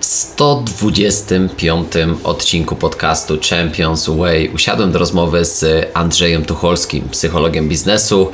[0.00, 1.92] W 125
[2.24, 8.32] odcinku podcastu Champions Way usiadłem do rozmowy z Andrzejem Tucholskim, psychologiem biznesu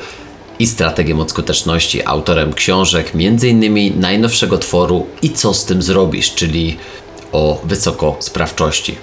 [0.59, 3.99] i strategiem od skuteczności, autorem książek, m.in.
[3.99, 6.77] najnowszego tworu I co z tym zrobisz, czyli
[7.31, 8.95] o wysokosprawczości.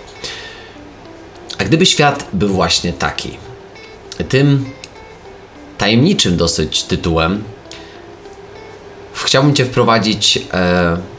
[1.58, 3.30] A gdyby świat był właśnie taki,
[4.28, 4.70] tym
[5.78, 7.44] tajemniczym dosyć tytułem,
[9.14, 11.13] chciałbym Cię wprowadzić e,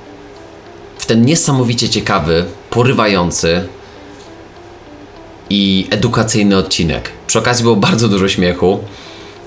[1.05, 3.67] w ten niesamowicie ciekawy, porywający
[5.49, 7.11] i edukacyjny odcinek.
[7.27, 8.79] Przy okazji było bardzo dużo śmiechu.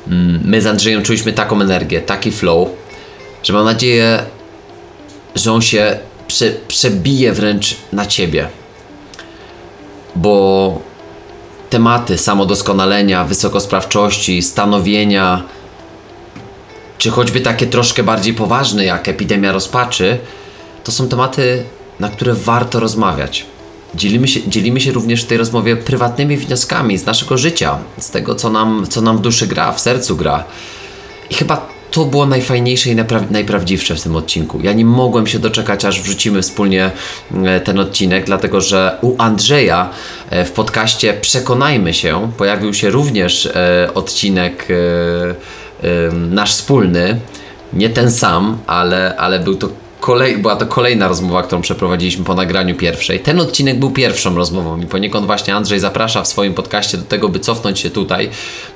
[0.08, 2.68] Mm, my z Andrzejem czuliśmy taką energię, taki flow,
[3.42, 4.22] że mam nadzieję,
[5.34, 8.48] że on się prze, przebije wręcz na ciebie.
[10.16, 10.80] Bo
[11.70, 15.42] tematy samodoskonalenia, wysokosprawczości, stanowienia,
[16.98, 20.18] czy choćby takie troszkę bardziej poważne jak epidemia rozpaczy,
[20.88, 21.62] to są tematy,
[22.00, 23.46] na które warto rozmawiać.
[23.94, 28.34] Dzielimy się, dzielimy się również w tej rozmowie prywatnymi wnioskami z naszego życia, z tego,
[28.34, 30.44] co nam, co nam w duszy gra, w sercu gra.
[31.30, 34.60] I chyba to było najfajniejsze i najpra- najprawdziwsze w tym odcinku.
[34.62, 36.90] Ja nie mogłem się doczekać, aż wrzucimy wspólnie
[37.44, 39.90] e, ten odcinek, dlatego że u Andrzeja
[40.30, 44.68] e, w podcaście Przekonajmy się pojawił się również e, odcinek
[46.12, 47.20] nasz wspólny.
[47.72, 49.68] Nie ten sam, ale, ale był to
[50.00, 53.20] kolej, była to kolejna rozmowa, którą przeprowadziliśmy po nagraniu pierwszej.
[53.20, 57.28] Ten odcinek był pierwszą rozmową i poniekąd właśnie Andrzej zaprasza w swoim podcaście do tego,
[57.28, 58.30] by cofnąć się tutaj.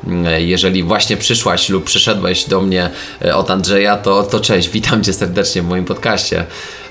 [0.07, 2.91] Mm, jeżeli właśnie przyszłaś lub przyszedłeś do mnie
[3.25, 6.45] e, od Andrzeja, to, to cześć, witam Cię serdecznie w moim podcaście.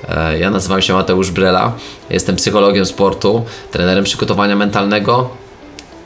[0.10, 1.74] E, ja nazywam się Mateusz Brela,
[2.10, 5.30] jestem psychologiem sportu, trenerem przygotowania mentalnego,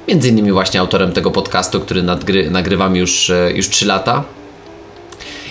[0.08, 4.24] między innymi właśnie autorem tego podcastu, który nadgry, nagrywam już, e, już 3 lata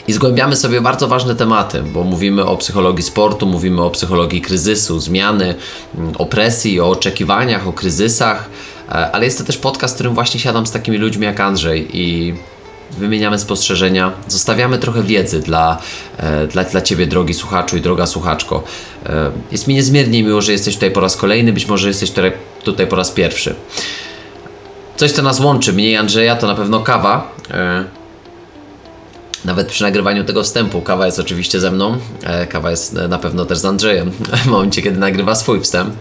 [0.09, 5.01] i zgłębiamy sobie bardzo ważne tematy, bo mówimy o psychologii sportu, mówimy o psychologii kryzysu,
[5.01, 5.55] zmiany,
[5.95, 8.51] mm, opresji, o oczekiwaniach, o kryzysach,
[8.89, 11.89] e, ale jest to też podcast, w którym właśnie siadam z takimi ludźmi jak Andrzej
[11.93, 12.35] i
[12.91, 15.79] wymieniamy spostrzeżenia, zostawiamy trochę wiedzy dla,
[16.17, 18.63] e, dla, dla Ciebie, drogi słuchaczu i droga słuchaczko.
[19.07, 22.13] E, jest mi niezmiernie miło, że jesteś tutaj po raz kolejny, być może jesteś
[22.65, 23.55] tutaj po raz pierwszy.
[24.97, 27.35] Coś, co nas łączy, mnie i Andrzeja, to na pewno kawa.
[29.45, 33.19] Nawet przy nagrywaniu tego wstępu, kawa jest oczywiście ze mną, e, kawa jest e, na
[33.19, 34.11] pewno też z Andrzejem
[34.45, 35.95] w momencie, kiedy nagrywa swój wstęp.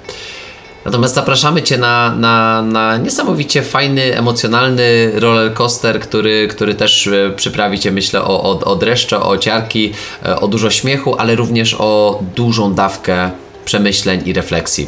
[0.86, 7.32] Natomiast zapraszamy Cię na, na, na niesamowicie fajny, emocjonalny roller coaster, który, który też e,
[7.36, 9.94] przyprawi Cię, myślę, o, o, o dreszcze, o ciarki,
[10.42, 13.32] o dużo śmiechu, ale również o dużą dawkę
[13.66, 14.88] przemyśleń i refleksji.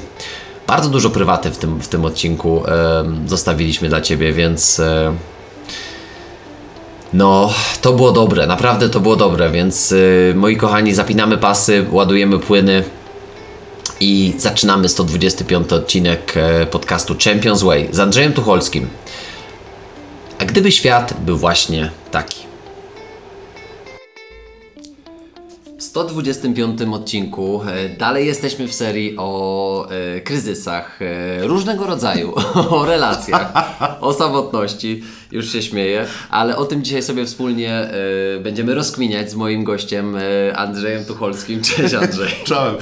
[0.67, 2.63] Bardzo dużo prywaty w tym, w tym odcinku
[3.25, 4.81] zostawiliśmy dla Ciebie, więc
[7.15, 12.39] no, to było dobre, naprawdę to było dobre, więc yy, moi kochani, zapinamy pasy, ładujemy
[12.39, 12.83] płyny
[13.99, 18.87] i zaczynamy 125 odcinek e, podcastu Champions Way z Andrzejem Tucholskim.
[20.39, 22.54] A gdyby świat był właśnie taki?
[25.95, 27.61] 125 odcinku.
[27.67, 32.33] E, dalej jesteśmy w serii o e, kryzysach e, różnego rodzaju,
[32.69, 33.51] o relacjach,
[34.01, 35.03] o samotności.
[35.31, 37.93] Już się śmieję, ale o tym dzisiaj sobie wspólnie e,
[38.39, 41.61] będziemy rozkminiać z moim gościem e, Andrzejem Tucholskim.
[41.61, 42.29] Cześć Andrzej.
[42.43, 42.75] Czołem.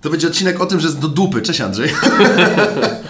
[0.00, 1.42] To będzie odcinek o tym, że jest do dupy.
[1.42, 1.90] Cześć Andrzej.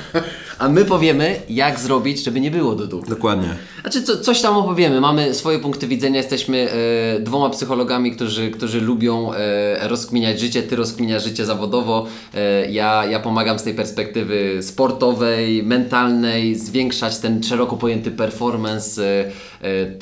[0.59, 3.11] A my powiemy, jak zrobić, żeby nie było do dupy.
[3.11, 3.57] Dokładnie.
[3.81, 5.01] Znaczy, co, coś tam opowiemy.
[5.01, 6.17] Mamy swoje punkty widzenia.
[6.17, 6.69] Jesteśmy
[7.17, 10.63] e, dwoma psychologami, którzy, którzy lubią e, rozkminiać życie.
[10.63, 12.07] Ty rozkminiasz życie zawodowo.
[12.35, 19.05] E, ja, ja pomagam z tej perspektywy sportowej, mentalnej, zwiększać ten szeroko pojęty performance.
[19.05, 19.31] E,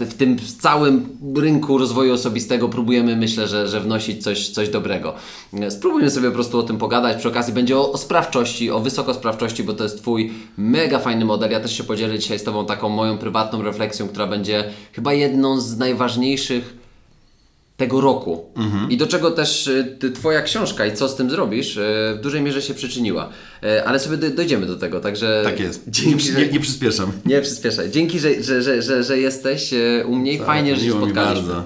[0.01, 5.15] e w tym całym rynku rozwoju osobistego próbujemy, myślę, że, że wnosić coś, coś dobrego.
[5.53, 7.17] E, spróbujmy sobie po prostu o tym pogadać.
[7.17, 11.51] Przy okazji będzie o, o sprawczości, o wysokosprawczości, bo to jest Twój mega fajny model.
[11.51, 15.61] Ja też się podzielę dzisiaj z Tobą taką moją prywatną refleksją, która będzie chyba jedną
[15.61, 16.77] z najważniejszych
[17.77, 18.45] tego roku.
[18.57, 18.91] Mhm.
[18.91, 22.43] I do czego też y, Twoja książka i co z tym zrobisz y, w dużej
[22.43, 23.29] mierze się przyczyniła.
[23.65, 25.41] Y, ale sobie dojdziemy do tego, także.
[25.45, 25.85] Tak jest.
[25.89, 27.13] Dzięki, nie, nie, przyspieszam.
[27.27, 27.91] Nie przyspieszaj.
[27.91, 29.71] Dzięki, że, że, że, że, że jesteś
[30.07, 30.39] u mnie.
[30.39, 31.49] Tak, Fajnie, że się spotkaliśmy.
[31.49, 31.65] bardzo.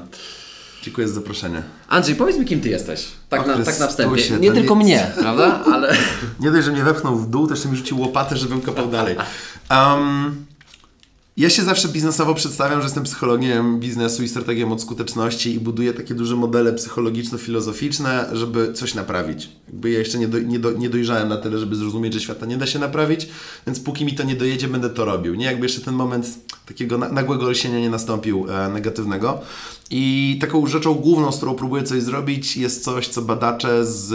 [0.83, 1.63] Dziękuję za zaproszenie.
[1.89, 3.09] Andrzej, powiedz mi, kim ty jesteś.
[3.29, 4.39] Tak, na, tak na wstępie.
[4.41, 4.85] Nie tylko nie...
[4.85, 5.65] mnie, prawda?
[5.73, 5.97] Ale...
[6.41, 9.17] nie dość, że mnie wepchnął w dół, też mi rzucił łopatę, żebym kopał dalej.
[9.71, 10.47] Um,
[11.37, 15.93] ja się zawsze biznesowo przedstawiam, że jestem psychologiem biznesu i strategiem od skuteczności i buduję
[15.93, 19.49] takie duże modele psychologiczno-filozoficzne, żeby coś naprawić.
[19.67, 22.47] Jakby ja jeszcze nie, do, nie, do, nie dojrzałem na tyle, żeby zrozumieć, że świata
[22.47, 23.29] nie da się naprawić,
[23.67, 25.35] więc póki mi to nie dojedzie, będę to robił.
[25.35, 26.27] Nie jakby jeszcze ten moment
[26.71, 29.41] takiego na, nagłego olśnienia nie nastąpił e, negatywnego.
[29.93, 34.15] I taką rzeczą główną, z którą próbuję coś zrobić, jest coś, co badacze z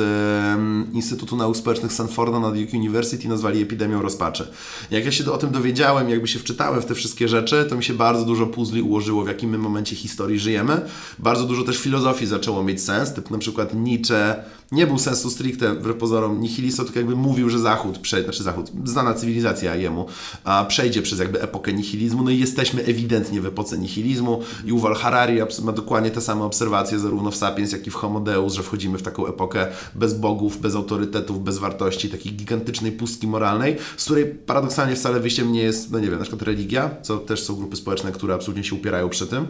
[0.94, 4.48] Instytutu Nauk Społecznych Stanforda na Duke University nazwali epidemią rozpaczy.
[4.92, 7.84] Jak ja się o tym dowiedziałem, jakby się wczytałem w te wszystkie rzeczy, to mi
[7.84, 10.82] się bardzo dużo puzli ułożyło, w jakim my momencie historii żyjemy.
[11.20, 15.74] Bardzo dużo też filozofii zaczęło mieć sens, typu na przykład Nietzsche nie był sensu stricte
[15.74, 20.06] wbrew pozorom nihilistą, tylko jakby mówił, że Zachód, prze, znaczy Zachód, znana cywilizacja jemu,
[20.44, 24.42] a przejdzie przez jakby epokę nihilizmu, no i jesteśmy ewidentnie w epoce nihilizmu.
[24.66, 28.54] Yuval Harari ma dokładnie te same obserwacje zarówno w Sapiens, jak i w Homo Deus,
[28.54, 33.78] że wchodzimy w taką epokę bez bogów, bez autorytetów, bez wartości, takiej gigantycznej pustki moralnej,
[33.98, 37.44] z której paradoksalnie wcale wyjściem nie jest, no nie wiem, na przykład religia, co też
[37.44, 39.48] są grupy społeczne, które absolutnie się upierają przy tym.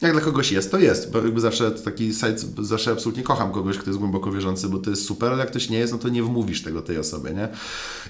[0.00, 1.12] Jak dla kogoś jest, to jest.
[1.12, 4.90] Bo jakby zawsze taki site, zawsze absolutnie kocham kogoś, kto jest głęboko wierzący, bo to
[4.90, 7.48] jest super, ale jak ktoś nie jest, no to nie wmówisz tego tej osobie, nie?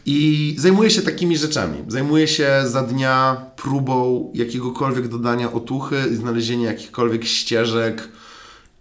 [0.07, 1.79] I zajmuję się takimi rzeczami.
[1.89, 8.09] Zajmuję się za dnia próbą jakiegokolwiek dodania otuchy, znalezienia jakichkolwiek ścieżek,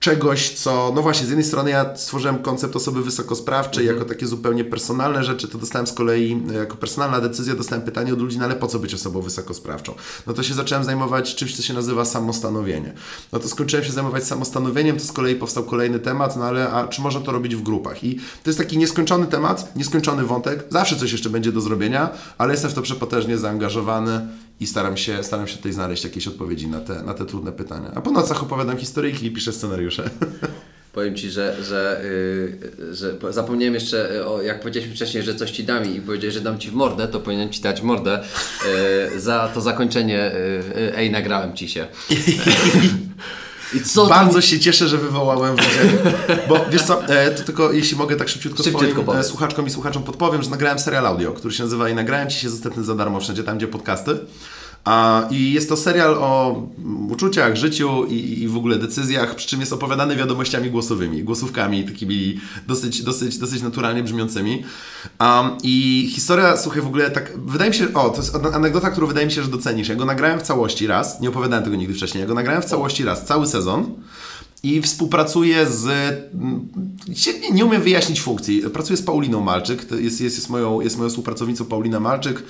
[0.06, 3.98] czegoś, co, no właśnie, z jednej strony ja stworzyłem koncept osoby wysokosprawczej Mhm.
[3.98, 8.14] jako takie zupełnie personalne rzeczy, to dostałem z kolei, e, jako personalna decyzja, dostałem pytanie
[8.14, 9.94] od ludzi, no ale po co być osobą wysokosprawczą?
[10.28, 12.94] No to się zacząłem zajmować czymś, co się nazywa samostanowienie.
[13.32, 16.88] No to skończyłem się zajmować samostanowieniem, to z kolei powstał kolejny temat, no ale a
[16.88, 18.04] czy można to robić w grupach?
[18.04, 22.54] I to jest taki nieskończony temat, nieskończony wątek, zawsze coś jeszcze będzie do zrobienia, ale
[22.54, 24.28] jestem w to przepotężnie zaangażowany
[24.60, 27.92] i staram się, staram się tutaj znaleźć jakieś odpowiedzi na te, na te trudne pytania.
[27.96, 30.10] A po nocach opowiadam historyjki i piszę scenariusze.
[30.94, 32.02] Powiem Ci, że, że,
[32.80, 36.02] yy, że po- zapomniałem jeszcze, yy, o, jak powiedzieliśmy wcześniej, że coś Ci dam i
[36.02, 38.24] powiedziałeś, że dam Ci w mordę, to powinienem Ci dać mordę
[39.14, 40.32] yy, za to zakończenie,
[40.76, 41.88] yy, ej, nagrałem Ci się.
[43.76, 45.98] I co tam- Bardzo się cieszę, że wywołałem wrażenie.
[46.50, 49.28] Bo wiesz co, e, to tylko jeśli mogę tak szybciutko, Szybciutko swoim e, powiedz.
[49.28, 52.50] słuchaczkom i słuchaczom podpowiem, że nagrałem serial audio, który się nazywa I nagrałem Ci się
[52.50, 54.18] dostępny za darmo wszędzie tam, gdzie podcasty.
[55.32, 59.60] I jest to serial o mm, uczuciach, życiu i, i w ogóle decyzjach, przy czym
[59.60, 64.64] jest opowiadany wiadomościami głosowymi, głosówkami takimi dosyć, dosyć, dosyć naturalnie brzmiącymi.
[65.20, 69.08] Um, I historia, słuchaj, w ogóle tak, wydaje mi się, o, to jest anegdota, którą
[69.08, 69.90] wydaje mi się, że docenisz.
[69.90, 72.66] Ja go nagrałem w całości raz, nie opowiadałem tego nigdy wcześniej, ja go nagrałem w
[72.66, 73.96] całości raz, cały sezon
[74.66, 75.86] i współpracuję z.
[76.34, 76.68] mm,
[77.42, 78.62] Nie, nie umiem wyjaśnić funkcji.
[78.62, 79.92] Pracuję z Pauliną Malczyk.
[79.92, 82.44] Jest, jest, jest, moją, jest moją współpracownicą Paulina Malczyk.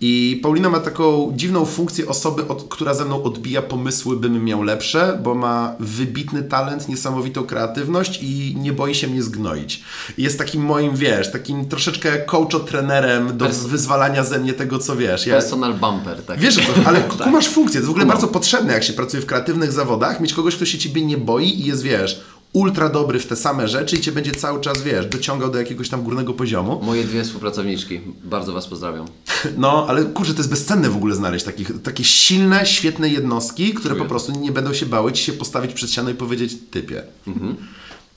[0.00, 4.62] I Paulina ma taką dziwną funkcję osoby, od, która ze mną odbija pomysły, bym miał
[4.62, 9.82] lepsze, bo ma wybitny talent, niesamowitą kreatywność i nie boi się mnie zgnoić.
[10.18, 15.26] Jest takim moim, wiesz, takim troszeczkę coacho-trenerem do Pers- wyzwalania ze mnie tego, co wiesz.
[15.26, 16.38] Ja, Personal bumper, tak.
[16.40, 17.72] Wiesz, ale tu masz funkcję.
[17.72, 18.16] To jest w ogóle Kumam.
[18.16, 21.59] bardzo potrzebne, jak się pracuje w kreatywnych zawodach, mieć kogoś, kto się ciebie nie boi
[21.60, 22.20] i jest, wiesz,
[22.52, 25.88] ultra dobry w te same rzeczy i cię będzie cały czas, wiesz, dociągał do jakiegoś
[25.88, 26.80] tam górnego poziomu.
[26.82, 29.06] Moje dwie współpracowniczki, bardzo Was pozdrawiam.
[29.56, 33.94] No, ale kurczę, to jest bezcenne w ogóle znaleźć takich, takie silne, świetne jednostki, które
[33.94, 37.02] po prostu nie będą się bały ci się postawić przed ścianą i powiedzieć typie.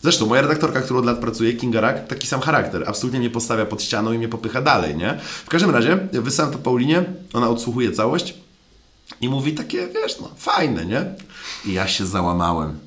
[0.01, 2.83] Zresztą moja redaktorka, którą od lat pracuje, Kinga Rak, taki sam charakter.
[2.87, 5.19] Absolutnie mnie postawia pod ścianą i mnie popycha dalej, nie?
[5.45, 7.03] W każdym razie, ja wysyłam to Paulinie,
[7.33, 8.33] ona odsłuchuje całość
[9.21, 11.05] i mówi takie, wiesz, no fajne, nie?
[11.65, 12.79] I ja się załamałem.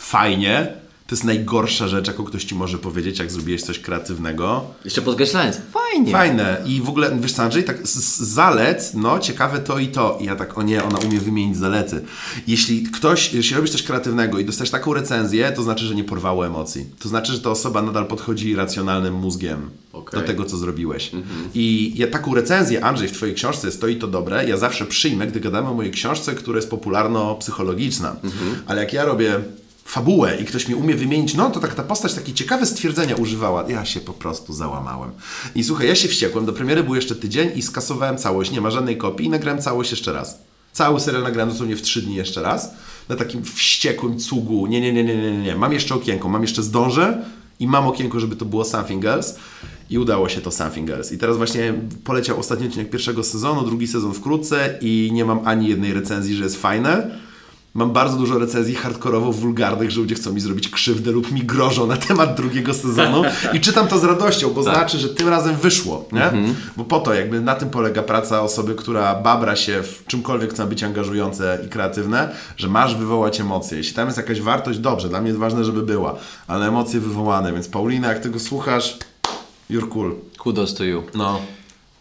[0.00, 0.72] Fajnie,
[1.06, 4.64] to jest najgorsza rzecz, jaką ktoś ci może powiedzieć, jak zrobiłeś coś kreatywnego.
[4.84, 6.12] Jeszcze podkreślając, fajnie.
[6.12, 6.62] Fajne.
[6.66, 10.18] I w ogóle, wiesz co, Andrzej, tak z, z zalet, no ciekawe to i to.
[10.20, 12.04] I ja tak, o nie, ona umie wymienić zalety.
[12.46, 16.46] Jeśli ktoś, jeśli robisz coś kreatywnego i dostajesz taką recenzję, to znaczy, że nie porwało
[16.46, 16.86] emocji.
[16.98, 20.20] To znaczy, że ta osoba nadal podchodzi racjonalnym mózgiem Okej.
[20.20, 21.10] do tego, co zrobiłeś.
[21.54, 24.86] I ja taką recenzję, Andrzej, w twojej książce jest to i to dobre, ja zawsze
[24.86, 28.16] przyjmę, gdy gadamy o mojej książce, która jest popularno-psychologiczna.
[28.66, 29.40] Ale jak ja robię
[29.90, 33.64] fabułę i ktoś mi umie wymienić, no to tak ta postać takie ciekawe stwierdzenia używała.
[33.68, 35.10] Ja się po prostu załamałem.
[35.54, 38.70] I słuchaj, ja się wściekłem, do premiery był jeszcze tydzień i skasowałem całość, nie ma
[38.70, 40.38] żadnej kopii i nagrałem całość jeszcze raz.
[40.72, 42.70] Cały serial nagrałem dosłownie w trzy dni jeszcze raz.
[43.08, 44.66] Na takim wściekłym cugu.
[44.66, 45.56] Nie, nie, nie, nie, nie, nie.
[45.56, 47.24] Mam jeszcze okienko, mam jeszcze zdążę
[47.60, 49.38] i mam okienko, żeby to było Something Else.
[49.90, 51.14] I udało się to Something Else.
[51.14, 55.68] I teraz właśnie poleciał ostatni odcinek pierwszego sezonu, drugi sezon wkrótce i nie mam ani
[55.68, 57.18] jednej recenzji, że jest fajne.
[57.74, 61.86] Mam bardzo dużo recenzji hardkorowo wulgarnych, że ludzie chcą mi zrobić krzywdę lub mi grożą
[61.86, 63.22] na temat drugiego sezonu
[63.52, 66.30] i czytam to z radością, bo znaczy, że tym razem wyszło, nie?
[66.76, 70.62] Bo po to jakby na tym polega praca osoby, która babra się w czymkolwiek co
[70.62, 73.78] ma być angażujące i kreatywne, że masz wywołać emocje.
[73.78, 76.14] Jeśli tam jest jakaś wartość, dobrze, dla mnie jest ważne, żeby była,
[76.46, 78.98] ale emocje wywołane, więc Paulina, jak tego słuchasz,
[79.70, 80.14] you're cool.
[80.38, 81.02] Kudos to you.
[81.14, 81.40] No.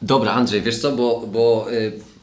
[0.02, 1.68] Dobra, Andrzej, wiesz co, bo, bo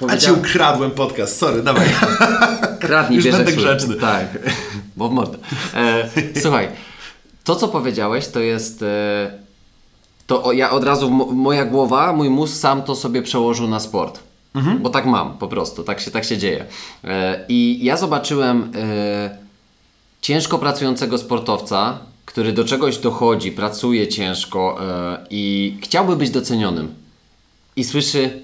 [0.00, 0.40] yy, A ci powiedziałem...
[0.40, 1.88] ukradłem podcast, sorry, dawaj.
[2.80, 3.94] Kradnij, Już będę grzeczny.
[3.94, 4.26] Tak,
[4.96, 5.38] bo w mordę.
[5.74, 6.10] E,
[6.40, 6.68] słuchaj,
[7.44, 8.82] to co powiedziałeś to jest...
[8.82, 9.30] E,
[10.26, 13.80] to o, ja od razu, mo, moja głowa, mój mózg sam to sobie przełożył na
[13.80, 14.26] sport.
[14.80, 16.64] Bo tak mam po prostu, tak się, tak się dzieje.
[17.04, 19.38] E, I ja zobaczyłem e,
[20.20, 26.94] ciężko pracującego sportowca, który do czegoś dochodzi, pracuje ciężko e, i chciałby być docenionym.
[27.76, 28.42] I słyszy,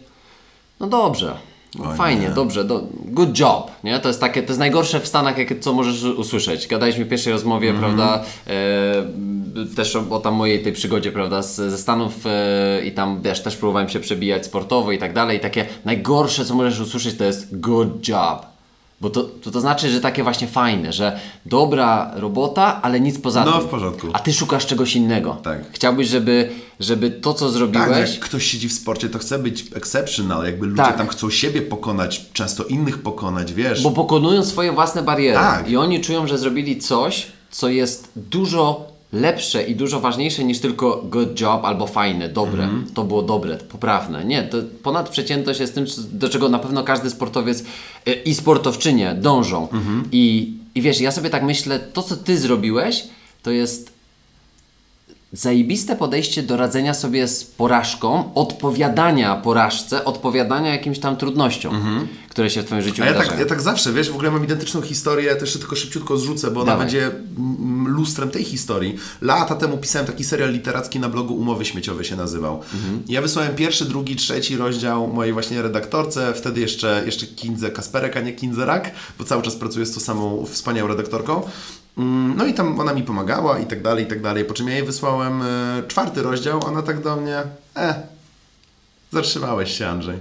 [0.82, 1.34] no dobrze,
[1.78, 2.34] no fajnie, nie.
[2.34, 4.00] dobrze, do, good job, nie?
[4.00, 6.66] To jest takie, to jest najgorsze w Stanach, jakie, co możesz usłyszeć.
[6.68, 7.94] Gadaliśmy w pierwszej rozmowie, Mhm.
[7.96, 12.92] prawda, e, też o, o tam mojej tej przygodzie, prawda, z, ze Stanów e, i
[12.92, 15.36] tam, wiesz, też próbowałem się przebijać sportowo i tak dalej.
[15.36, 18.51] I takie najgorsze, co możesz usłyszeć, to jest good job.
[19.02, 23.44] Bo to, to, to znaczy, że takie właśnie fajne, że dobra robota, ale nic poza
[23.44, 23.60] No, tym.
[23.60, 24.06] w porządku.
[24.12, 25.36] A ty szukasz czegoś innego.
[25.42, 25.58] Tak.
[25.72, 29.64] Chciałbyś, żeby, żeby to, co Tak, zrobiłeś, jak ktoś siedzi w sporcie, to chce być
[29.74, 30.96] exceptional, jakby ludzie Tak.
[30.98, 33.82] tam chcą siebie pokonać, często innych pokonać, wiesz.
[33.82, 35.36] Bo pokonują swoje własne bariery.
[35.38, 35.70] Tak.
[35.70, 41.02] I oni czują, że zrobili coś, co jest dużo lepsze i dużo ważniejsze niż tylko
[41.04, 42.64] good job albo fajne, dobre.
[42.64, 42.86] Mhm.
[42.94, 44.24] To było dobre, poprawne.
[44.24, 47.64] Nie, to ponadprzeciętność jest tym, do czego na pewno każdy sportowiec
[48.08, 49.62] y, i sportowczynie dążą.
[49.62, 50.08] Mhm.
[50.12, 53.04] I, I wiesz, ja sobie tak myślę, to co ty zrobiłeś,
[53.42, 53.91] to jest
[55.32, 62.62] zajebiste podejście do radzenia sobie z porażką, odpowiadania porażce, odpowiadania jakimś tam trudnościom, które się
[62.62, 63.20] w Twoim życiu Mhm.
[63.20, 66.16] A ja tak, ja tak zawsze, wiesz, w ogóle mam identyczną historię, też tylko szybciutko
[66.16, 66.86] zrzucę, bo ona Dawaj.
[66.86, 68.96] będzie mm, lustrem tej historii.
[69.20, 72.54] Lata temu pisałem taki serial literacki na blogu Umowy Śmieciowe się nazywał.
[72.54, 73.02] Mhm.
[73.08, 78.20] Ja wysłałem pierwszy, drugi, trzeci rozdział mojej właśnie redaktorce, wtedy jeszcze, jeszcze Kindze Kasperek, a
[78.20, 81.42] nie Kindzerak, bo cały czas pracuję z tą samą wspaniałą redaktorką.
[81.98, 84.44] Mm, No i tam ona mi pomagała i tak dalej, i tak dalej.
[84.44, 87.42] Po czym ja jej wysłałem e, czwarty rozdział, ona tak do mnie,
[87.76, 88.02] e,
[89.12, 90.18] Zatrzymałeś się, Andrzej.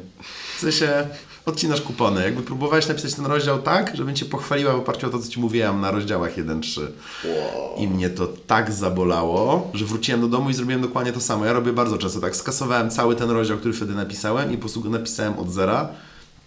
[0.57, 1.07] W sensie
[1.45, 2.23] odcinasz kupony.
[2.23, 5.39] Jakby próbowałeś napisać ten rozdział tak, żebym cię pochwaliła w oparciu o to, co ci
[5.39, 6.81] mówiłam na rozdziałach 1-3.
[7.77, 11.45] I mnie to tak zabolało, że wróciłem do domu i zrobiłem dokładnie to samo.
[11.45, 12.35] Ja robię bardzo często tak.
[12.35, 15.89] Skasowałem cały ten rozdział, który wtedy napisałem i po prostu go napisałem od zera.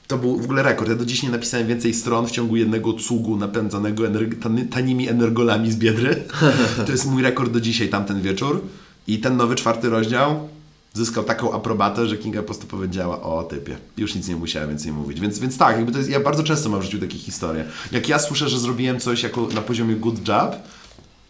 [0.06, 0.88] To był w ogóle rekord.
[0.90, 5.08] Ja do dziś nie napisałem więcej stron w ciągu jednego cugu napędzanego energ- tani- tanimi
[5.08, 6.24] energolami z Biedry.
[6.86, 8.60] To jest mój rekord do dzisiaj, tamten wieczór.
[9.06, 10.48] I ten nowy czwarty rozdział
[10.94, 13.76] zyskał taką aprobatę, że Kinga po prostu powiedziała o typie.
[13.96, 15.20] Już nic nie musiała więcej mówić.
[15.20, 17.64] Więc, więc tak, jakby to jest, ja bardzo często mam w życiu takie historie.
[17.92, 20.56] Jak ja słyszę, że zrobiłem coś jako na poziomie good job,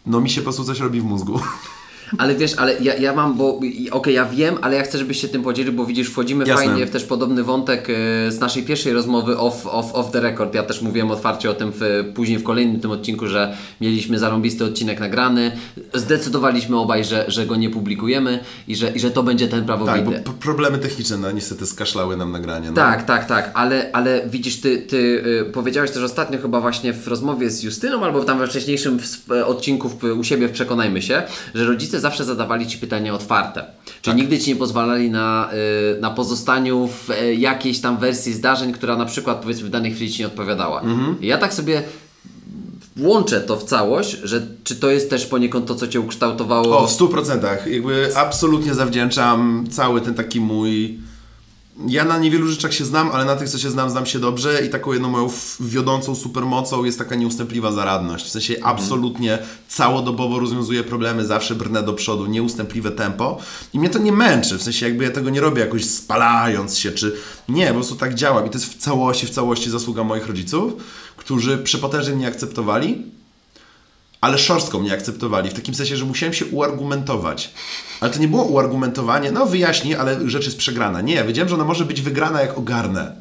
[0.05, 1.39] no mi się po prostu coś robi w mózgu.
[2.17, 3.59] Ale wiesz, ale ja, ja mam, bo
[3.91, 6.65] okej, ja wiem, ale ja chcę, żebyś się tym podzielił, bo widzisz, wchodzimy Jasne.
[6.65, 7.93] fajnie w też podobny wątek e,
[8.31, 10.55] z naszej pierwszej rozmowy off, off, off the record.
[10.55, 14.65] Ja też mówiłem otwarcie o tym w, później w kolejnym tym odcinku, że mieliśmy zarąbisty
[14.65, 15.51] odcinek nagrany.
[15.93, 19.79] Zdecydowaliśmy obaj, że, że go nie publikujemy i że, i że to będzie ten Tak,
[19.79, 20.21] bo prawowity.
[20.39, 22.67] problemy techniczne no, niestety skaszlały nam nagranie.
[22.69, 22.75] No.
[22.75, 27.07] Tak, tak, tak, ale, ale widzisz, ty, ty y, powiedziałeś też ostatnio chyba właśnie w
[27.07, 28.99] rozmowie z Justyną, albo tam we wcześniejszym
[29.45, 31.23] odcinku w, u siebie w Przekonajmy się,
[31.55, 33.65] że rodzice zawsze zadawali Ci pytania otwarte.
[34.01, 35.49] Czyli nigdy Ci nie pozwalali na,
[35.97, 39.93] y, na pozostaniu w y, jakiejś tam wersji zdarzeń, która na przykład powiedzmy w danej
[39.93, 40.81] chwili Ci nie odpowiadała.
[41.21, 41.83] I ja tak sobie
[42.99, 46.87] łączę to w całość, że czy to jest też poniekąd to, co Cię ukształtowało O,
[46.87, 47.67] w stu procentach.
[47.67, 50.99] Jakby absolutnie zawdzięczam cały ten taki mój...
[51.87, 54.65] Ja na niewielu rzeczach się znam, ale na tych, co się znam, znam się dobrze
[54.65, 55.29] i taką jedną moją
[55.59, 58.25] wiodącą supermocą jest taka nieustępliwa zaradność.
[58.25, 63.37] W sensie absolutnie całodobowo rozwiązuję problemy, zawsze brnę do przodu, nieustępliwe tempo.
[63.73, 66.91] I mnie to nie męczy, w sensie jakby ja tego nie robię jakoś spalając się,
[66.91, 67.15] czy
[67.49, 68.45] nie, po prostu tak działam.
[68.45, 70.73] I to jest w całości, w całości zasługa moich rodziców,
[71.17, 73.14] którzy przepotężnie mnie akceptowali,
[74.25, 77.53] ale szorstko mnie akceptowali, w takim sensie, że musiałem się uargumentować.
[78.01, 81.01] Ale to nie było uargumentowanie, no wyjaśnij, ale rzecz jest przegrana.
[81.01, 83.15] Nie, wiedziałem, że ona może być wygrana jak ogarnę.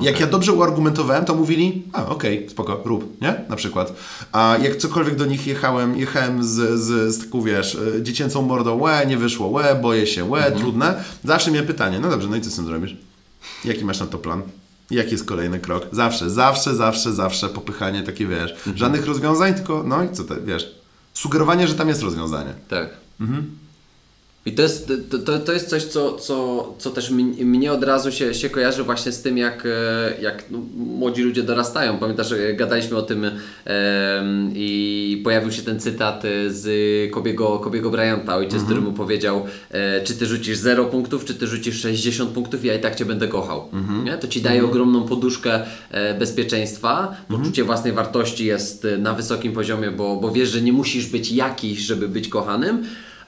[0.00, 3.34] Jak ja dobrze uargumentowałem, to mówili, a okej, spoko, rób, nie?
[3.48, 3.92] Na przykład.
[4.32, 8.80] A jak cokolwiek do nich jechałem, jechałem z, z, z taką, wiesz, e, dziecięcą mordą,
[8.80, 11.04] łe, nie wyszło, łe, boję się, łe, trudne.
[11.24, 12.96] Zawsze miałem pytanie, no dobrze, no i co z tym zrobisz?
[13.64, 14.42] Jaki masz na to plan?
[14.90, 15.86] Jaki jest kolejny krok?
[15.92, 20.74] Zawsze, zawsze, zawsze, zawsze popychanie takie, wiesz, żadnych rozwiązań, tylko, no i co te, wiesz,
[21.14, 22.54] sugerowanie, że tam jest rozwiązanie.
[22.68, 22.88] Tak.
[24.46, 28.12] I to jest, to, to, to jest coś, co, co, co też mnie od razu
[28.12, 31.98] się, się kojarzy właśnie z tym, jak, e, jak no, młodzi ludzie dorastają.
[31.98, 36.66] Pamiętasz, e, gadaliśmy o tym em, i pojawił się ten cytat e, z
[37.12, 41.46] Kobiego, Kobiego Bryanta, ojciec, który mu powiedział, e, czy ty rzucisz 0 punktów, czy ty
[41.46, 43.68] rzucisz 60 punktów, ja i tak cię będę kochał.
[44.04, 44.18] Nie?
[44.18, 45.60] To ci daje ogromną poduszkę
[45.90, 50.72] e, bezpieczeństwa, poczucie własnej wartości jest e, na wysokim poziomie, bo, bo wiesz, że nie
[50.72, 52.84] musisz być jakiś, żeby być kochanym,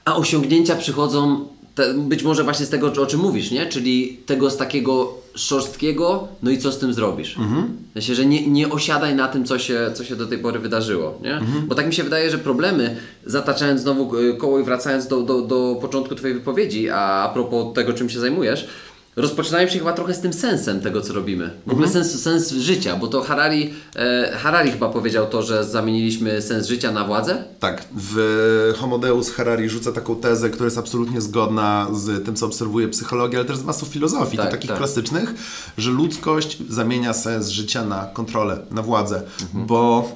[0.09, 3.65] a osiągnięcia przychodzą te, być może właśnie z tego, o czym mówisz, nie?
[3.65, 7.37] Czyli tego z takiego szorstkiego, no i co z tym zrobisz?
[7.37, 7.77] Mhm.
[7.89, 10.59] W sensie, że nie, nie osiadaj na tym, co się, co się do tej pory
[10.59, 11.41] wydarzyło, nie?
[11.67, 15.41] Bo tak mi się wydaje, że problemy, zataczając znowu y, koło i wracając do, do,
[15.41, 18.67] do początku Twojej wypowiedzi, a, a propos tego, czym się zajmujesz,
[19.15, 21.51] rozpoczynajmy się chyba trochę z tym sensem tego, co robimy.
[21.67, 22.05] W ogóle Mhm.
[22.05, 26.91] sens, sens życia, bo to Harari, e, Harari chyba powiedział to, że zamieniliśmy sens życia
[26.91, 27.43] na władzę.
[27.59, 32.45] Tak, w Homo Deus Harari rzuca taką tezę, która jest absolutnie zgodna z tym, co
[32.45, 34.77] obserwuje psychologia, ale też z masą filozofii, Tak, takich tak.
[34.77, 35.33] klasycznych,
[35.77, 39.21] że ludzkość zamienia sens życia na kontrolę, na władzę,
[39.53, 40.11] bo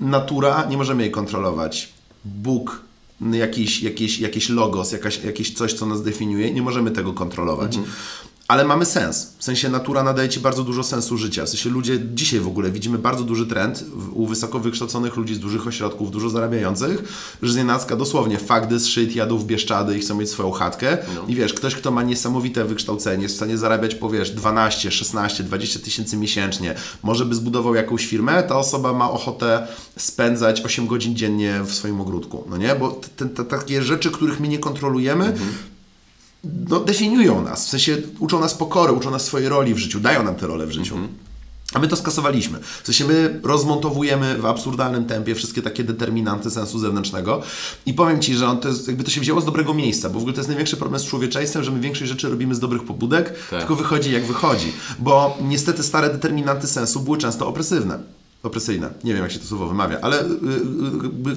[0.00, 1.92] natura, nie możemy jej kontrolować.
[2.24, 2.80] Bóg,
[3.32, 7.78] jakiś, jakiś, jakiś logos, jakaś, jakieś coś, co nas definiuje, nie możemy tego kontrolować.
[8.48, 9.34] Ale mamy sens.
[9.38, 11.44] W sensie natura nadaje Ci bardzo dużo sensu życia.
[11.44, 15.38] W sensie ludzie, dzisiaj w ogóle widzimy bardzo duży trend u wysoko wykształconych ludzi z
[15.38, 17.02] dużych ośrodków, dużo zarabiających,
[17.42, 20.98] że znienacka dosłownie fakty z szyt jadą w Bieszczady i chcą mieć swoją chatkę.
[21.28, 25.44] I wiesz, ktoś, kto ma niesamowite wykształcenie, jest w stanie zarabiać po wiesz 12, 16,
[25.44, 31.16] 20 tysięcy miesięcznie, może by zbudował jakąś firmę, ta osoba ma ochotę spędzać 8 godzin
[31.16, 32.44] dziennie w swoim ogródku.
[32.50, 32.74] No nie?
[32.74, 35.34] Bo te, te, takie rzeczy, których my nie kontrolujemy,
[36.68, 40.22] no, definiują nas, w sensie uczą nas pokory, uczą nas swojej roli w życiu, dają
[40.22, 40.96] nam tę rolę w życiu.
[41.74, 42.58] A my to skasowaliśmy.
[42.82, 47.42] W sensie my rozmontowujemy w absurdalnym tempie wszystkie takie determinanty sensu zewnętrznego
[47.86, 50.14] i powiem Ci, że on to, jest, jakby to się wzięło z dobrego miejsca, bo
[50.14, 52.84] w ogóle to jest największy problem z człowieczeństwem, że my większość rzeczy robimy z dobrych
[52.84, 53.58] pobudek, Tak.
[53.58, 54.72] tylko wychodzi jak wychodzi.
[54.98, 57.98] Bo niestety stare determinanty sensu były często opresywne.
[58.42, 58.90] Opresyjne.
[59.04, 60.30] Nie wiem, jak się to słowo wymawia, ale y, y, y,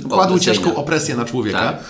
[0.09, 0.39] kładły Opresyjne.
[0.39, 1.59] ciężką opresję na człowieka.
[1.59, 1.83] Tak.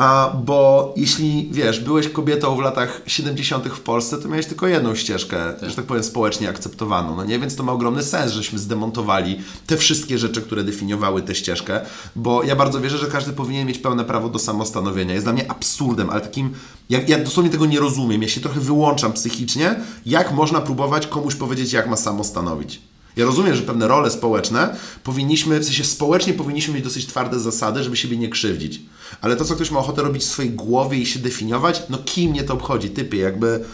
[0.00, 3.68] A, bo jeśli, wiesz, byłeś kobietą w latach 70.
[3.68, 7.38] w Polsce, to miałeś tylko jedną ścieżkę, że tak powiem, społecznie akceptowaną, no nie?
[7.38, 11.80] Więc to ma ogromny sens, żeśmy zdemontowali te wszystkie rzeczy, które definiowały tę ścieżkę,
[12.16, 15.14] bo ja bardzo wierzę, że każdy powinien mieć pełne prawo do samostanowienia.
[15.14, 16.54] Jest dla mnie absurdem, ale takim,
[16.90, 21.34] ja, ja dosłownie tego nie rozumiem, ja się trochę wyłączam psychicznie, jak można próbować komuś
[21.34, 22.89] powiedzieć, jak ma samostanowić.
[23.16, 27.82] Ja rozumiem, że pewne role społeczne powinniśmy, w sensie społecznie powinniśmy mieć dosyć twarde zasady,
[27.82, 28.80] żeby siebie nie krzywdzić.
[29.20, 32.30] Ale to, co ktoś ma ochotę robić w swojej głowie i się definiować, no kim
[32.30, 32.90] mnie to obchodzi?
[32.90, 33.64] Typie, jakby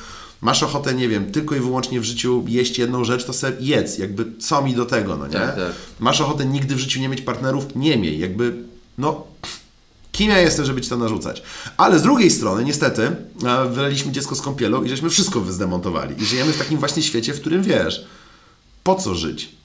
[0.41, 3.99] masz ochotę, nie wiem, tylko i wyłącznie w życiu jeść jedną rzecz, to sobie jedz.
[3.99, 5.33] Jakby co mi do tego, no nie?
[5.33, 5.73] Tak, tak.
[6.01, 7.77] Masz ochotę nigdy w życiu nie mieć partnerów?
[7.77, 8.19] Nie miej.
[8.19, 8.57] Jakby,
[8.99, 9.27] no...
[10.13, 11.43] Kim ja jestem, żeby ci to narzucać?
[11.77, 13.03] Ale z drugiej strony, niestety,
[13.47, 16.23] e, wyleliśmy dziecko z kąpielą i żeśmy wszystko wyzdemontowali.
[16.23, 18.05] I żyjemy w takim właśnie świecie, w którym wiesz,
[18.87, 19.57] po co żyć?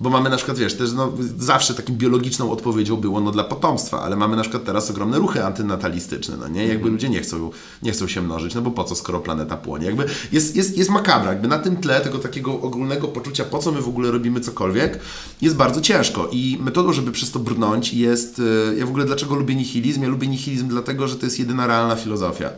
[0.00, 4.02] Bo mamy na przykład, wiesz, też no, zawsze taką biologiczną odpowiedzią było no dla potomstwa,
[4.02, 6.66] ale mamy na przykład teraz ogromne ruchy antynatalistyczne, no nie?
[6.66, 7.50] Jakby ludzie nie chcą,
[7.82, 9.86] nie chcą się mnożyć, no bo po co, skoro planeta płonie?
[9.86, 13.72] Jakby jest, jest, jest makabra, jakby na tym tle tego takiego ogólnego poczucia, po co
[13.72, 15.00] my w ogóle robimy cokolwiek,
[15.42, 19.34] jest bardzo ciężko i metodą, żeby przez to brnąć jest, y, ja w ogóle dlaczego
[19.34, 20.02] lubię nihilizm?
[20.02, 22.50] Ja lubię nihilizm dlatego, że to jest jedyna realna filozofia.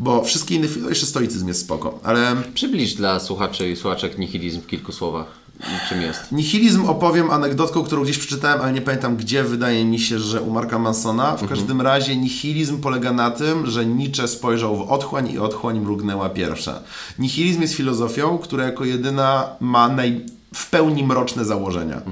[0.00, 4.60] Bo wszystkie inne, filo- jeszcze stoicyzm jest spoko, ale Przybliż dla słuchaczy i słuchaczek nihilizm
[4.60, 5.42] w kilku słowach.
[5.88, 6.32] Czym jest?
[6.32, 9.44] Nihilizm opowiem anegdotką, którą gdzieś przeczytałem, ale nie pamiętam gdzie.
[9.44, 11.36] Wydaje mi się, że u Marka Mansona.
[11.36, 16.28] W każdym razie nihilizm polega na tym, że Nietzsche spojrzał w otchłań i otchłań mrugnęła
[16.28, 16.80] pierwsza.
[17.18, 20.26] Nihilizm jest filozofią, która jako jedyna ma naj...
[20.54, 22.02] w pełni mroczne założenia.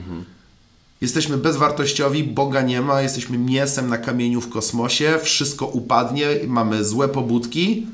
[1.00, 7.08] Jesteśmy bezwartościowi, Boga nie ma, jesteśmy mięsem na kamieniu w kosmosie, wszystko upadnie, mamy złe
[7.08, 7.86] pobudki,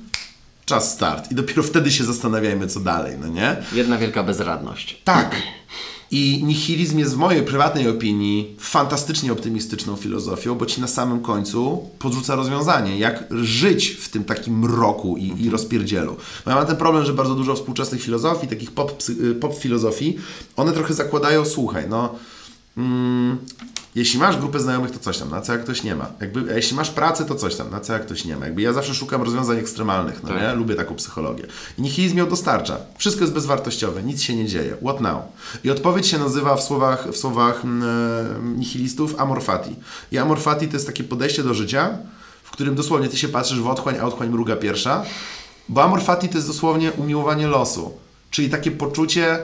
[0.65, 1.33] czas start.
[1.33, 3.57] I dopiero wtedy się zastanawiajmy, co dalej, no nie?
[3.73, 5.01] Jedna wielka bezradność.
[5.05, 5.37] Tak.
[6.11, 11.91] I nihilizm jest w mojej prywatnej opinii fantastycznie optymistyczną filozofią, bo ci na samym końcu
[11.99, 16.17] podrzuca rozwiązanie, jak żyć w tym takim mroku i, i rozpierdzielu.
[16.45, 20.19] Bo ja mam ten problem, że bardzo dużo współczesnych filozofii, takich pop, y, pop filozofii,
[20.57, 22.15] one trochę zakładają, słuchaj, no
[22.77, 23.39] mm,
[23.95, 26.07] jeśli masz grupę znajomych, to coś tam, na co jak ktoś nie ma.
[26.21, 28.45] Jakby, jeśli masz pracę, to coś tam, na co jak ktoś nie ma.
[28.45, 30.43] Jakby ja zawsze szukam rozwiązań ekstremalnych, no Tak.
[30.43, 30.55] nie?
[30.55, 31.47] Lubię taką psychologię.
[31.79, 32.77] I nihilizm ją dostarcza.
[32.99, 34.77] Wszystko jest bezwartościowe, nic się nie dzieje.
[34.83, 35.23] What now?
[35.65, 37.69] I odpowiedź się nazywa w słowach, w słowach e,
[38.43, 39.77] nihilistów amor fati.
[40.13, 41.99] I amor fati to jest takie podejście do życia,
[42.45, 45.05] w którym dosłownie ty się patrzysz w otchłań, a otchłań mruga pierwsza.
[45.69, 47.93] Bo amor fati to jest dosłownie umiłowanie losu.
[48.31, 49.39] Czyli takie poczucie,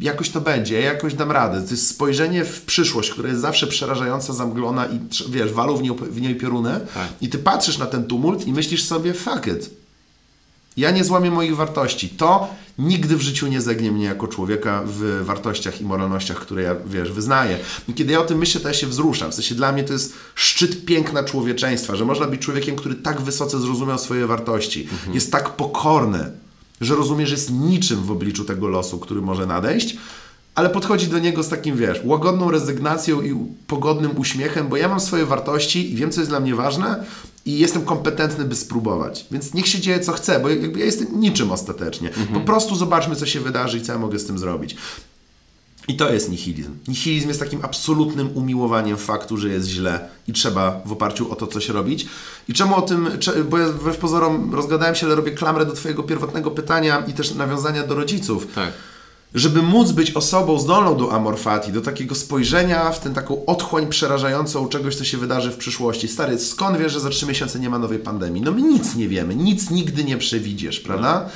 [0.00, 1.62] jakoś to będzie, ja jakoś dam radę.
[1.62, 5.92] To jest spojrzenie w przyszłość, która jest zawsze przerażająca, zamglona i wiesz, walą w niej,
[6.10, 7.08] w niej pioruny Tak.
[7.20, 9.70] i ty patrzysz na ten tumult i myślisz sobie, fuck it.
[10.76, 12.08] Ja nie złamię moich wartości.
[12.08, 16.74] To nigdy w życiu nie zegnie mnie jako człowieka w wartościach i moralnościach, które ja,
[16.86, 17.58] wiesz, wyznaję.
[17.88, 19.30] I kiedy ja o tym myślę, to ja się wzruszam.
[19.30, 23.20] W sensie dla mnie to jest szczyt piękna człowieczeństwa, że można być człowiekiem, który tak
[23.20, 26.30] wysoce zrozumiał swoje wartości, jest tak pokorny,
[26.80, 29.96] że rozumie, że jest niczym w obliczu tego losu, który może nadejść,
[30.54, 35.00] ale podchodzi do niego z takim, wiesz, łagodną rezygnacją i pogodnym uśmiechem, bo ja mam
[35.00, 37.04] swoje wartości i wiem, co jest dla mnie ważne
[37.46, 39.26] i jestem kompetentny, by spróbować.
[39.30, 42.10] Więc niech się dzieje, co chce, bo jakby ja jestem niczym ostatecznie.
[42.34, 44.76] Po prostu zobaczmy, co się wydarzy i co ja mogę z tym zrobić.
[45.88, 46.76] I to jest nihilizm.
[46.88, 51.46] Nihilizm jest takim absolutnym umiłowaniem faktu, że jest źle i trzeba w oparciu o to
[51.46, 52.06] coś robić.
[52.48, 53.08] I czemu o tym,
[53.50, 57.34] bo ja wbrew pozorom rozgadałem się, ale robię klamrę do Twojego pierwotnego pytania i też
[57.34, 58.46] nawiązania do rodziców.
[58.54, 58.72] Tak.
[59.34, 64.68] Żeby móc być osobą zdolną do amorfati, do takiego spojrzenia w tę taką otchłań przerażającą
[64.68, 66.08] czegoś, co się wydarzy w przyszłości.
[66.08, 68.42] Stary, skąd wiesz, że za trzy miesiące nie ma nowej pandemii?
[68.42, 71.28] No my nic nie wiemy, nic nigdy nie przewidziesz, prawda?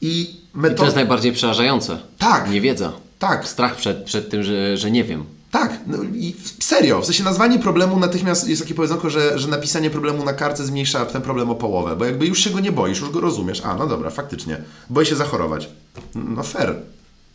[0.00, 0.30] I
[0.72, 1.98] I to jest najbardziej przerażające.
[2.18, 2.50] Tak.
[2.50, 2.92] Niewiedza.
[3.20, 5.24] Tak, Strach przed, przed tym, że, że nie wiem.
[5.50, 9.90] Tak, no i serio, w sensie nazwanie problemu natychmiast jest takie powiedzonko, że, że napisanie
[9.90, 13.00] problemu na kartce zmniejsza ten problem o połowę, bo jakby już się go nie boisz,
[13.00, 13.62] już go rozumiesz.
[13.64, 14.56] A, no dobra, faktycznie.
[14.90, 15.68] Boję się zachorować.
[16.14, 16.74] No fair.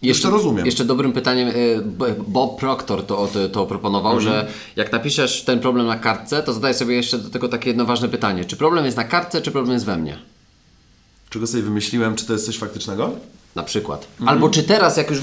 [0.01, 0.65] Jeszcze, to rozumiem.
[0.65, 1.49] Jeszcze dobrym pytaniem,
[1.85, 4.33] B- Bob Proctor to, to, to proponował, Mhm.
[4.33, 7.85] że jak napiszesz ten problem na kartce, to zadaj sobie jeszcze do tego takie jedno
[7.85, 8.45] ważne pytanie.
[8.45, 10.17] Czy problem jest na kartce, czy problem jest we mnie?
[11.29, 13.11] Czego sobie wymyśliłem, czy to jest coś faktycznego?
[13.55, 14.07] Na przykład.
[14.25, 15.19] Albo czy teraz, jak już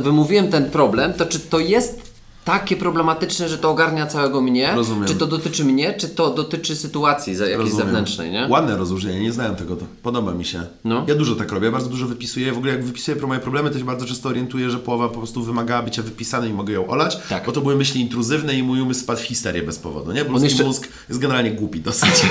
[0.00, 2.08] wymówiłem ten problem, to czy to jest
[2.44, 4.72] takie problematyczne, że to ogarnia całego mnie?
[4.74, 5.08] Rozumiem.
[5.08, 7.86] Czy to dotyczy mnie, czy to dotyczy sytuacji jakiejś Rozumiem.
[7.86, 8.46] zewnętrznej, nie?
[8.50, 10.62] Ładne rozróżnienie, nie znałem tego, to podoba mi się.
[10.84, 11.04] No.
[11.08, 12.52] Ja dużo tak robię, bardzo dużo wypisuję.
[12.52, 15.42] W ogóle jak wypisuję moje problemy, to się bardzo często orientuję, że połowa po prostu
[15.42, 17.46] wymagała bycia wypisanej i mogę ją olać, Tak.
[17.46, 20.24] bo to były myśli intruzywne i mój umysł spadł w histerię bez powodu, nie?
[20.24, 22.10] Bo On jeszcze- mózg jest generalnie głupi dosyć.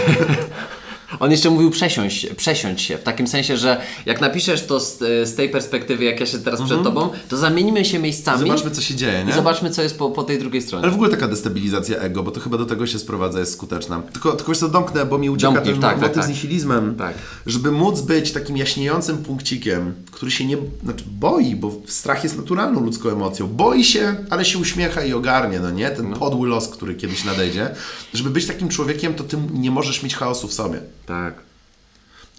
[1.20, 4.98] On jeszcze mówił przesiąść, przesiąść się, w takim sensie, że jak napiszesz to z,
[5.30, 8.58] z tej perspektywy, jak ja się teraz przed tobą, to zamienimy się miejscami Mhm.
[8.58, 9.32] Zobaczmy, co się dzieje, nie?
[9.32, 10.84] i zobaczmy, co jest po, po tej drugiej stronie.
[10.84, 14.02] Ale w ogóle taka destabilizacja ego, bo to chyba do tego się sprowadza, jest skuteczna.
[14.14, 16.36] Tylko, tylko wiesz co, domknę, bo mi ucieka Domknij, ten tak, motyw tak, z tak.
[16.36, 16.96] nihilizmem.
[16.96, 17.14] Tak.
[17.46, 22.80] Żeby móc być takim jaśniejącym punkcikiem, który się nie znaczy boi, bo strach jest naturalną
[22.80, 23.48] ludzką emocją.
[23.48, 25.90] Boi się, ale się uśmiecha i ogarnie, no nie?
[25.90, 27.70] Ten podły los, który kiedyś nadejdzie.
[28.14, 30.80] Żeby być takim człowiekiem, to ty nie możesz mieć chaosu w sobie.
[31.08, 31.34] Tak.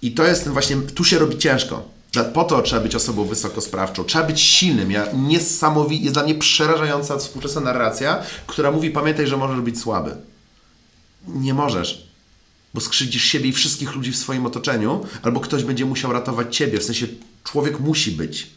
[0.03, 1.89] I to jest ten właśnie, tu się robi ciężko.
[2.35, 4.91] Po to trzeba być osobą wysokosprawczą, trzeba być silnym.
[4.91, 10.17] Ja niesamowicie, jest dla mnie przerażająca współczesna narracja, która mówi pamiętaj, że możesz być słaby.
[11.29, 12.09] Nie możesz.
[12.75, 16.81] Bo skrzywdzisz siebie i wszystkich ludzi w swoim otoczeniu, albo ktoś będzie musiał ratować ciebie.
[16.81, 17.07] W sensie
[17.45, 18.51] człowiek musi być.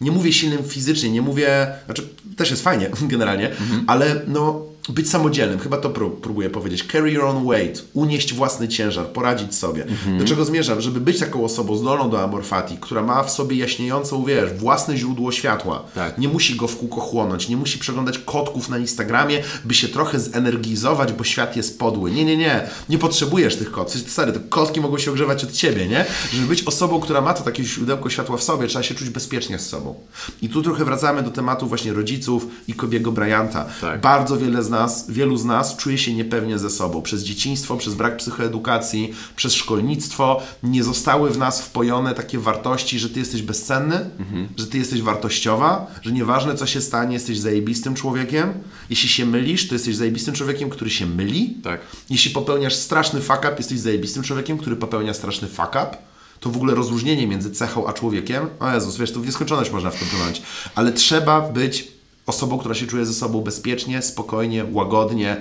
[0.00, 5.58] Nie mówię silnym fizycznie, nie mówię, znaczy też jest fajnie generalnie, ale no być samodzielnym,
[5.58, 6.84] chyba to pró- próbuję powiedzieć.
[6.92, 9.86] Carry your own weight, unieść własny ciężar, poradzić sobie.
[10.18, 10.80] Do czego zmierzam?
[10.80, 15.32] Żeby być taką osobą zdolną do amorfatii, która ma w sobie jaśniejącą, wiesz, własne źródło
[15.32, 15.82] światła.
[15.94, 16.18] Tak.
[16.18, 20.20] Nie musi go w kółko chłonąć, nie musi przeglądać kotków na Instagramie, by się trochę
[20.20, 22.10] zenergizować, bo świat jest podły.
[22.10, 22.68] Nie, nie, nie.
[22.88, 23.94] Nie potrzebujesz tych kotów.
[24.10, 26.04] Stary, te kotki mogą się ogrzewać od ciebie, nie?
[26.32, 29.58] Żeby być osobą, która ma to takie źródełko światła w sobie, trzeba się czuć bezpiecznie
[29.58, 29.94] z sobą.
[30.42, 33.66] I tu trochę wracamy do tematu właśnie rodziców i Kobiego Bryanta.
[33.80, 34.00] Tak.
[34.00, 37.02] Bardzo wiele z nas, wielu z nas czuje się niepewnie ze sobą.
[37.02, 43.10] Przez dzieciństwo, przez brak psychoedukacji, przez szkolnictwo nie zostały w nas wpojone takie wartości, że
[43.10, 44.10] ty jesteś bezcenny,
[44.56, 48.54] że ty jesteś wartościowa, że nieważne co się stanie, jesteś zajebistym człowiekiem.
[48.90, 51.56] Jeśli się mylisz, to jesteś zajebistym człowiekiem, który się myli.
[51.62, 51.80] Tak.
[52.10, 55.96] Jeśli popełniasz straszny fuck up, jesteś zajebistym człowiekiem, który popełnia straszny fuck up.
[56.40, 59.90] To w ogóle rozróżnienie między cechą a człowiekiem, o Jezus, wiesz, to w nieskończoność można
[59.90, 60.42] w to brnąć.
[60.74, 61.95] Ale trzeba być
[62.26, 65.36] osobą, która się czuje ze sobą bezpiecznie, spokojnie, łagodnie.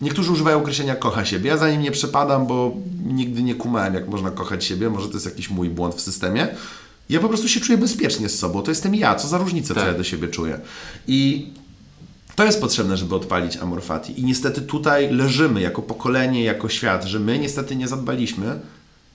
[0.00, 1.50] Niektórzy używają określenia kocha siebie.
[1.50, 2.76] Ja za nim nie przepadam, bo
[3.06, 4.90] nigdy nie kumałem, jak można kochać siebie.
[4.90, 6.48] Może to jest jakiś mój błąd w systemie.
[7.08, 8.62] Ja po prostu się czuję bezpiecznie z sobą.
[8.62, 9.14] To jestem ja.
[9.14, 9.86] Co za różnica, co Tak.
[9.92, 10.60] ja do siebie czuję.
[11.06, 11.48] I
[12.36, 14.20] to jest potrzebne, żeby odpalić Amorfati.
[14.20, 18.60] I niestety tutaj leżymy jako pokolenie, jako świat, że my niestety nie zadbaliśmy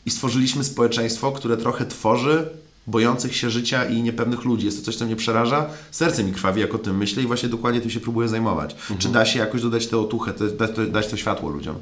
[0.06, 2.50] i stworzyliśmy społeczeństwo, które trochę tworzy
[2.88, 4.66] bojących się życia i niepewnych ludzi.
[4.66, 5.70] Jest to coś, co mnie przeraża.
[5.92, 8.76] Serce mi krwawi, jak o tym myślę i właśnie dokładnie tym się próbuję zajmować.
[9.00, 11.76] Czy da się jakoś dodać tę otuchę, te, dać, to, dać to światło ludziom?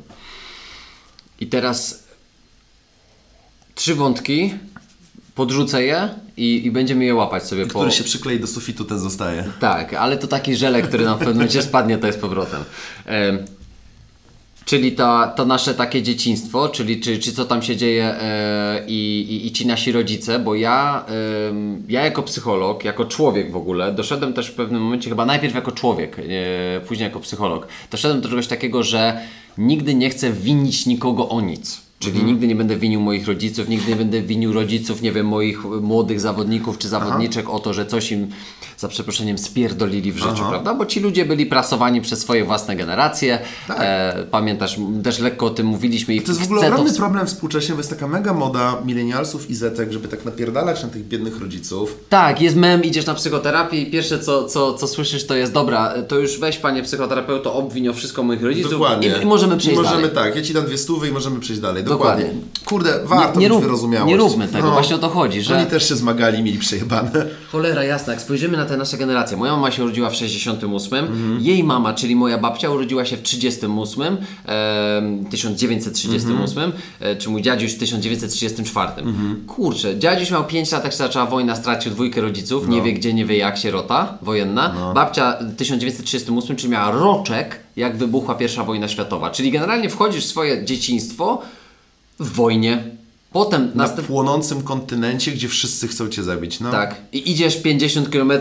[1.40, 2.04] I teraz
[3.76, 4.54] trzy wątki,
[5.36, 7.80] podrzucę je i, i będziemy je łapać sobie po...
[7.80, 9.52] Który się przyklei do sufitu, ten zostaje.
[9.60, 12.64] Tak, ale to taki żelek, który nam w pewnym momencie spadnie, to jest powrotem.
[13.06, 13.46] Em,
[14.66, 19.42] czyli to, to nasze takie dzieciństwo, czyli czy, czy co tam się dzieje e, i,
[19.48, 21.06] i, ci nasi rodzice, bo ja,
[21.50, 25.56] em, ja jako psycholog, jako człowiek w ogóle, doszedłem też w pewnym momencie, chyba najpierw
[25.56, 29.22] jako człowiek, e, później jako psycholog, doszedłem do czegoś takiego, że
[29.58, 31.82] nigdy nie chcę winić nikogo o nic.
[32.00, 35.66] Czyli nigdy nie będę winił moich rodziców, nigdy nie będę winił rodziców, nie wiem, moich
[35.66, 38.28] młodych zawodników czy zawodniczek o to, że coś im
[38.82, 40.74] za przeproszeniem spierdolili w życiu, prawda?
[40.74, 43.40] Bo ci ludzie byli prasowani przez swoje własne generacje.
[43.70, 46.98] E, pamiętasz, też lekko o tym mówiliśmy i To jest w ogóle to ogromny wsp-
[46.98, 51.08] problem współcześnie, bo jest taka mega moda milenialsów i zetek, żeby tak napierdalać na tych
[51.08, 51.96] biednych rodziców.
[52.10, 55.94] Tak, jest mem, idziesz na psychoterapię i pierwsze co, co, co słyszysz to jest dobra,
[56.08, 59.08] to już weź panie psychoterapeuto, obwiń o wszystko moich rodziców Dokładnie.
[59.20, 60.16] i, i możemy przejść I możemy dalej.
[60.16, 61.84] tak, ja ci dam dwie stówy i możemy przejść dalej.
[61.84, 62.26] Dokładnie.
[62.26, 62.52] Dokładnie.
[62.66, 64.10] Kurde, warto nie być rób- wyrozumiałość.
[64.12, 67.12] nie róbmy tego, właśnie o to chodzi, że- Oni też się zmagali, mieli przejebane.
[67.52, 69.38] Cholera jasna, jak spojrzymy na nasze generacje.
[69.38, 71.42] Moja mama się urodziła w 68, Mhm.
[71.42, 76.72] jej mama, czyli moja babcia, urodziła się w 38, em, 1938, Mhm.
[77.00, 79.04] e, czy mój dziadziuś w 1934.
[79.48, 82.74] Kurczę, dziadziuś miał 5 lat, jak się zaczęła wojna, stracił dwójkę rodziców, No.
[82.76, 84.94] nie wie gdzie, nie wie jak, sierota wojenna.
[84.96, 89.30] Babcia 1938, czyli miała roczek, jak wybuchła pierwsza wojna światowa.
[89.30, 91.42] Czyli generalnie wchodzisz w swoje dzieciństwo
[92.20, 92.84] w wojnie.
[93.34, 96.60] Potem Na następ- płonącym kontynencie, gdzie wszyscy chcą cię zabić.
[96.60, 96.72] No.
[96.72, 96.96] tak.
[97.14, 98.32] I idziesz 50 km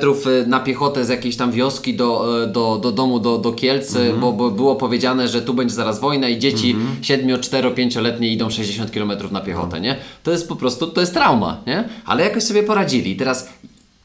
[0.47, 4.21] na piechotę z jakiejś tam wioski do, e, do, do domu, do, do Kielc, Mhm.
[4.21, 8.51] bo, bo było powiedziane, że tu będzie zaraz wojna i dzieci 7, 4, 5-letnie idą
[8.51, 9.79] 60 km na piechotę, No.
[9.83, 9.97] nie?
[10.23, 11.89] To jest po prostu, to jest trauma, nie?
[12.07, 13.17] Ale jakoś sobie poradzili.
[13.17, 13.49] Teraz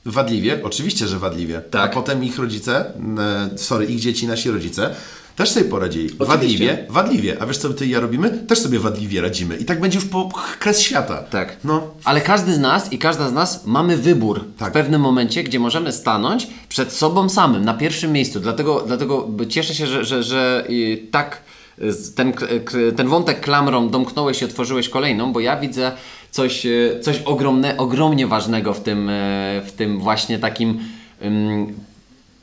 [0.07, 1.61] Wadliwie, oczywiście, że wadliwie.
[1.71, 1.91] Tak.
[1.91, 2.93] A potem ich rodzice,
[3.55, 4.95] sorry, ich dzieci, nasi rodzice,
[5.35, 6.05] też sobie poradzili.
[6.19, 6.25] Oczywiście.
[6.37, 7.37] Wadliwie, wadliwie.
[7.41, 8.29] A wiesz co ty i ja robimy?
[8.29, 9.57] Też sobie wadliwie radzimy.
[9.57, 11.17] I tak będzie już po kres świata.
[11.23, 11.57] Tak.
[11.63, 11.87] No.
[12.03, 14.69] Ale każdy z nas i każda z nas mamy wybór Tak.
[14.69, 18.39] w pewnym momencie, gdzie możemy stanąć przed sobą samym, na pierwszym miejscu.
[18.39, 21.41] Dlatego, dlatego cieszę się, że, że, że y, tak
[21.81, 22.45] y, ten, k-
[22.95, 25.91] ten wątek klamrą domknąłeś i otworzyłeś kolejną, bo ja widzę
[26.31, 30.79] coś, y, coś ogromne, ogromnie ważnego w tym, y, w tym właśnie takim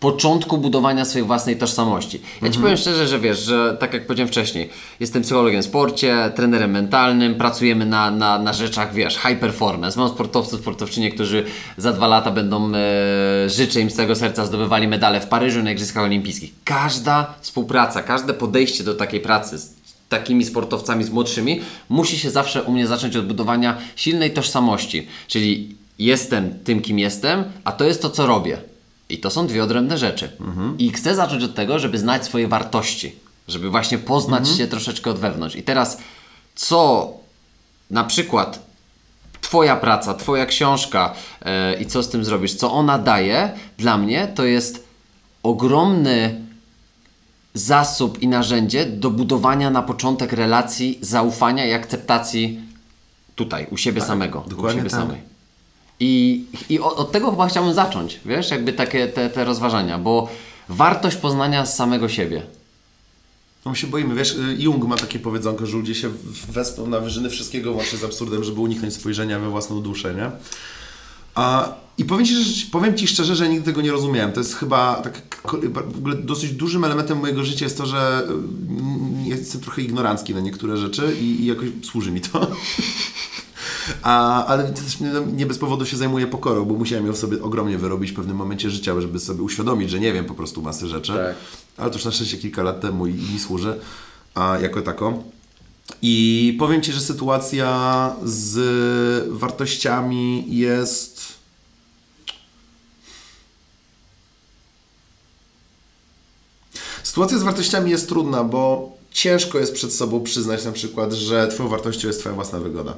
[0.02, 2.20] początku budowania swojej własnej tożsamości.
[2.42, 6.32] Ja Ci powiem szczerze, że wiesz, że tak jak powiedziałem wcześniej, jestem psychologiem w sporcie,
[6.34, 10.00] trenerem mentalnym, pracujemy na, na, na rzeczach, wiesz, high performance.
[10.00, 11.44] Mam sportowców, sportowczynie, którzy
[11.76, 15.70] za dwa lata będą, e, życzę im z całego serca, zdobywali medale w Paryżu na
[15.72, 16.52] Igrzyskach Olimpijskich.
[16.64, 19.74] Każda współpraca, każde podejście do takiej pracy z
[20.08, 25.06] takimi sportowcami, z młodszymi, musi się zawsze u mnie zacząć od budowania silnej tożsamości.
[25.28, 28.71] Czyli jestem tym, kim jestem, a to jest to, co robię.
[29.12, 30.30] I to są dwie odrębne rzeczy.
[30.78, 33.14] I chcę zacząć od tego, żeby znać swoje wartości,
[33.48, 35.56] żeby właśnie poznać się troszeczkę od wewnątrz.
[35.56, 35.98] I teraz,
[36.54, 37.10] co
[37.90, 38.72] na przykład
[39.40, 44.28] Twoja praca, Twoja książka e, i co z tym zrobisz, co ona daje, dla mnie
[44.34, 44.84] to jest
[45.42, 46.40] ogromny
[47.54, 52.60] zasób i narzędzie do budowania na początek relacji, zaufania i akceptacji
[53.34, 54.44] tutaj, u siebie samego.
[54.46, 55.00] dokładnie u siebie tak.
[55.00, 55.31] samej.
[56.04, 60.28] I, i od, od tego chyba chciałbym zacząć, wiesz, jakby takie te, te rozważania, bo
[60.68, 62.42] wartość poznania samego siebie.
[63.64, 66.10] No my się boimy, wiesz, y, Jung ma takie powiedzonko, że ludzie się
[66.48, 70.30] wespną na wyżyny wszystkiego łącznie z absurdem, żeby uniknąć spojrzenia we własną duszę, nie?
[71.34, 72.34] A, I powiem ci,
[72.72, 74.32] powiem ci szczerze, że nigdy tego nie rozumiałem.
[74.32, 75.42] To jest chyba tak,
[75.92, 78.28] w ogóle dosyć dużym elementem mojego życia jest to, że
[79.26, 82.46] y, jestem trochę ignorancki na niektóre rzeczy i, i jakoś służy mi to.
[84.02, 87.78] A, ale też nie, nie bez powodu się zajmuję pokorą, bo musiałem ją sobie ogromnie
[87.78, 91.12] wyrobić w pewnym momencie życia, żeby sobie uświadomić, że nie wiem po prostu masy rzeczy.
[91.12, 91.34] Tak.
[91.76, 93.78] Ale to już na szczęście kilka lat temu i, i mi służy
[94.34, 95.22] a, jako tako.
[96.02, 101.22] I powiem Ci, że sytuacja z wartościami jest.
[107.02, 111.68] Sytuacja z wartościami jest trudna, bo ciężko jest przed sobą przyznać na przykład, że Twoją
[111.68, 112.94] wartością jest Twoja własna wygoda.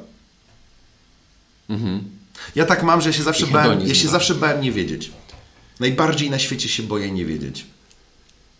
[2.54, 4.10] Ja tak mam, że ja się zawsze bałem, ja się tak.
[4.12, 5.10] zawsze bałem nie wiedzieć.
[5.80, 7.66] Najbardziej na świecie się boję nie wiedzieć.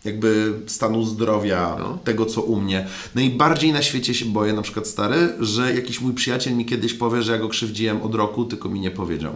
[0.05, 1.97] Jakby stanu zdrowia, No.
[2.03, 2.87] tego co u mnie.
[3.15, 7.23] Najbardziej na świecie się boję, na przykład stary, że jakiś mój przyjaciel mi kiedyś powie,
[7.23, 9.35] że ja go krzywdziłem od roku, tylko mi nie powiedział.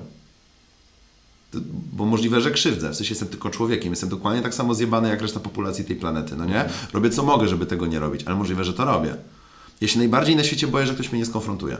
[1.93, 2.89] Bo możliwe, że krzywdzę.
[2.91, 3.89] W sensie jestem tylko człowiekiem.
[3.91, 6.69] Jestem dokładnie tak samo zjebany jak reszta populacji tej planety, no nie?
[6.93, 9.15] Robię co mogę, żeby tego nie robić, ale możliwe, że to robię.
[9.82, 11.77] Ja się najbardziej na świecie boję, że ktoś mnie nie skonfrontuje.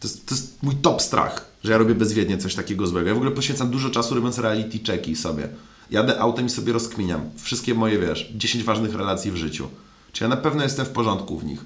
[0.00, 3.08] To jest, to jest mój top strach, że ja robię bezwiednie coś takiego złego.
[3.08, 5.48] Ja w ogóle poświęcam dużo czasu robiąc reality checki sobie.
[5.90, 9.68] Jadę autem i sobie rozkminiam wszystkie moje, wiesz, 10 ważnych relacji w życiu.
[10.12, 11.60] Czy ja na pewno jestem w porządku w nich.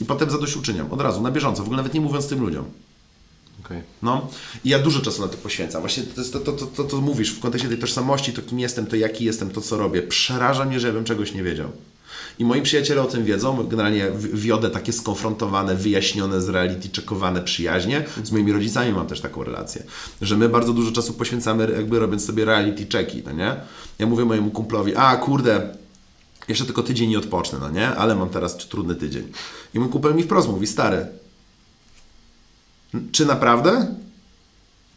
[0.00, 2.64] I potem zadośćuczyniam, od razu, na bieżąco, w ogóle nawet nie mówiąc tym ludziom.
[3.64, 3.82] Okay.
[4.02, 4.28] No
[4.64, 5.80] i ja dużo czasu na to poświęcam.
[5.80, 8.96] Właśnie to, to, to, to, to mówisz w kontekście tej tożsamości, to kim jestem, to
[8.96, 10.02] jaki jestem, to co robię.
[10.02, 11.72] Przeraża mnie, że ja bym czegoś nie wiedział.
[12.38, 13.66] I moi przyjaciele o tym wiedzą.
[13.66, 18.04] Generalnie wiodę takie skonfrontowane, wyjaśnione, z reality checkowane przyjaźnie.
[18.24, 19.82] Z moimi rodzicami mam też taką relację,
[20.20, 23.56] że my bardzo dużo czasu poświęcamy jakby robiąc sobie reality checki, no nie?
[23.98, 25.76] Ja mówię mojemu kumplowi, a kurde,
[26.48, 27.88] jeszcze tylko tydzień nie odpocznę, no nie?
[27.88, 29.32] Ale mam teraz trudny tydzień.
[29.74, 31.06] I mój kumpel mi wprost mówi, stary,
[33.12, 33.94] czy naprawdę?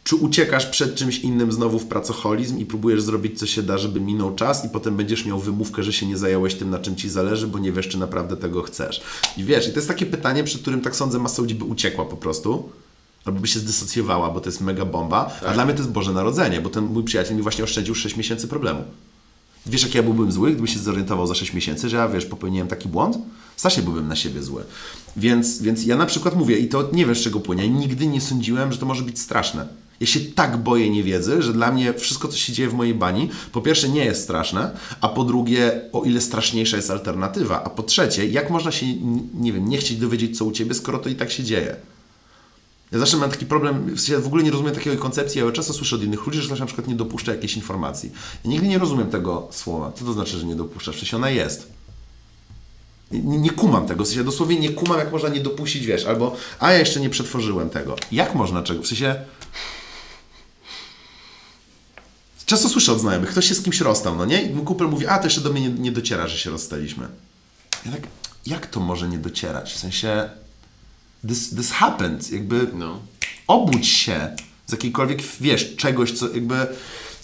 [0.08, 4.00] Czy uciekasz przed czymś innym znowu w pracoholizm i próbujesz zrobić co się da, żeby
[4.00, 7.08] minął czas i potem będziesz miał wymówkę, że się nie zająłeś tym, na czym ci
[7.08, 9.00] zależy, bo nie wiesz, czy naprawdę tego chcesz.
[9.36, 12.04] I wiesz, i to jest takie pytanie, przed którym tak sądzę masa ludzi by uciekła
[12.04, 12.68] po prostu.
[13.24, 15.38] Albo by się zdysocjowała, bo to jest mega bomba.
[15.46, 18.16] A dla mnie to jest Boże Narodzenie, bo ten mój przyjaciel mi właśnie oszczędził 6
[18.16, 18.84] miesięcy problemu.
[19.66, 22.68] Wiesz, jak ja byłbym zły, gdybym się zorientował za 6 miesięcy, że ja, wiesz, popełniłem
[22.68, 23.18] taki błąd?
[23.56, 24.62] Strasznie byłbym na siebie zły.
[25.16, 28.20] Więc, więc ja na przykład mówię, i to nie wiem z czego płynie, nigdy nie
[28.20, 29.87] sądziłem, że to może być straszne.
[30.00, 33.30] Ja się tak boję niewiedzy, że dla mnie wszystko, co się dzieje w mojej bani,
[33.52, 37.82] po pierwsze nie jest straszne, a po drugie, o ile straszniejsza jest alternatywa, a po
[37.82, 38.86] trzecie, jak można się,
[39.34, 41.76] nie wiem, nie chcieć dowiedzieć, co u Ciebie, skoro to i tak się dzieje.
[42.92, 45.72] Ja zawsze mam taki problem, w sensie w ogóle nie rozumiem takiej koncepcji, ja często
[45.72, 48.12] słyszę od innych ludzi, że ktoś na przykład nie dopuszcza jakiejś informacji.
[48.44, 49.92] Ja nigdy nie rozumiem tego słowa.
[49.92, 50.96] Co to znaczy, że nie dopuszczasz?
[50.96, 51.72] Sensie ona jest.
[53.10, 56.36] Nie, nie kumam tego, w sensie dosłownie nie kumam, jak można nie dopuścić, wiesz, albo
[56.58, 57.96] a ja jeszcze nie przetworzyłem tego.
[58.12, 58.82] Jak można czego?
[58.82, 59.14] W sensie...
[62.48, 64.42] Często słyszę od znajomych, ktoś się z kimś rozstał, no nie?
[64.42, 67.08] I mój kupel mówi, a to jeszcze do mnie nie, nie dociera, że się rozstaliśmy.
[67.86, 68.00] Ja tak,
[68.46, 69.72] jak to może nie docierać?
[69.72, 70.30] W sensie,
[71.28, 73.00] this, this happened, jakby No.
[73.46, 76.66] obudź się z jakiejkolwiek, wiesz, czegoś, co jakby...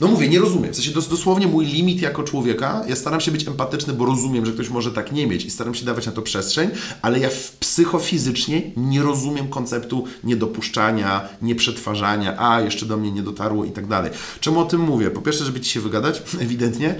[0.00, 0.72] No mówię, nie rozumiem.
[0.72, 4.46] W sensie dos, dosłownie mój limit jako człowieka, ja staram się być empatyczny, bo rozumiem,
[4.46, 6.70] że ktoś może tak nie mieć i staram się dawać na to przestrzeń,
[7.02, 7.28] ale ja
[7.60, 14.10] psychofizycznie nie rozumiem konceptu niedopuszczania, nieprzetwarzania, a jeszcze do mnie nie dotarło i tak dalej.
[14.40, 15.10] Czemu o tym mówię?
[15.10, 16.94] Po pierwsze, żeby Ci się wygadać, ewidentnie,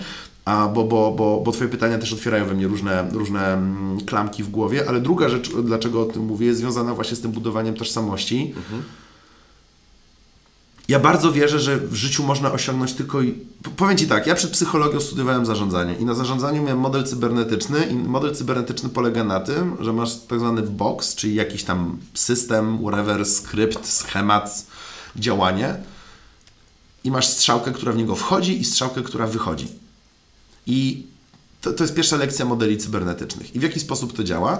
[0.44, 4.42] a bo, bo, bo, bo Twoje pytania też otwierają we mnie różne, różne mm, klamki
[4.42, 7.74] w głowie, ale druga rzecz, dlaczego o tym mówię, jest związana właśnie z tym budowaniem
[7.74, 8.54] tożsamości.
[10.88, 13.18] Ja bardzo wierzę, że w życiu można osiągnąć tylko
[13.77, 17.94] Powiem Ci tak, ja przed psychologią studiowałem zarządzanie i na zarządzaniu miałem model cybernetyczny i
[17.94, 23.27] model cybernetyczny polega na tym, że masz tak zwany box, czyli jakiś tam system, whatever,
[23.27, 24.66] skrypt, schemat,
[25.16, 25.77] działanie
[27.05, 29.68] i masz strzałkę, która w niego wchodzi i strzałkę, która wychodzi.
[30.66, 31.07] I
[31.61, 33.57] to, to jest pierwsza lekcja modeli cybernetycznych.
[33.57, 34.59] I w jaki sposób to działa?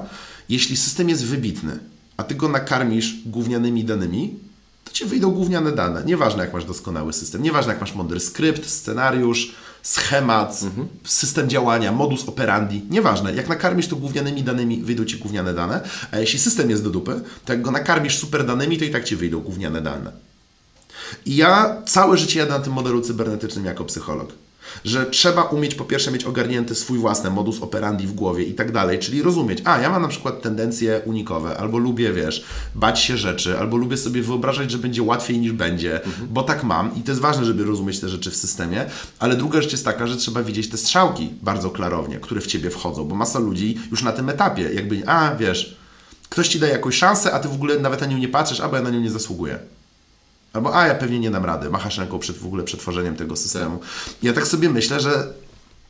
[0.49, 1.79] Jeśli system jest wybitny,
[2.17, 4.39] a ty go nakarmisz gównianymi danymi,
[4.85, 6.05] to ci wyjdą gówniane dane.
[6.05, 10.61] Nieważne, jak masz doskonały system, nieważne, jak masz mądry skrypt, scenariusz, schemat,
[11.05, 13.35] system działania, modus operandi, nieważne.
[13.35, 17.20] Jak nakarmisz to gównianymi danymi, wyjdą ci gówniane dane, a jeśli system jest do dupy,
[17.44, 20.12] to jak go nakarmisz super danymi, to i tak ci wyjdą gówniane dane.
[21.27, 24.33] I ja całe życie jadę na tym modelu cybernetycznym jako psycholog.
[24.85, 28.73] Że trzeba umieć po pierwsze mieć ogarnięty swój własny modus operandi w głowie i tak
[28.73, 33.17] dalej, czyli rozumieć, a ja mam na przykład tendencje unikowe, albo lubię, wiesz, bać się
[33.17, 37.11] rzeczy, albo lubię sobie wyobrażać, że będzie łatwiej niż będzie, bo tak mam i to
[37.11, 38.87] jest ważne, żeby rozumieć te rzeczy w systemie,
[39.19, 42.71] ale druga rzecz jest taka, że trzeba widzieć te strzałki bardzo klarownie, które w Ciebie
[42.71, 45.77] wchodzą, bo masa ludzi już na tym etapie, jakby, a wiesz,
[46.29, 48.77] ktoś Ci daje jakąś szansę, a Ty w ogóle nawet na nią nie patrzysz, albo
[48.77, 49.59] ja na nią nie zasługuję.
[50.55, 53.79] Albo, a ja pewnie nie dam rady, machasz ręką przed w ogóle przetworzeniem tego systemu.
[54.23, 55.33] Ja tak sobie myślę, że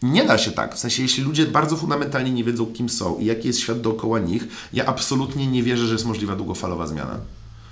[0.02, 0.74] nie da się tak.
[0.74, 4.18] W sensie, jeśli ludzie bardzo fundamentalnie nie wiedzą, kim są i jaki jest świat dookoła
[4.18, 7.18] nich, ja absolutnie nie wierzę, że jest możliwa długofalowa zmiana.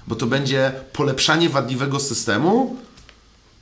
[0.06, 2.76] Bo to będzie polepszanie wadliwego systemu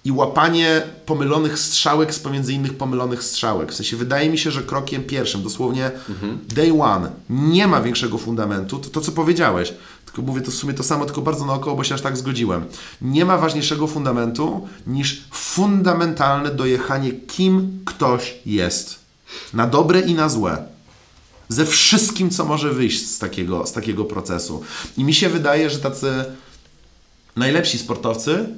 [0.05, 3.73] i łapanie pomylonych strzałek z pomiędzy innych pomylonych strzałek.
[3.73, 5.90] W sensie wydaje mi się, że krokiem pierwszym, dosłownie
[6.55, 9.75] day one, nie ma większego fundamentu, to, to co powiedziałeś,
[10.12, 12.64] tylko mówię to w sumie to samo, tylko bardzo naokoło, bo się aż tak zgodziłem.
[13.03, 18.99] Nie ma ważniejszego fundamentu niż fundamentalne dojechanie, kim ktoś jest.
[19.55, 20.64] Na dobre i na złe
[21.51, 24.62] ze wszystkim, co może wyjść z takiego, z takiego procesu.
[24.96, 26.25] I mi się wydaje, że tacy
[27.37, 28.49] najlepsi sportowcy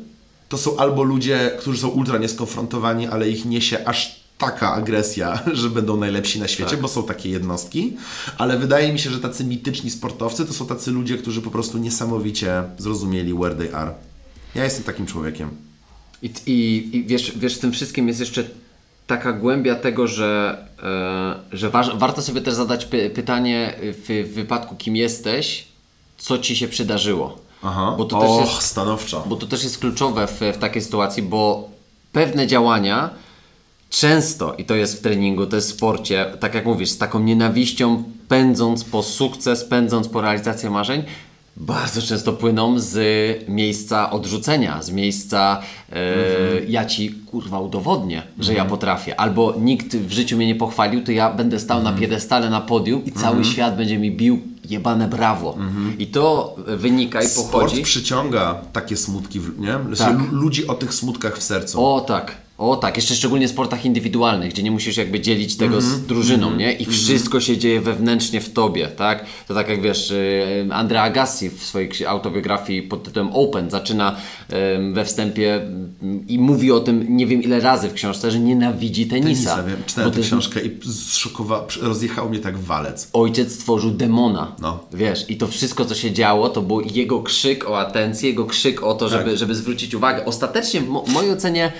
[0.48, 5.70] to są albo ludzie, którzy są ultra nieskonfrontowani, ale ich niesie aż taka agresja, że
[5.70, 6.81] będą najlepsi na świecie, Tak.
[6.81, 7.96] bo są takie jednostki,
[8.38, 11.78] ale wydaje mi się, że tacy mityczni sportowcy to są tacy ludzie, którzy po prostu
[11.78, 13.94] niesamowicie zrozumieli where they are.
[14.55, 15.50] Ja jestem takim człowiekiem.
[16.22, 18.44] I, i, i wiesz, wiesz, w tym wszystkim jest jeszcze
[19.07, 20.59] taka głębia tego, że,
[21.52, 25.66] e, że waż, warto sobie też zadać py, pytanie w, w wypadku, kim jesteś,
[26.18, 27.38] co ci się przydarzyło.
[27.62, 27.94] Aha.
[27.98, 29.24] Bo to Och, też jest, stanowczo.
[29.28, 31.70] bo to też jest kluczowe w, w takiej sytuacji, bo
[32.12, 33.11] pewne działania
[33.92, 37.20] często, i to jest w treningu, to jest w sporcie, tak jak mówisz, z taką
[37.20, 41.02] nienawiścią, pędząc po sukces, pędząc po realizację marzeń,
[41.57, 42.98] bardzo często płyną z
[43.48, 45.61] miejsca odrzucenia, z miejsca
[45.92, 45.96] e,
[46.68, 51.12] ja ci kurwa udowodnię, że ja potrafię, albo nikt w życiu mnie nie pochwalił, to
[51.12, 55.57] ja będę stał na piedestale na podium i cały świat będzie mi bił jebane brawo.
[55.98, 57.83] I to wynika i Sport pochodzi.
[57.83, 59.96] przyciąga takie smutki, nie?
[59.98, 60.16] Tak.
[60.33, 61.87] Ludzi o tych smutkach w sercu.
[61.87, 65.80] O tak, o tak, jeszcze szczególnie w sportach indywidualnych, gdzie nie musisz jakby dzielić tego
[65.80, 66.72] z drużyną, nie?
[66.72, 69.24] I wszystko się dzieje wewnętrznie w tobie, tak?
[69.48, 70.12] To tak jak wiesz,
[70.70, 74.16] Andrea Agassi w swojej autobiografii pod tytułem Open zaczyna
[74.92, 75.56] we wstępie
[76.02, 79.56] ym, i mówi o tym nie wiem ile razy w książce, że nienawidzi tenisa.
[79.56, 79.83] Tenisa, wiem.
[79.87, 83.08] Czytałem tę jest książkę i zszokowa, rozjechał mnie tak walec.
[83.12, 84.56] ojciec stworzył demona.
[84.60, 84.79] No.
[84.92, 88.83] Wiesz, i to wszystko, co się działo, to był jego krzyk o atencję, jego krzyk
[88.83, 89.37] o to, żeby, Tak.
[89.37, 90.24] żeby zwrócić uwagę.
[90.24, 91.72] Ostatecznie, w mo- mojej ocenie,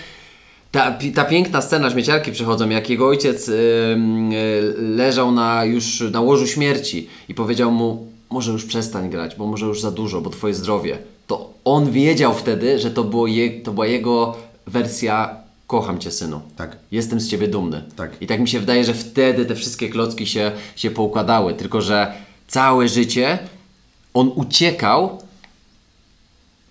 [0.73, 6.21] ta, ta piękna scena, śmieciarki przychodzą, jak jego ojciec ym, y, leżał na, już na
[6.21, 10.31] łożu śmierci i powiedział mu, może już przestań grać, bo może już za dużo, bo
[10.31, 10.99] twoje zdrowie.
[11.27, 16.41] to on wiedział wtedy, że to, było je, to była jego wersja kocham cię synu.
[16.57, 16.77] Tak.
[16.93, 17.83] Jestem z ciebie dumny.
[17.97, 18.11] Tak.
[18.21, 21.55] I tak mi się wydaje, że wtedy te wszystkie klocki się, się poukładały.
[21.55, 22.13] Tylko, że
[22.49, 23.39] całe życie
[24.15, 25.22] on uciekał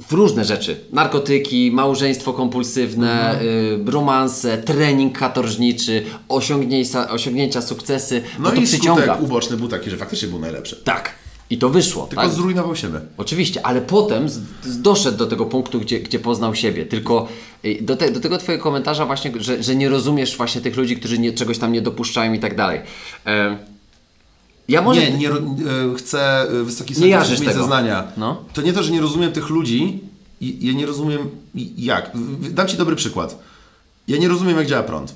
[0.07, 0.79] w różne rzeczy.
[0.91, 3.87] Narkotyki, małżeństwo kompulsywne, Mhm.
[3.87, 8.21] y, romanse, trening katorżniczy, osiągnięcia, osiągnięcia sukcesy.
[8.39, 9.03] No, No, to i przyciąga.
[9.03, 10.75] skutek uboczny był taki, że faktycznie był najlepszy.
[10.83, 11.13] Tak.
[11.49, 12.07] I to wyszło.
[12.07, 12.31] Tylko tak?
[12.33, 12.99] zrujnował siebie.
[13.17, 16.85] Oczywiście, ale potem z, z doszedł do tego punktu, gdzie, gdzie poznał siebie.
[16.85, 17.27] Tylko
[17.65, 20.95] y, do, te, do tego Twojego komentarza właśnie, że, że nie rozumiesz właśnie tych ludzi,
[20.97, 22.79] którzy nie, czegoś tam nie dopuszczają i tak dalej.
[23.25, 23.57] E,
[24.67, 25.11] ja może...
[25.11, 25.33] Nie, nie, e,
[25.97, 27.05] chcę e, wysoki sąd
[27.39, 27.53] tego.
[27.53, 28.11] zeznania.
[28.17, 28.43] No.
[28.53, 29.99] To nie to, że nie rozumiem tych ludzi,
[30.41, 31.29] ja nie rozumiem
[31.77, 32.11] jak.
[32.51, 33.39] Dam Ci dobry przykład.
[34.07, 35.15] Ja nie rozumiem, jak działa prąd.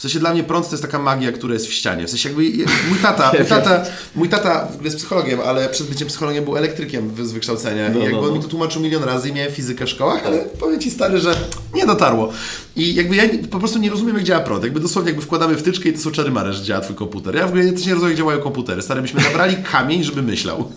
[0.00, 2.06] W sensie dla mnie prąd to jest taka magia, która jest w ścianie.
[2.06, 2.42] W sensie jakby
[2.88, 3.84] mój tata, mój tata,
[4.14, 7.88] mój tata jest psychologiem, ale przed byciem psychologiem był elektrykiem z wykształcenia.
[7.88, 8.34] I jakby no, on no.
[8.34, 11.34] mi to tłumaczył milion razy i miałem fizykę w szkołach, ale powiem Ci stary, że
[11.74, 12.32] nie dotarło.
[12.76, 14.64] I jakby ja po prostu nie rozumiem, jak działa prąd.
[14.64, 17.34] Jakby dosłownie jakby wkładamy wtyczkę i to są czary mare, że działa Twój komputer.
[17.34, 18.82] Ja w ogóle też nie rozumiem, jak działają komputery.
[18.82, 20.72] Stary, byśmy nabrali kamień, żeby myślał.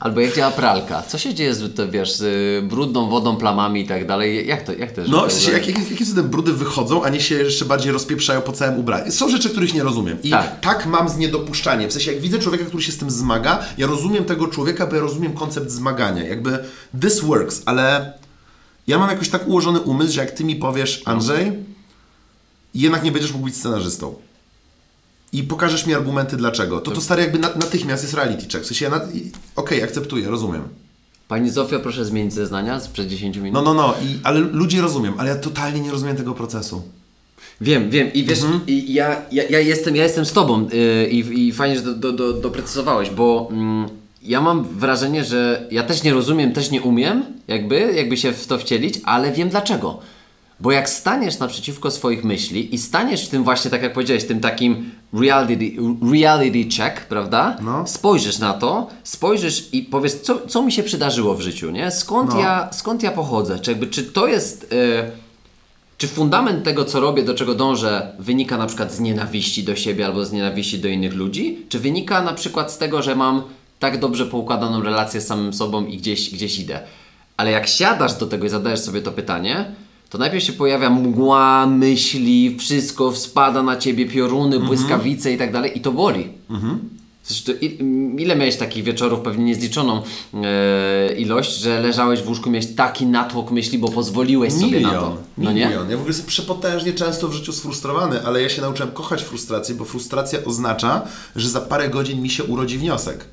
[0.00, 1.02] Albo jak działa pralka.
[1.02, 4.46] Co się dzieje z, to, wiesz, z brudną wodą, plamami i tak dalej?
[4.48, 7.20] Jak to, jak to No, w sensie, jak, jak, jakie cudem brudy wychodzą, a nie
[7.20, 9.12] się jeszcze bardziej rozpieprzają po całym ubraniu.
[9.12, 10.18] Są rzeczy, których nie rozumiem.
[10.22, 10.60] I Tak.
[10.60, 10.86] tak.
[10.86, 11.90] mam z niedopuszczaniem.
[11.90, 14.94] W sensie, jak widzę człowieka, który się z tym zmaga, ja rozumiem tego człowieka, bo
[14.94, 16.22] ja rozumiem koncept zmagania.
[16.26, 16.58] Jakby
[17.00, 18.12] this works, ale
[18.86, 21.52] ja mam jakoś tak ułożony umysł, że jak ty mi powiesz, Andrzej,
[22.74, 24.14] jednak nie będziesz mógł być scenarzystą.
[25.32, 26.80] I pokażesz mi argumenty dlaczego.
[26.80, 28.64] To to stary jakby na, natychmiast jest reality check.
[28.64, 29.00] W sensie ja na,
[29.56, 30.62] okej, akceptuję, rozumiem.
[31.28, 33.52] Pani Zofio, proszę zmienić zeznania sprzed 10 minut.
[33.54, 36.82] No, no, no, i, ale ludzie rozumiem, ale ja totalnie nie rozumiem tego procesu.
[37.60, 38.60] Wiem, wiem i wiesz, Mhm.
[38.66, 41.94] i ja, ja, ja, jestem, ja jestem z Tobą yy, i, i fajnie, że do,
[41.94, 43.88] do, do, doprecyzowałeś, bo mm,
[44.22, 48.46] ja mam wrażenie, że ja też nie rozumiem, też nie umiem, jakby, jakby się w
[48.46, 49.98] to wcielić, ale wiem dlaczego.
[50.60, 54.40] Bo jak staniesz naprzeciwko swoich myśli i staniesz w tym właśnie, tak jak powiedziałeś, tym
[54.40, 55.72] takim reality,
[56.12, 57.56] reality check, prawda?
[57.62, 57.86] No.
[57.86, 61.90] Spojrzysz na to, spojrzysz i powiesz, co, co mi się przydarzyło w życiu, nie?
[61.90, 62.40] Skąd, No.
[62.40, 63.58] ja, skąd ja pochodzę?
[63.58, 64.72] Czy, jakby, czy to jest...
[64.72, 65.10] Yy,
[65.98, 70.06] czy fundament tego, co robię, do czego dążę, wynika na przykład z nienawiści do siebie
[70.06, 71.58] albo z nienawiści do innych ludzi?
[71.68, 73.42] Czy wynika na przykład z tego, że mam
[73.78, 76.80] tak dobrze poukładaną relację z samym sobą i gdzieś, gdzieś idę?
[77.36, 79.64] Ale jak siadasz do tego i zadajesz sobie to pytanie,
[80.10, 85.78] to najpierw się pojawia mgła, myśli, wszystko spada na ciebie, pioruny, błyskawice i tak dalej
[85.78, 86.28] i to boli.
[87.24, 87.78] Zresztą, i-
[88.22, 90.02] ile miałeś takich wieczorów, pewnie niezliczoną
[90.34, 95.16] e, ilość, że leżałeś w łóżku, miałeś taki natłok myśli, bo pozwoliłeś sobie na to.
[95.38, 95.66] No nie?
[95.66, 95.90] milion.
[95.90, 99.74] Ja w ogóle jestem przepotężnie często w życiu sfrustrowany, ale ja się nauczyłem kochać frustrację,
[99.74, 101.02] bo frustracja oznacza,
[101.36, 103.24] że za parę godzin mi się urodzi wniosek.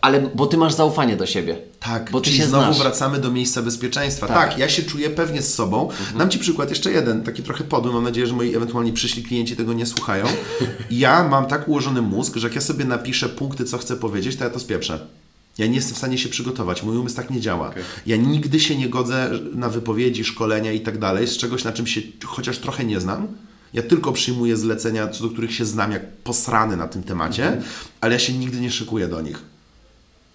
[0.00, 1.56] Ale bo ty masz zaufanie do siebie.
[1.80, 2.78] Tak, Bo ty czyli się znowu znasz.
[2.78, 4.26] wracamy do miejsca bezpieczeństwa.
[4.26, 4.36] Tak.
[4.50, 4.58] Tak.
[4.58, 5.88] ja się czuję pewnie z sobą.
[6.18, 9.56] Dam Ci przykład jeszcze jeden, taki trochę podły, mam nadzieję, że moi ewentualni przyszli klienci
[9.56, 10.24] tego nie słuchają.
[10.90, 14.44] Ja mam tak ułożony mózg, że jak ja sobie napiszę punkty, co chcę powiedzieć, to
[14.44, 15.06] ja to spieprzę.
[15.58, 17.70] Ja nie jestem w stanie się przygotować, mój umysł tak nie działa.
[18.06, 21.86] Ja nigdy się nie godzę na wypowiedzi, szkolenia i tak dalej, z czegoś, na czym
[21.86, 23.28] się chociaż trochę nie znam.
[23.74, 27.62] Ja tylko przyjmuję zlecenia, co do których się znam, jak posrany na tym temacie,
[28.00, 29.42] ale ja się nigdy nie szykuję do nich.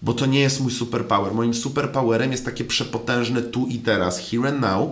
[0.05, 1.33] Bo to nie jest mój superpower.
[1.33, 4.89] Moim superpowerem jest takie przepotężne tu i teraz, here and now.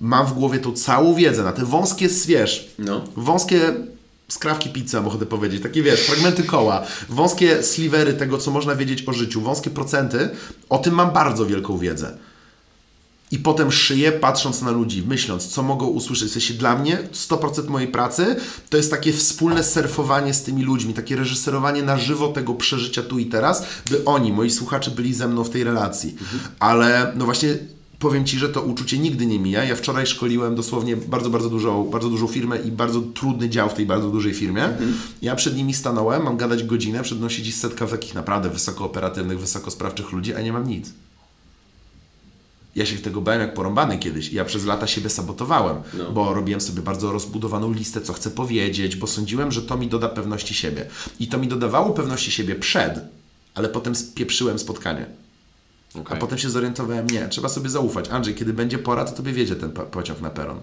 [0.00, 3.04] Mam w głowie tą całą wiedzę na te wąskie, wiesz, No.
[3.16, 3.60] wąskie
[4.28, 9.08] skrawki pizza, mam ochotę powiedzieć, takie wiesz, fragmenty koła, wąskie slivery tego, co można wiedzieć
[9.08, 10.30] o życiu, wąskie procenty,
[10.68, 12.16] o tym mam bardzo wielką wiedzę.
[13.34, 16.28] I potem szyję, patrząc na ludzi, myśląc, co mogą usłyszeć.
[16.28, 18.36] W sensie dla mnie 100% mojej pracy
[18.70, 23.18] to jest takie wspólne surfowanie z tymi ludźmi, takie reżyserowanie na żywo tego przeżycia tu
[23.18, 26.16] i teraz, by oni, moi słuchacze, byli ze mną w tej relacji.
[26.58, 27.58] Ale no właśnie
[27.98, 29.64] powiem Ci, że to uczucie nigdy nie mija.
[29.64, 33.74] Ja wczoraj szkoliłem dosłownie bardzo, bardzo dużą, bardzo dużą firmę i bardzo trudny dział w
[33.74, 34.68] tej bardzo dużej firmie.
[35.22, 40.12] Ja przed nimi stanąłem, mam gadać godzinę, przed mną siedzi setka takich naprawdę wysokooperatywnych, wysokosprawczych
[40.12, 40.92] ludzi, a nie mam nic.
[42.76, 46.12] Ja się tego bałem jak porąbany kiedyś ja przez lata siebie sabotowałem, No.
[46.12, 50.08] bo robiłem sobie bardzo rozbudowaną listę, co chcę powiedzieć, bo sądziłem, że to mi doda
[50.08, 50.86] pewności siebie.
[51.20, 53.00] I to mi dodawało pewności siebie przed,
[53.54, 55.06] ale potem spieprzyłem spotkanie.
[56.04, 58.08] A potem się zorientowałem, nie, trzeba sobie zaufać.
[58.08, 60.60] Andrzej, kiedy będzie pora, to tobie wiedzie ten po- pociąg na peron.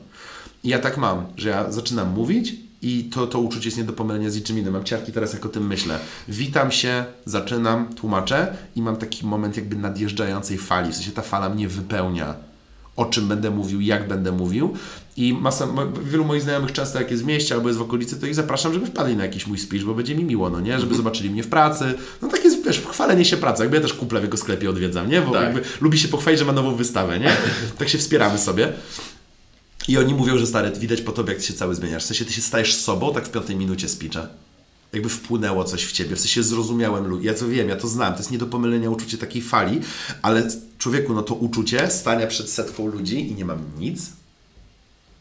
[0.64, 3.94] I ja tak mam, że ja zaczynam mówić i to, to uczucie jest nie do
[3.94, 4.74] pomylenia z niczym innym.
[4.74, 6.00] Mam ciarki teraz, jak o tym myślę.
[6.28, 10.92] Witam się, zaczynam, tłumaczę i mam taki moment jakby nadjeżdżającej fali.
[10.92, 12.36] W sensie ta fala mnie wypełnia.
[12.96, 14.74] o czym będę mówił, jak będę mówił.
[15.18, 15.68] I masa,
[16.04, 18.74] wielu moich znajomych często jak jest w mieście albo jest w okolicy, to ich zapraszam,
[18.74, 20.80] żeby wpadli na jakiś mój speech, bo będzie mi miło, no nie?
[20.80, 21.94] Żeby zobaczyli mnie w pracy.
[22.22, 23.64] No tak jest, wiesz, chwalenie się pracy.
[23.64, 25.22] Jakby ja też kumple w jego sklepie odwiedzam, nie?
[25.22, 25.44] Bo Tak.
[25.44, 27.32] jakby lubi się pochwalić, że ma nową wystawę, nie?
[27.78, 28.74] Tak się wspieramy sobie.
[29.88, 32.04] I oni mówią, że stary, widać po tobie, jak ty się cały zmieniasz.
[32.04, 34.28] W sensie ty się stajesz sobą, tak w piątej minucie speecha.
[34.94, 37.26] Jakby wpłynęło coś w ciebie, w sensie zrozumiałem ludzi.
[37.28, 39.82] Ja to wiem, ja to znam, to jest nie do pomylenia uczucie takiej fali,
[40.22, 44.02] ale człowieku, no to uczucie stania przed setką ludzi i nie mam nic.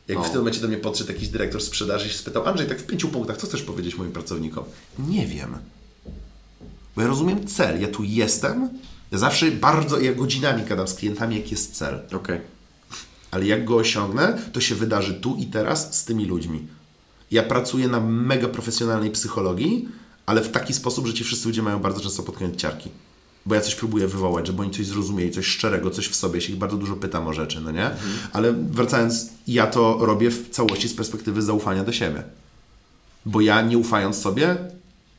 [0.08, 0.24] Jak No.
[0.24, 2.86] w tym momencie do mnie podszedł jakiś dyrektor sprzedaży i się spytał, Andrzej, tak w
[2.86, 4.64] pięciu punktach, co chcesz powiedzieć moim pracownikom?
[4.98, 5.56] Nie wiem.
[6.96, 8.68] Bo ja rozumiem cel, ja tu jestem,
[9.12, 12.00] ja zawsze bardzo, ja godzinami gadam z klientami, jaki jest cel.
[12.12, 12.40] Okej.
[13.30, 16.66] Ale jak go osiągnę, to się wydarzy tu i teraz z tymi ludźmi.
[17.30, 19.88] Ja pracuję na mega profesjonalnej psychologii,
[20.26, 22.90] ale w taki sposób, że ci wszyscy ludzie mają bardzo często pod koniec ciarki.
[23.46, 26.34] Bo ja coś próbuję wywołać, żeby oni coś zrozumieli, coś szczerego, coś w sobie.
[26.40, 27.90] Ja się ich bardzo dużo pytam o rzeczy, no nie?
[28.32, 32.22] Ale wracając, ja to robię w całości z perspektywy zaufania do siebie.
[33.26, 34.56] Bo ja nie ufając sobie,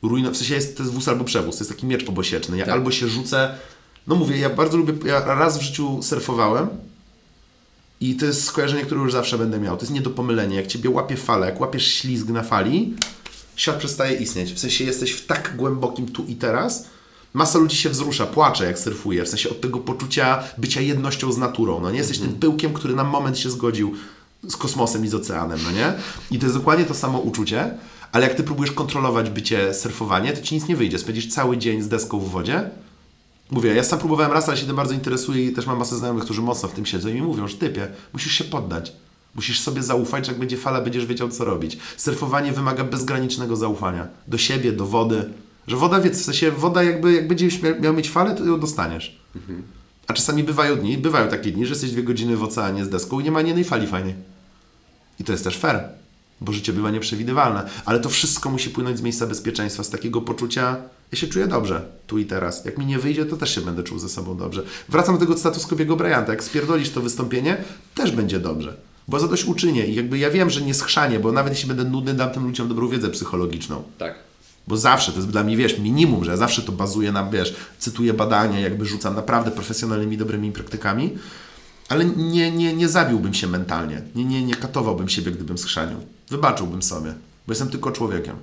[0.02, 2.58] rujno, w sensie jest, to jest wóz albo przewóz, to jest taki miecz obosieczny.
[2.58, 2.74] Ja Tak.
[2.74, 3.56] albo się rzucę,
[4.08, 6.68] no mówię, ja bardzo lubię, ja raz w życiu surfowałem,
[8.02, 9.78] i to jest skojarzenie, które już zawsze będę miał.
[9.78, 10.56] To jest nie do pomylenia.
[10.56, 12.94] Jak ciebie łapie fala, jak łapiesz ślizg na fali,
[13.56, 14.54] świat przestaje istnieć.
[14.54, 16.88] W sensie jesteś w tak głębokim tu i teraz.
[17.34, 19.24] Masa ludzi się wzrusza, płacze jak surfuje.
[19.24, 21.80] W sensie od tego poczucia bycia jednością z naturą.
[21.80, 23.94] No nie jesteś tym pyłkiem, który na moment się zgodził
[24.48, 25.94] z kosmosem i z oceanem, no nie?
[26.32, 27.78] I to jest dokładnie to samo uczucie,
[28.12, 31.00] ale jak ty próbujesz kontrolować bycie surfowanie, to ci nic nie wyjdzie.
[31.00, 32.70] Spędzisz cały dzień z deską w wodzie,
[33.52, 36.24] Mówię, ja sam próbowałem raz, ale się tym bardzo interesuję i też mam masę znajomych,
[36.24, 38.94] którzy mocno w tym siedzą i mi mówią, że typie, musisz się poddać.
[39.36, 41.78] Musisz sobie zaufać, że jak będzie fala, będziesz wiedział, co robić.
[41.98, 44.08] Surfowanie wymaga bezgranicznego zaufania.
[44.28, 45.30] Do siebie, do wody.
[45.68, 48.60] Że woda, wie, w sensie woda jakby, jak będziesz mia- miał mieć falę, to ją
[48.60, 49.18] dostaniesz.
[50.08, 53.20] A czasami bywają dni, bywają takie dni, że jesteś dwie godziny w oceanie z deską
[53.20, 54.14] i nie ma ani jednej fali fajnej.
[55.20, 55.90] I to jest też fair,
[56.42, 57.70] bo życie bywa nieprzewidywalne.
[57.86, 60.78] Ale to wszystko musi płynąć z miejsca bezpieczeństwa, z takiego poczucia,
[61.12, 62.66] ja się czuję dobrze, tu i teraz.
[62.66, 64.64] Jak mi nie wyjdzie, to też się będę czuł ze sobą dobrze.
[64.90, 66.32] Wracam do tego status Kobiego Bryanta.
[66.32, 67.58] Jak spierdolisz to wystąpienie,
[67.96, 68.78] też będzie dobrze.
[69.08, 72.14] Bo zadość uczynię i jakby ja wiem, że nie schrzanie, bo nawet jeśli będę nudny,
[72.14, 73.84] dam tym ludziom dobrą wiedzę psychologiczną.
[73.98, 74.16] Tak.
[74.68, 77.56] Bo zawsze, to jest dla mnie, wiesz, minimum, że ja zawsze to bazuję na, wiesz,
[77.80, 81.18] cytuję badania, jakby rzucam naprawdę profesjonalnymi, dobrymi praktykami,
[81.90, 85.98] ale nie, nie, nie zabiłbym się mentalnie, nie, nie, nie katowałbym siebie, gdybym schrzanił.
[86.32, 87.14] Wybaczyłbym sobie,
[87.48, 88.36] bo jestem tylko człowiekiem.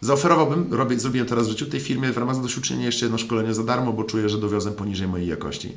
[0.00, 3.64] Zaoferowałbym, robię, zrobiłem teraz w życiu tej firmie w ramach zadośćuczynienia jeszcze jedno szkolenie za
[3.64, 5.68] darmo, bo czuję, że dowiozłem poniżej mojej jakości.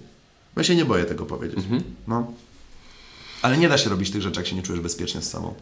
[0.56, 1.60] Bo ja się nie boję tego powiedzieć.
[2.08, 2.28] No.
[3.42, 5.54] Ale nie da się robić tych rzeczy, jak się nie czujesz bezpiecznie z sobą.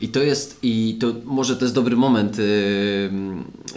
[0.00, 2.44] I to jest, i to może to jest dobry moment, yy,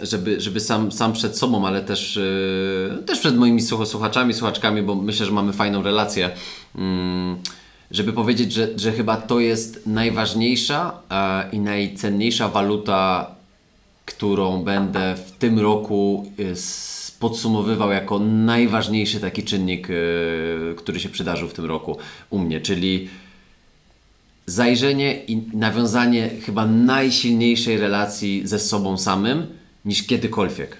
[0.06, 4.82] żeby, żeby sam, sam przed sobą, ale też, yy, też przed moimi słuch- słuchaczami, słuchaczkami,
[4.82, 6.30] bo myślę, że mamy fajną relację,
[6.74, 6.82] yy,
[7.90, 13.30] żeby powiedzieć, że, że chyba to jest najważniejsza e, i najcenniejsza waluta,
[14.06, 21.48] którą będę w tym roku s- podsumowywał jako najważniejszy taki czynnik, yy, który się przydarzył
[21.48, 21.96] w tym roku
[22.30, 23.08] u mnie, czyli
[24.46, 29.46] zajrzenie i nawiązanie chyba najsilniejszej relacji ze sobą samym
[29.84, 30.76] niż kiedykolwiek.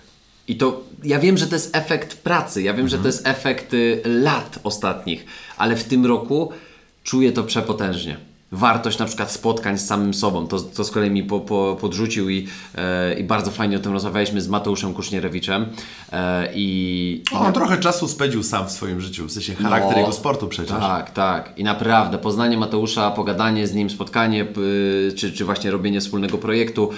[0.48, 3.74] I to ja wiem, że to jest efekt pracy, ja wiem, że to jest efekt
[3.74, 5.24] y, lat ostatnich,
[5.56, 6.52] ale w tym roku
[7.10, 8.16] czuję to przepotężnie.
[8.52, 12.30] Wartość na przykład spotkań z samym sobą, to, to z kolei mi po, po, podrzucił
[12.30, 15.66] i, e, i bardzo fajnie o tym rozmawialiśmy z Mateuszem Kusznierewiczem
[16.12, 19.98] e, i, O, on trochę czasu spędził sam w swoim życiu, w sensie charakter No,
[19.98, 20.76] jego sportu przecież.
[20.78, 21.52] Tak, tak.
[21.56, 24.60] I naprawdę, poznanie Mateusza, pogadanie z nim, spotkanie, p-
[25.16, 26.90] czy, czy właśnie robienie wspólnego projektu,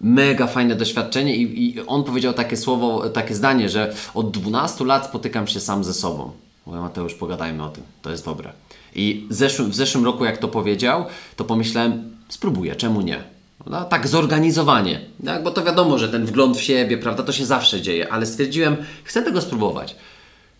[0.00, 5.06] mega fajne doświadczenie i, i on powiedział takie słowo, takie zdanie, że od 12 lat
[5.06, 6.30] spotykam się sam ze sobą.
[6.66, 8.52] Mówię, Mateusz, pogadajmy o tym, to jest dobre.
[8.94, 11.04] I w zeszłym, w zeszłym roku, jak to powiedział,
[11.36, 13.24] to pomyślałem, spróbuję, czemu nie?
[13.66, 15.42] No, tak zorganizowanie, tak?
[15.42, 18.76] bo to wiadomo, że ten wgląd w siebie, prawda, to się zawsze dzieje, ale stwierdziłem,
[19.04, 19.96] chcę tego spróbować.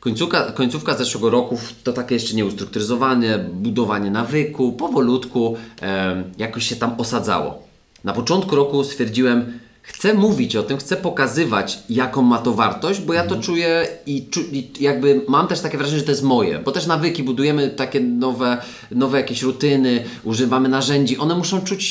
[0.00, 6.94] Końcówka, końcówka zeszłego roku to takie jeszcze nieustrukturyzowane, budowanie nawyku, powolutku em, jakoś się tam
[6.98, 7.62] osadzało.
[8.04, 13.12] Na początku roku stwierdziłem, chcę mówić o tym, chcę pokazywać, jaką ma to wartość, bo
[13.12, 16.58] ja to czuję i, czu, i jakby mam też takie wrażenie, że to jest moje,
[16.58, 18.58] bo też nawyki, budujemy takie nowe,
[18.90, 21.82] nowe jakieś rutyny, używamy narzędzi, one muszą czuć,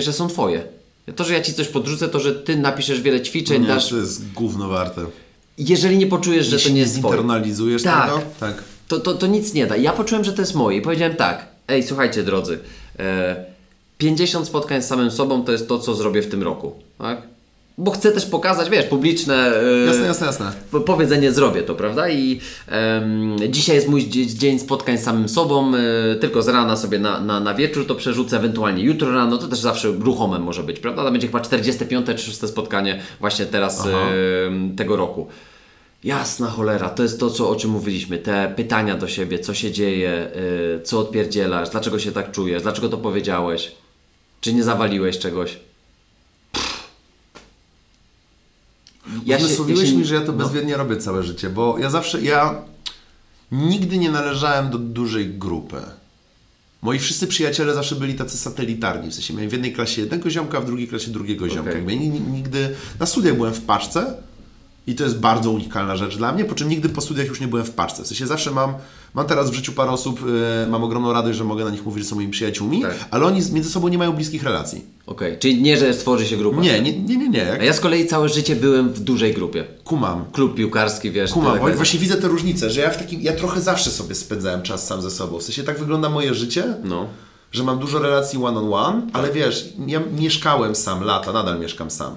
[0.00, 0.62] że są Twoje.
[1.16, 3.88] To, że ja Ci coś podrzucę, to, że Ty napiszesz wiele ćwiczeń, Nie, dasz...
[3.88, 5.00] to jest gówno warte.
[5.58, 7.12] Jeżeli nie poczujesz, że Jeśli to nie jest Twoje.
[7.12, 8.06] zinternalizujesz Tak.
[8.06, 8.62] tego, tak.
[8.88, 9.76] to, to, to nic nie da.
[9.76, 12.58] Ja poczułem, że to jest moje i powiedziałem tak, ej, słuchajcie drodzy,
[12.98, 13.44] e,
[13.98, 17.22] 50 spotkań z samym sobą to jest to, co zrobię w tym roku, tak?
[17.78, 20.52] bo chcę też pokazać, wiesz, publiczne yy, Jasne, jasne, jasne.
[20.70, 22.08] po- powiedzenie zrobię to, prawda?
[22.08, 25.80] I em, dzisiaj jest mój dzie- dzień spotkań z samym sobą, y,
[26.20, 29.58] tylko z rana sobie na, na, na wieczór to przerzucę, ewentualnie jutro rano, to też
[29.58, 31.04] zawsze ruchome może być, prawda?
[31.04, 33.86] To będzie chyba 45 czy 6 spotkanie właśnie teraz
[34.76, 35.26] tego roku.
[36.04, 39.70] Jasna cholera, to jest to, co, o czym mówiliśmy, te pytania do siebie, co się
[39.72, 40.28] dzieje,
[40.76, 43.72] y, co odpierdzielasz, dlaczego się tak czujesz, dlaczego to powiedziałeś,
[44.40, 45.58] czy nie zawaliłeś czegoś.
[49.26, 50.38] Ja Uzmysłowiłeś ja się- mi, że ja to no.
[50.44, 52.62] bezwiednie robię całe życie, bo ja zawsze, ja
[53.52, 55.76] nigdy nie należałem do dużej grupy.
[56.82, 60.60] Moi wszyscy przyjaciele zawsze byli tacy satelitarni, w sensie miałem w jednej klasie jednego ziomka,
[60.60, 61.72] w drugiej klasie drugiego ziomka.
[61.72, 64.14] Jakby ja ni- nigdy, na studiach byłem w paczce
[64.86, 67.48] i to jest bardzo unikalna rzecz dla mnie, po czym nigdy po studiach już nie
[67.48, 68.02] byłem w paczce.
[68.02, 68.74] W sensie zawsze mam,
[69.14, 72.04] mam teraz w życiu parę osób, yy, mam ogromną radość, że mogę na nich mówić,
[72.04, 72.94] że są moimi przyjaciółmi, Tak.
[73.10, 74.84] ale oni między sobą nie mają bliskich relacji.
[75.06, 76.60] Okej, czyli nie, że stworzy się grupa.
[76.60, 77.42] Nie, nie, nie, nie, nie.
[77.42, 79.64] A Jak ja z kolei całe życie byłem w dużej grupie.
[79.84, 80.24] kumam.
[80.32, 81.30] Klub piłkarski, wiesz.
[81.32, 84.86] Kumam, właśnie widzę te różnice, że ja w takim, ja trochę zawsze sobie spędzałem czas
[84.86, 85.38] sam ze sobą.
[85.38, 87.06] W sensie tak wygląda moje życie, No.
[87.52, 91.90] Że mam dużo relacji one on one, ale wiesz, ja mieszkałem sam lata, nadal mieszkam
[91.90, 92.16] sam.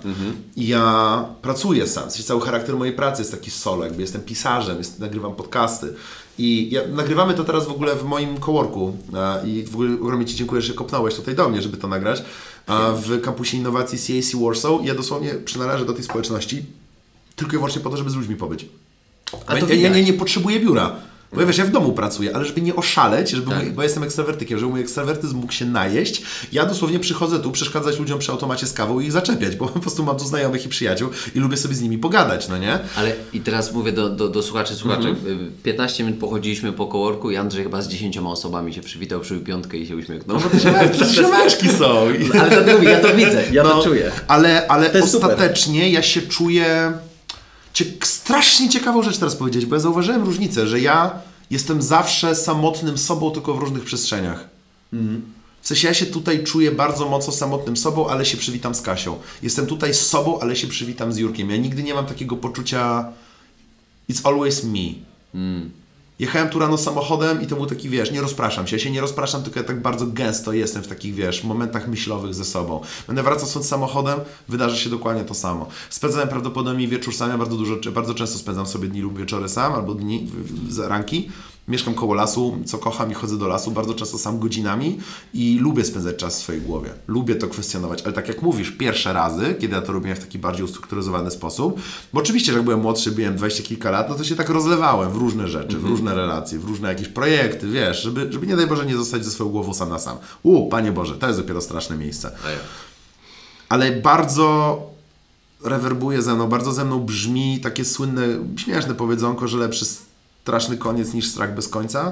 [0.56, 2.10] I ja pracuję sam.
[2.10, 5.94] W sensie cały charakter mojej pracy jest taki solo, jakby jestem pisarzem, jest, nagrywam podcasty.
[6.38, 8.98] I ja, nagrywamy to teraz w ogóle w moim coworku
[9.46, 12.24] i w ogóle ogromnie Ci dziękuję, że kopnąłeś tutaj do mnie, żeby to nagrać.
[12.68, 16.66] A, w kampusie innowacji CAC Warsaw ja dosłownie przynależę do tej społeczności
[17.40, 18.66] tylko i wyłącznie po to, żeby z ludźmi pobyć.
[19.48, 20.06] A ja, to ja, widać.
[20.06, 20.96] nie potrzebuję biura.
[21.34, 23.64] Bo ja wiesz, ja w domu pracuję, ale żeby nie oszaleć, żeby Tak.
[23.64, 26.22] mój, bo ja jestem ekstrawertykiem, żeby mój ekstrawertyzm mógł się najeść,
[26.52, 29.80] ja dosłownie przychodzę tu przeszkadzać ludziom przy automacie z kawą i ich zaczepiać, bo po
[29.80, 32.80] prostu mam tu znajomych i przyjaciół i lubię sobie z nimi pogadać, no nie?
[32.96, 35.08] Ale i teraz mówię do, do, do słuchaczy, słuchaczy.
[35.08, 35.40] Mhm.
[35.40, 39.44] y, 15 minut pochodziliśmy po kołorku i Andrzej chyba z 10 osobami się przywitał, przybił
[39.44, 40.38] piątkę i się uśmiechnął.
[40.38, 40.50] No
[41.00, 42.08] To ziomeczki są.
[42.42, 44.12] Ale mówię, ja to widzę, ja No, to czuję.
[44.28, 45.30] Ale, ale To jest super.
[45.32, 46.94] ostatecznie ja się czuję.
[47.74, 51.12] Cie, strasznie ciekawą rzecz teraz powiedzieć, bo ja zauważyłem różnicę, że ja
[51.50, 54.50] jestem zawsze samotnym sobą, tylko w różnych przestrzeniach.
[55.62, 59.20] W sensie ja się tutaj czuję bardzo mocno samotnym sobą, ale się przywitam z Kasią.
[59.44, 61.50] Jestem tutaj z sobą, ale się przywitam z Jurkiem.
[61.50, 63.12] Ja nigdy nie mam takiego poczucia
[64.10, 64.94] it's always me.
[66.20, 68.76] Jechałem tu rano samochodem i to był taki, wiesz, nie rozpraszam się.
[68.76, 72.34] Ja się nie rozpraszam, tylko ja tak bardzo gęsto jestem w takich, wiesz, momentach myślowych
[72.34, 72.82] ze sobą.
[73.08, 75.68] Będę wracał stąd samochodem, wydarzy się dokładnie to samo.
[75.90, 79.74] Spędzałem prawdopodobnie wieczór sam, ja bardzo dużo, bardzo często spędzam sobie dni lub wieczory sam,
[79.74, 80.32] albo dni,
[80.88, 81.30] ranki.
[81.70, 85.00] Mieszkam koło lasu, co kocham i chodzę do lasu, bardzo często sam godzinami
[85.34, 86.90] i lubię spędzać czas w swojej głowie.
[87.08, 90.40] Lubię to kwestionować, ale tak jak mówisz, pierwsze razy, kiedy ja to robiłem w taki
[90.40, 91.82] bardziej ustrukturyzowany sposób,
[92.14, 95.12] bo oczywiście, że jak byłem młodszy, byłem 20 kilka lat, no to się tak rozlewałem
[95.12, 98.68] w różne rzeczy, w różne relacje, w różne jakieś projekty, wiesz, żeby, żeby nie daj
[98.68, 100.18] Boże nie zostać ze swoją głową sam na sam.
[100.44, 102.50] U, Panie Boże, to jest dopiero straszne miejsce ja.
[103.70, 104.82] ale bardzo
[105.64, 109.86] rewerbuje ze mną, bardzo ze mną brzmi takie słynne, śmieszne powiedzonko, że lepszy
[110.50, 112.12] straszny koniec niż strach bez końca.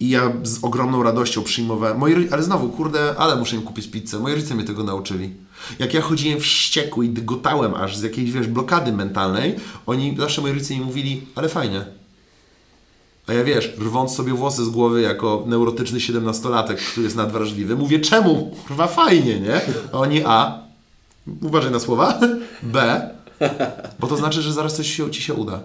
[0.00, 1.98] I ja z ogromną radością przyjmowałem.
[1.98, 4.18] Moi, ale znowu, kurde, ale muszę im kupić pizzę.
[4.18, 5.34] Moi rodzice mnie tego nauczyli.
[5.78, 9.56] Jak ja chodziłem wściekły i dygotałem aż z jakiejś, wiesz, blokady mentalnej,
[9.86, 11.84] oni, zawsze moi rodzice mi mówili, ale fajnie.
[13.26, 18.00] A ja wiesz, rwąc sobie włosy z głowy jako neurotyczny 17-latek, który jest nadwrażliwy, mówię
[18.00, 18.56] czemu?
[18.66, 19.60] Kurwa fajnie, nie?
[19.92, 20.58] A oni A,
[21.42, 22.20] uważaj na słowa,
[22.62, 23.10] B,
[23.98, 25.60] bo to znaczy, że zaraz coś się, Ci się uda.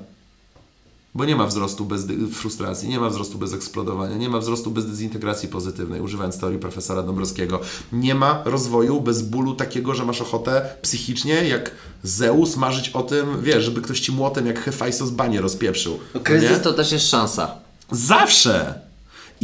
[1.16, 4.86] Bo nie ma wzrostu bez frustracji, nie ma wzrostu bez eksplodowania, nie ma wzrostu bez
[4.86, 7.60] dezintegracji pozytywnej, używając teorii profesora Dąbrowskiego.
[7.92, 11.72] Nie ma rozwoju bez bólu takiego, że masz ochotę psychicznie, jak
[12.04, 16.00] Zeus, marzyć o tym, wiesz, żeby ktoś Ci młotem jak Hefajstos banie rozpieprzył.
[16.14, 16.26] No nie?
[16.26, 17.56] Kryzys to też jest szansa.
[17.92, 18.83] Zawsze!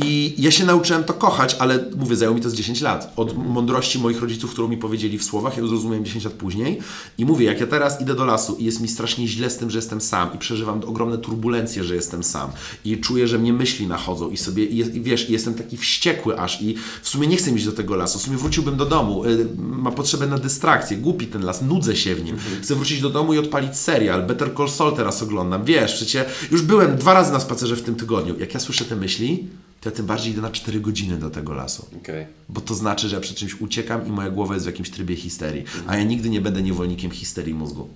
[0.05, 3.13] I ja się nauczyłem to kochać, ale mówię, zajęło mi to z 10 lat.
[3.15, 6.79] Od mądrości moich rodziców, którą mi powiedzieli w słowach, ja zrozumiałem 10 lat później.
[7.17, 9.69] I mówię, jak ja teraz idę do lasu i jest mi strasznie źle z tym,
[9.69, 12.49] że jestem sam i przeżywam ogromne turbulencje, że jestem sam
[12.85, 16.39] i czuję, że mnie myśli nachodzą i sobie, i, i wiesz, i jestem taki wściekły
[16.39, 19.25] aż i w sumie nie chcę iść do tego lasu, w sumie wróciłbym do domu,
[19.25, 23.09] y, mam potrzebę na dystrakcję, głupi ten las, nudzę się w nim, chcę wrócić do
[23.09, 27.31] domu i odpalić serial, Better Call Saul teraz oglądam, wiesz, przecież już byłem dwa razy
[27.31, 28.39] na spacerze w tym tygodniu.
[28.39, 29.47] Jak ja słyszę te myśli,
[29.81, 31.85] to ja tym bardziej idę na 4 godziny do tego lasu.
[32.01, 32.27] Okej.
[32.49, 35.15] Bo to znaczy, że ja przed czymś uciekam i moja głowa jest w jakimś trybie
[35.15, 35.63] histerii.
[35.87, 37.89] A ja nigdy nie będę niewolnikiem histerii mózgu.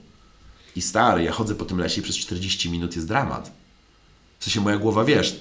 [0.76, 3.52] I stary, ja chodzę po tym lesie i przez 40 minut jest dramat.
[4.40, 5.40] W sensie moja głowa, wiesz,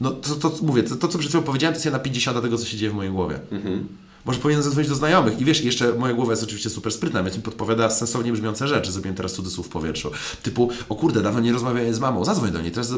[0.00, 2.42] no to, to mówię, to, to co przed chwilą powiedziałem, to jest ja na 50
[2.42, 3.40] tego, co się dzieje w mojej głowie.
[4.24, 5.40] Może powinien zadzwonić do znajomych.
[5.40, 8.92] I wiesz, jeszcze moja głowa jest oczywiście super sprytna, więc mi podpowiada sensownie brzmiące rzeczy.
[8.92, 10.10] Zrobiłem teraz cudzysłów w powietrzu.
[10.42, 12.92] Typu, o kurde, dawno nie rozmawiałem z mamą, zadzwoń do niej, teraz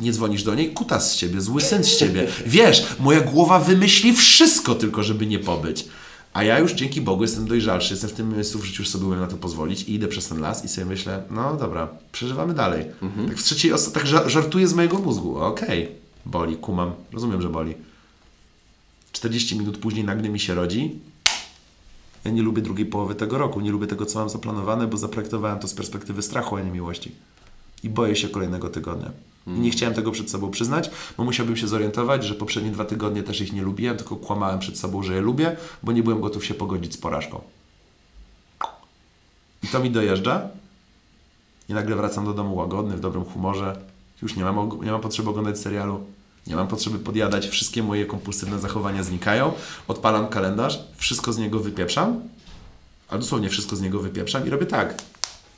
[0.00, 2.26] nie dzwonisz do niej, kutas z ciebie, zły syn z ciebie.
[2.46, 5.84] Wiesz, moja głowa wymyśli wszystko tylko, żeby nie pobyć.
[6.32, 9.06] A ja już dzięki Bogu jestem dojrzalszy, jestem w tym miejscu w życiu, już sobie
[9.06, 12.54] umiem na to pozwolić i idę przez ten las i sobie myślę, no dobra, przeżywamy
[12.54, 12.84] dalej.
[13.28, 15.88] Tak w trzeciej osobie, tak ża- żartuję z mojego mózgu, okej,
[16.26, 17.74] boli, kumam, rozumiem, że boli.
[19.18, 21.00] 40 minut później nagle mi się rodzi.
[22.24, 25.58] Ja nie lubię drugiej połowy tego roku, nie lubię tego, co mam zaplanowane, bo zaprojektowałem
[25.58, 27.12] to z perspektywy strachu, a nie miłości.
[27.82, 29.10] I boję się kolejnego tygodnia.
[29.46, 33.22] I nie chciałem tego przed sobą przyznać, bo musiałbym się zorientować, że poprzednie dwa tygodnie
[33.22, 36.44] też ich nie lubiłem, tylko kłamałem przed sobą, że je lubię, bo nie byłem gotów
[36.44, 37.40] się pogodzić z porażką.
[39.62, 40.48] I to mi dojeżdża.
[41.68, 43.80] I nagle wracam do domu łagodny, w dobrym humorze.
[44.22, 46.04] Już nie mam, nie mam potrzeby oglądać serialu.
[46.46, 47.48] Nie mam potrzeby podjadać.
[47.48, 49.52] Wszystkie moje kompulsywne zachowania znikają.
[49.88, 52.20] Odpalam kalendarz, wszystko z niego wypieprzam.
[53.08, 55.02] Ale dosłownie wszystko z niego wypieprzam i robię tak.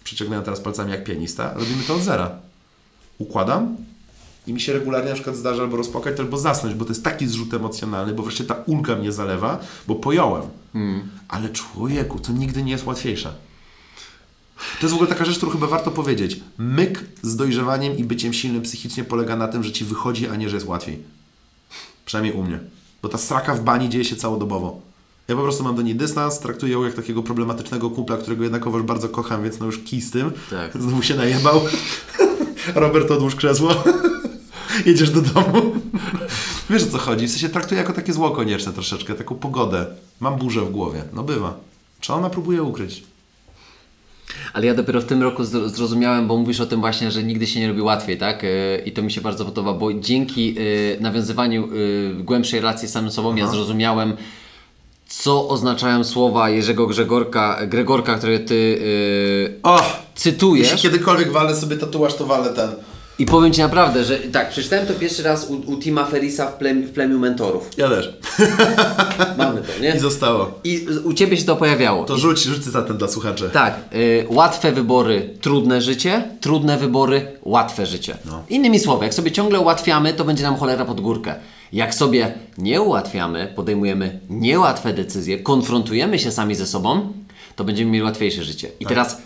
[0.04, 1.54] Przeciągnąłem teraz palcami jak pianista.
[1.54, 2.30] Robimy to od zera.
[3.18, 3.76] Układam
[4.46, 7.26] i mi się regularnie na przykład zdarza albo rozpłakać, albo zasnąć, bo to jest taki
[7.26, 10.42] zrzut emocjonalny, bo wreszcie ta ulga mnie zalewa, bo pojąłem.
[11.28, 13.32] Ale człowieku, to nigdy nie jest łatwiejsze.
[14.80, 16.40] To jest w ogóle taka rzecz, którą chyba warto powiedzieć.
[16.58, 20.48] Myk z dojrzewaniem i byciem silnym psychicznie polega na tym, że ci wychodzi, a nie,
[20.48, 20.98] że jest łatwiej.
[22.06, 22.60] Przynajmniej u mnie.
[23.02, 24.80] Bo ta straka w bani dzieje się całodobowo.
[25.28, 28.82] Ja po prostu mam do niej dystans, traktuję ją jak takiego problematycznego kumpla, którego jednakowoż
[28.82, 30.32] bardzo kocham, więc no już kij z tym.
[30.50, 30.72] Tak.
[30.82, 31.60] Znowu się najebał.
[32.74, 33.70] Robert, odłóż krzesło.
[34.86, 35.74] Jedziesz do domu.
[36.70, 37.26] Wiesz o co chodzi?
[37.26, 39.86] W sensie traktuję jako takie zło konieczne troszeczkę, taką pogodę.
[40.20, 41.04] Mam burzę w głowie.
[41.12, 41.54] No bywa.
[42.00, 43.04] Czy ona próbuje ukryć?
[44.52, 47.46] Ale ja dopiero w tym roku zro- zrozumiałem, bo mówisz o tym właśnie, że nigdy
[47.46, 48.42] się nie robi łatwiej, tak?
[48.42, 48.50] Yy,
[48.86, 50.62] I to mi się bardzo podoba, bo dzięki yy,
[51.00, 54.16] nawiązywaniu yy, głębszej relacji z samym sobą ja zrozumiałem,
[55.08, 58.54] co oznaczają słowa Jerzego Grzegorka, Gregorka, które ty
[59.54, 59.82] yy, O!
[60.14, 60.72] cytujesz.
[60.72, 62.70] Jeśli kiedykolwiek walę sobie tatuaż, to walę ten.
[63.20, 66.54] I powiem Ci naprawdę, że tak, przeczytałem to pierwszy raz u, u Tima Ferisa w,
[66.54, 67.70] plem, w plemiu mentorów.
[67.76, 68.18] Ja też.
[69.38, 69.94] Mamy to, nie?
[69.96, 70.60] I zostało.
[70.64, 72.04] I u Ciebie się to pojawiało.
[72.04, 73.50] To rzuć, rzuć cytatem dla słuchaczy.
[73.52, 78.16] Tak, y, łatwe wybory, trudne życie, trudne wybory, łatwe życie.
[78.24, 78.42] No.
[78.48, 81.34] Innymi słowy, jak sobie ciągle ułatwiamy, to będzie nam cholera pod górkę.
[81.72, 87.12] Jak sobie nie ułatwiamy, podejmujemy niełatwe decyzje, konfrontujemy się sami ze sobą,
[87.56, 88.70] to będziemy mieli łatwiejsze życie.
[88.80, 89.22] I teraz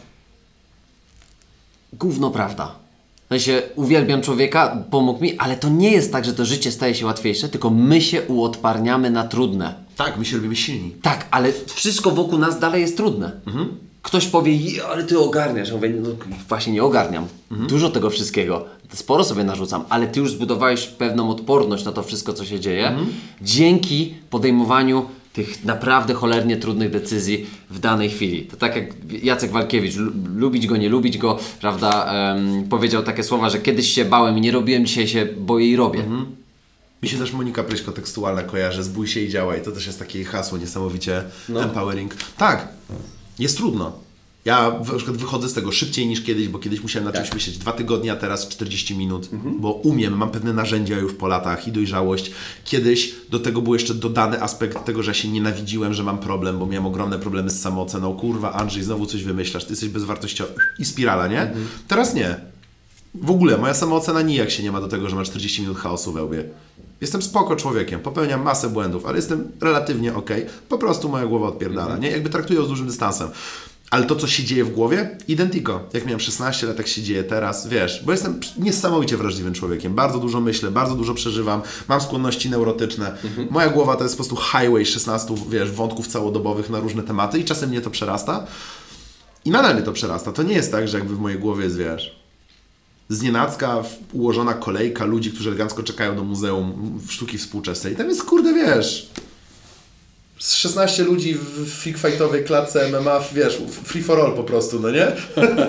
[1.92, 2.83] gówno prawda.
[3.24, 6.94] W sensie uwielbiam człowieka, pomógł mi, ale to nie jest tak, że to życie staje
[6.94, 9.74] się łatwiejsze, tylko my się uodparniamy na trudne.
[9.96, 10.90] Tak, my się robimy silni.
[11.02, 13.32] Tak, ale wszystko wokół nas dalej jest trudne.
[14.02, 15.68] Ktoś powie, "Je, ale ty ogarniasz.
[15.68, 16.08] Ja mówię, no
[16.48, 17.26] właśnie nie ogarniam.
[17.50, 18.64] Dużo tego wszystkiego.
[18.94, 22.96] Sporo sobie narzucam, ale ty już zbudowałeś pewną odporność na to wszystko, co się dzieje,
[23.42, 28.42] dzięki podejmowaniu tych naprawdę cholernie trudnych decyzji w danej chwili.
[28.46, 28.84] To tak jak
[29.24, 33.90] Jacek Walkiewicz, lu- lubić go, nie lubić go, prawda, em, powiedział takie słowa, że kiedyś
[33.92, 36.04] się bałem i nie robiłem, dzisiaj się boję i robię.
[37.02, 39.62] Mi się też Monika Pryśko tekstualna kojarzy, zbój się i działaj.
[39.62, 42.14] To też jest takie hasło niesamowicie empowering.
[42.36, 42.68] Tak,
[43.38, 43.92] jest trudno.
[44.44, 47.58] Ja na przykład wychodzę z tego szybciej niż kiedyś, bo kiedyś musiałem na czymś myśleć
[47.58, 49.28] dwa tygodnie, a teraz 40 minut,
[49.58, 52.30] bo umiem, mam pewne narzędzia już po latach i dojrzałość.
[52.64, 56.58] Kiedyś do tego był jeszcze dodany aspekt tego, że ja się nienawidziłem, że mam problem,
[56.58, 58.16] bo miałem ogromne problemy z samooceną.
[58.16, 60.54] Kurwa, Andrzej, znowu coś wymyślasz, ty jesteś bezwartościowy.
[60.78, 61.52] I spirala, nie?
[61.88, 62.36] Teraz nie.
[63.14, 66.12] W ogóle moja samoocena nijak się nie ma do tego, że ma 40 minut chaosu
[66.12, 66.44] we łbie.
[67.00, 70.46] Jestem spoko człowiekiem, popełniam masę błędów, ale jestem relatywnie okej.
[70.68, 72.10] Po prostu moja głowa odpierdala, nie?
[72.10, 73.28] Jakby traktuję ją z dużym dystansem.
[73.94, 75.80] Ale to, co się dzieje w głowie, identico.
[75.92, 79.94] Jak miałem 16 lat, tak się dzieje teraz, wiesz, bo jestem niesamowicie wrażliwym człowiekiem.
[79.94, 83.16] Bardzo dużo myślę, bardzo dużo przeżywam, mam skłonności neurotyczne.
[83.50, 87.44] Moja głowa to jest po prostu highway 16, wiesz, wątków całodobowych na różne tematy i
[87.44, 88.46] czasem mnie to przerasta.
[89.44, 90.32] I nadal mnie to przerasta.
[90.32, 92.16] To nie jest tak, że jakby w mojej głowie jest, wiesz,
[93.08, 93.82] znienacka
[94.12, 97.92] ułożona kolejka ludzi, którzy elegancko czekają do Muzeum Sztuki Współczesnej.
[97.92, 99.10] I tam jest, kurde, wiesz,
[100.38, 104.90] z 16 ludzi w freak fightowej klatce MMA, wiesz, free for all po prostu, no
[104.90, 105.06] nie?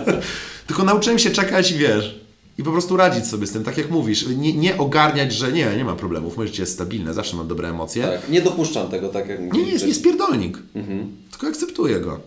[0.68, 2.20] Tylko nauczyłem się czekać i wiesz,
[2.58, 4.28] i po prostu radzić sobie z tym, tak jak mówisz.
[4.28, 7.70] Nie, nie ogarniać, że nie, nie ma problemów, moje życie jest stabilne, zawsze mam dobre
[7.70, 8.04] emocje.
[8.04, 10.58] Tak, nie dopuszczam tego, tak jak Nie, nie jest, jest pierdolnik.
[11.32, 12.20] Tylko akceptuję go.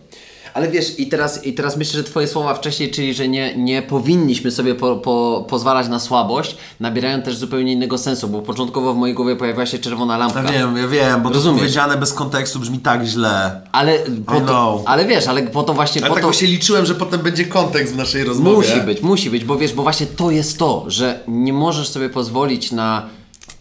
[0.53, 3.81] Ale wiesz, i teraz, i teraz myślę, że Twoje słowa wcześniej, czyli że nie, nie
[3.81, 8.97] powinniśmy sobie po, po, pozwalać na słabość, nabierają też zupełnie innego sensu, bo początkowo w
[8.97, 10.41] mojej głowie pojawiła się czerwona lampka.
[10.43, 11.55] Ja wiem, ja wiem, bo Rozumiesz.
[11.55, 13.61] to powiedziane bez kontekstu brzmi tak źle.
[13.71, 16.01] Ale, po I to, ale wiesz, ale po to właśnie.
[16.01, 18.57] Ale po tak to, właśnie liczyłem, że potem będzie kontekst w naszej rozmowie.
[18.57, 22.09] Musi być, musi być, bo wiesz, bo właśnie to jest to, że nie możesz sobie
[22.09, 23.09] pozwolić na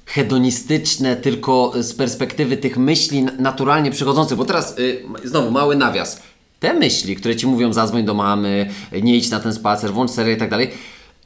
[0.07, 4.39] hedonistyczne, tylko z perspektywy tych myśli naturalnie przychodzących.
[4.39, 6.22] Bo teraz y, znowu mały nawias.
[6.61, 8.70] Te myśli, które ci mówią zadzwoń do mamy,
[9.02, 10.70] nie idź na ten spacer, włącz serię i tak dalej,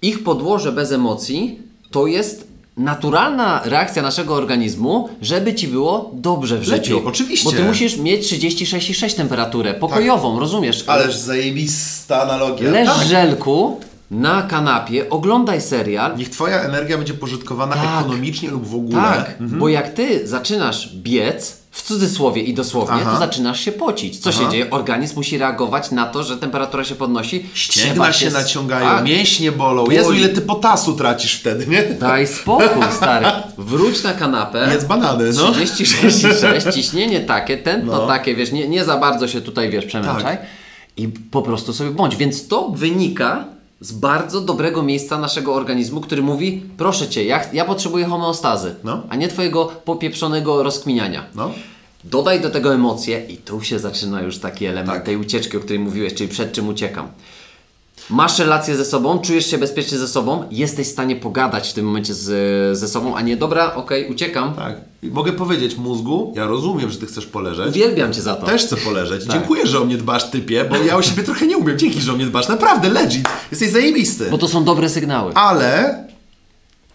[0.02, 1.58] ich podłoże bez emocji
[1.90, 7.02] to jest naturalna reakcja naszego organizmu, żeby ci było dobrze w Lepiej, życiu.
[7.08, 7.44] oczywiście.
[7.50, 7.54] Tak.
[7.58, 10.84] Bo ty musisz mieć 36,6 temperaturę, pokojową, rozumiesz?
[10.86, 12.70] Ależ zajebista analogia.
[12.70, 12.98] Leż Tak.
[12.98, 13.80] w żelku
[14.10, 16.16] na kanapie, oglądaj serial.
[16.16, 18.00] Niech twoja energia będzie pożytkowana Tak.
[18.00, 19.02] ekonomicznie lub w ogóle.
[19.02, 23.12] Tak, bo jak ty zaczynasz biec, w cudzysłowie i dosłownie, Aha.
[23.12, 24.18] to zaczynasz się pocić.
[24.18, 24.70] Co się dzieje?
[24.70, 27.46] Organizm musi reagować na to, że temperatura się podnosi.
[27.54, 29.04] Ścięgna się s- naciągają, Tak.
[29.04, 29.84] mięśnie bolą.
[29.84, 29.96] Boli.
[29.96, 31.82] Jezu, ile ty potasu tracisz wtedy, nie?
[31.82, 33.26] Daj spokój, stary.
[33.58, 34.68] Wróć na kanapę.
[34.72, 35.52] Jedz banany, no.
[35.52, 38.06] 36,6, ciśnienie takie, tętno No.
[38.06, 40.36] takie, wiesz, nie, nie za bardzo się tutaj, wiesz, przemęczaj.
[40.36, 40.46] Tak.
[40.96, 42.16] I po prostu sobie bądź.
[42.16, 43.44] Więc to wynika
[43.82, 49.02] z bardzo dobrego miejsca naszego organizmu, który mówi, proszę Cię, ja, ja potrzebuję homeostazy, No.
[49.08, 51.26] a nie Twojego popieprzonego rozkminiania.
[51.34, 51.50] No.
[52.04, 55.04] Dodaj do tego emocje i tu się zaczyna już taki element Tak.
[55.04, 57.08] tej ucieczki, o której mówiłeś, czyli przed czym uciekam.
[58.10, 61.86] Masz relację ze sobą, czujesz się bezpiecznie ze sobą, jesteś w stanie pogadać w tym
[61.86, 64.54] momencie z, ze sobą, a nie dobra, okej, uciekam.
[64.54, 64.76] Tak.
[65.02, 67.68] Mogę powiedzieć mózgu, ja rozumiem, że ty chcesz poleżeć.
[67.68, 68.46] Uwielbiam Cię za to.
[68.46, 69.24] Też chcę poleżeć.
[69.24, 69.32] Tak.
[69.32, 71.78] Dziękuję, że o mnie dbasz, typie, bo ja o siebie trochę nie umiem.
[71.78, 72.48] Dzięki, że o mnie dbasz.
[72.48, 73.28] Naprawdę, legit.
[73.50, 74.30] Jesteś zajebisty.
[74.30, 75.34] Bo to są dobre sygnały.
[75.34, 76.04] Ale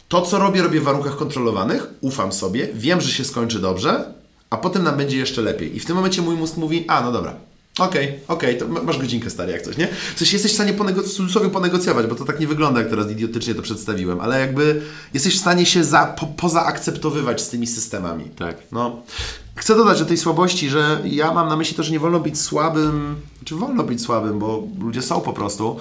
[0.07, 1.87] to, co robię, robię w warunkach kontrolowanych.
[2.01, 2.67] Ufam sobie.
[2.73, 4.13] Wiem, że się skończy dobrze,
[4.49, 5.75] a potem nam będzie jeszcze lepiej.
[5.77, 7.33] I w tym momencie mój mózg mówi, a no dobra.
[7.79, 9.87] Okej, okej, to ma- masz godzinkę stary jak coś, nie?
[10.15, 12.89] W sensie jesteś w stanie ponego- w cudzysłowie ponegocjować, bo to tak nie wygląda, jak
[12.89, 14.81] teraz idiotycznie to przedstawiłem, ale jakby
[15.13, 18.25] jesteś w stanie się za, po, pozaakceptowywać z tymi systemami.
[18.29, 18.57] Tak.
[18.71, 19.01] No.
[19.55, 22.41] Chcę dodać do tej słabości, że ja mam na myśli to, że nie wolno być
[22.41, 23.15] słabym,
[23.45, 25.79] czy wolno być słabym, bo ludzie są po prostu.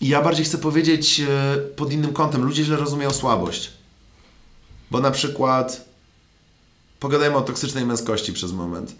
[0.00, 2.42] I ja bardziej chcę powiedzieć e, pod innym kątem.
[2.44, 3.70] Ludzie źle rozumieją słabość.
[4.90, 5.84] Bo na przykład
[7.00, 8.94] pogadajmy o toksycznej męskości przez moment.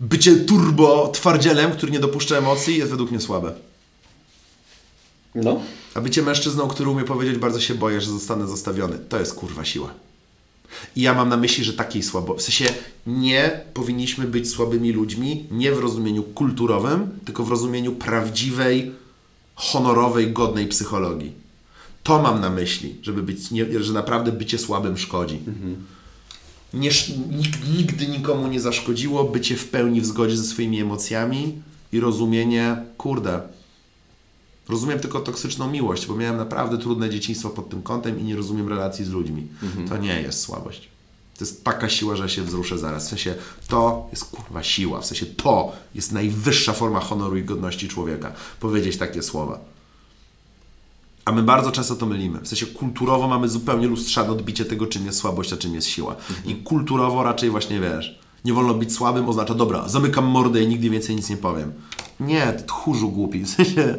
[0.00, 3.54] Bycie turbo twardzielem, który nie dopuszcza emocji jest według mnie słabe.
[5.34, 5.60] No.
[5.94, 9.64] A bycie mężczyzną, który umie powiedzieć bardzo się boję, że zostanę zostawiony, to jest kurwa
[9.64, 9.94] siła.
[10.96, 12.34] I ja mam na myśli, że takiej słabo.
[12.34, 12.64] W sensie
[13.06, 18.92] nie powinniśmy być słabymi ludźmi, nie w rozumieniu kulturowym, tylko w rozumieniu prawdziwej,
[19.54, 21.32] honorowej, godnej psychologii.
[22.02, 25.40] To mam na myśli, żeby być, nie, że naprawdę bycie słabym szkodzi.
[26.74, 26.90] Nie,
[27.76, 31.62] nigdy nikomu nie zaszkodziło bycie w pełni w zgodzie ze swoimi emocjami
[31.92, 33.40] i rozumienie, kurde,
[34.68, 38.68] Rozumiem tylko toksyczną miłość, bo miałem naprawdę trudne dzieciństwo pod tym kątem i nie rozumiem
[38.68, 39.48] relacji z ludźmi.
[39.88, 40.88] To nie jest słabość.
[41.38, 43.06] To jest taka siła, że się wzruszę zaraz.
[43.06, 43.34] W sensie
[43.68, 45.00] to jest kurwa siła.
[45.00, 48.32] W sensie to jest najwyższa forma honoru i godności człowieka.
[48.60, 49.60] Powiedzieć takie słowa.
[51.26, 52.40] A my bardzo często to mylimy.
[52.40, 56.16] W sensie kulturowo mamy zupełnie lustrzane odbicie tego, czym jest słabość, a czym jest siła.
[56.44, 60.90] I kulturowo raczej właśnie wiesz, nie wolno być słabym, oznacza dobra, zamykam mordę i nigdy
[60.90, 61.72] więcej nic nie powiem.
[62.20, 63.40] Nie, ty tchórzu głupi.
[63.44, 63.98] W sensie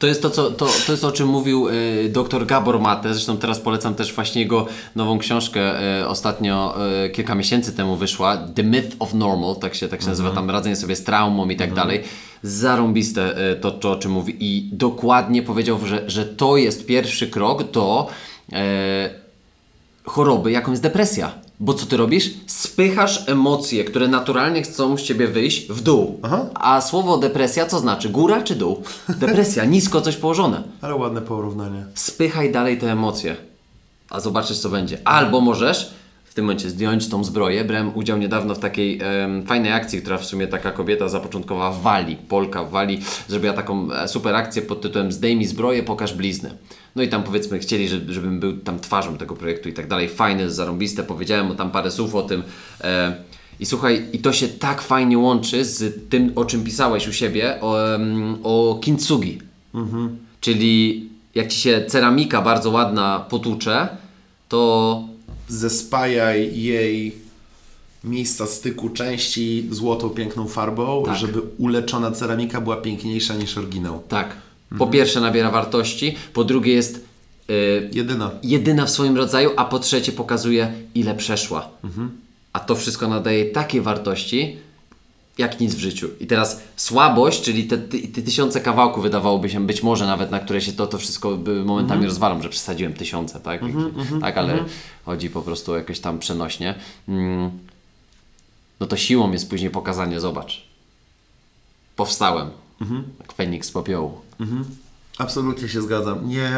[0.00, 3.14] To jest to, co, to, to jest o czym mówił y, dr Gabor Mate.
[3.14, 5.82] Zresztą teraz polecam też właśnie jego nową książkę.
[6.00, 6.76] Y, ostatnio,
[7.06, 8.36] y, kilka miesięcy temu wyszła.
[8.54, 10.30] The Myth of Normal, tak się, tak się nazywa.
[10.30, 12.02] Tam radzenie sobie z traumą i tak dalej.
[12.42, 14.36] Zarąbiste y, to, to, o czym mówi.
[14.40, 18.08] I dokładnie powiedział, że, że to jest pierwszy krok do
[18.48, 18.54] y,
[20.04, 21.32] choroby, jaką jest depresja.
[21.62, 22.30] Bo co ty robisz?
[22.46, 26.20] Spychasz emocje, które naturalnie chcą z ciebie wyjść w dół.
[26.54, 28.08] A słowo depresja co znaczy?
[28.08, 28.82] Góra czy dół?
[29.08, 30.62] Depresja, nisko coś położone.
[30.80, 31.84] Ale ładne porównanie.
[31.94, 33.36] Spychaj dalej te emocje,
[34.10, 34.98] a zobaczysz co będzie.
[35.04, 35.90] Albo możesz
[36.30, 37.64] w tym momencie zdjąć tą zbroję.
[37.64, 39.00] Brałem udział niedawno w takiej
[39.46, 42.16] fajnej akcji, która w sumie taka kobieta zapoczątkowała w Walii.
[42.16, 46.50] Polka w Walii zrobiła taką e, super akcję pod tytułem Zdejmij zbroję, pokaż blizny.
[46.96, 50.08] No i tam powiedzmy chcieli, żeby, żebym był tam twarzą tego projektu i tak dalej.
[50.08, 52.42] Fajne, zarąbiste, powiedziałem mu tam parę słów o tym.
[52.80, 53.14] E,
[53.60, 57.60] I słuchaj, i to się tak fajnie łączy z tym, o czym pisałeś u siebie,
[57.60, 57.76] o,
[58.42, 59.38] o kintsugi.
[60.40, 63.88] Czyli jak ci się ceramika bardzo ładna potłucze,
[64.48, 65.09] to
[65.50, 67.14] Zespajaj jej
[68.04, 71.16] miejsca styku części złotą, piękną farbą, Tak.
[71.16, 74.02] żeby uleczona ceramika była piękniejsza niż oryginał.
[74.08, 74.36] tak.
[74.78, 77.04] Po pierwsze nabiera wartości, po drugie jest
[77.50, 78.30] y, Jedyna.
[78.42, 81.68] jedyna w swoim rodzaju, a po trzecie pokazuje ile przeszła.
[82.52, 84.56] A to wszystko nadaje takiej wartości,
[85.40, 86.08] jak nic w życiu.
[86.20, 90.40] I teraz słabość, czyli te, te, te tysiące kawałków wydawałoby się być może nawet, na
[90.40, 93.60] które się to, to wszystko momentami rozwalam, że przesadziłem tysiące, tak?
[94.20, 94.64] tak, ale
[95.04, 96.74] chodzi po prostu o jakieś tam przenośnie.
[97.08, 97.50] Mm.
[98.80, 100.62] No to siłą jest później pokazanie, zobacz.
[101.96, 102.50] Powstałem.
[103.20, 104.20] Jak Feniks z popiołu.
[105.18, 106.28] Absolutnie się zgadzam.
[106.28, 106.50] Nie.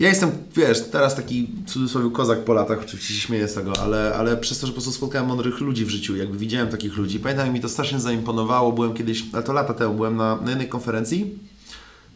[0.00, 3.72] Ja jestem, wiesz, teraz taki w cudzysłowie kozak po latach, oczywiście się śmieję z tego,
[3.80, 6.96] ale, ale przez to, że po prostu spotkałem mądrych ludzi w życiu, jakby widziałem takich
[6.96, 7.20] ludzi.
[7.20, 8.72] Pamiętam, jak mi to strasznie zaimponowało.
[8.72, 11.38] Byłem kiedyś, ale to lata temu, byłem na, na jednej konferencji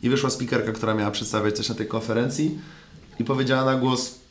[0.03, 2.59] i wyszła speakerka, która miała przedstawiać coś na tej konferencji
[3.21, 4.25] i powiedziała na głos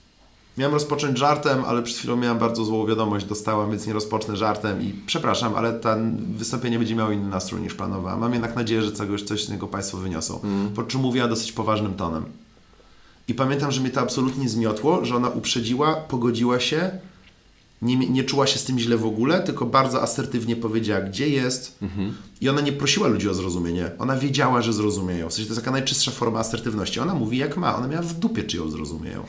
[0.58, 4.82] Miałem rozpocząć żartem, ale przed chwilą miałem bardzo złą wiadomość, dostałam, więc nie rozpocznę żartem
[4.82, 8.20] i przepraszam, ale ten wystąpienie będzie miało inny nastrój niż planowałam.
[8.20, 10.40] Mam jednak nadzieję, że czegoś, coś z niego Państwo wyniosą.
[10.76, 12.26] Po czym mówiła dosyć poważnym tonem.
[13.28, 16.92] I pamiętam, że mnie to absolutnie zmiotło, że ona uprzedziła, pogodziła się,
[17.82, 21.78] nie, nie czuła się z tym źle w ogóle, tylko bardzo asertywnie powiedziała, gdzie jest.
[22.42, 23.92] I ona nie prosiła ludzi o zrozumienie.
[24.00, 25.30] Ona wiedziała, że zrozumieją.
[25.30, 27.00] W sensie to jest taka najczystsza forma asertywności.
[27.00, 27.76] Ona mówi jak ma.
[27.76, 29.24] Ona miała w dupie, czy ją zrozumieją.